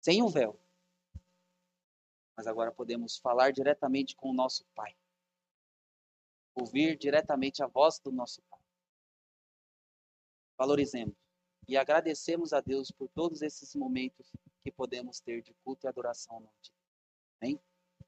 Sem 0.00 0.22
um 0.22 0.28
véu. 0.28 0.58
Mas 2.36 2.46
agora 2.46 2.72
podemos 2.72 3.16
falar 3.18 3.52
diretamente 3.52 4.16
com 4.16 4.30
o 4.30 4.34
nosso 4.34 4.64
Pai. 4.74 4.96
Ouvir 6.54 6.96
diretamente 6.96 7.62
a 7.62 7.66
voz 7.66 7.98
do 7.98 8.10
nosso 8.10 8.42
Pai 8.42 8.63
valorizemos 10.56 11.14
e 11.66 11.76
agradecemos 11.76 12.52
a 12.52 12.60
Deus 12.60 12.90
por 12.90 13.08
todos 13.08 13.42
esses 13.42 13.74
momentos 13.74 14.30
que 14.62 14.70
podemos 14.70 15.20
ter 15.20 15.42
de 15.42 15.54
culto 15.64 15.86
e 15.86 15.88
adoração 15.88 16.36
ao 16.36 16.40
nome 16.40 16.56
de 16.62 16.70
Deus. 16.70 16.84
Amém? 17.40 17.60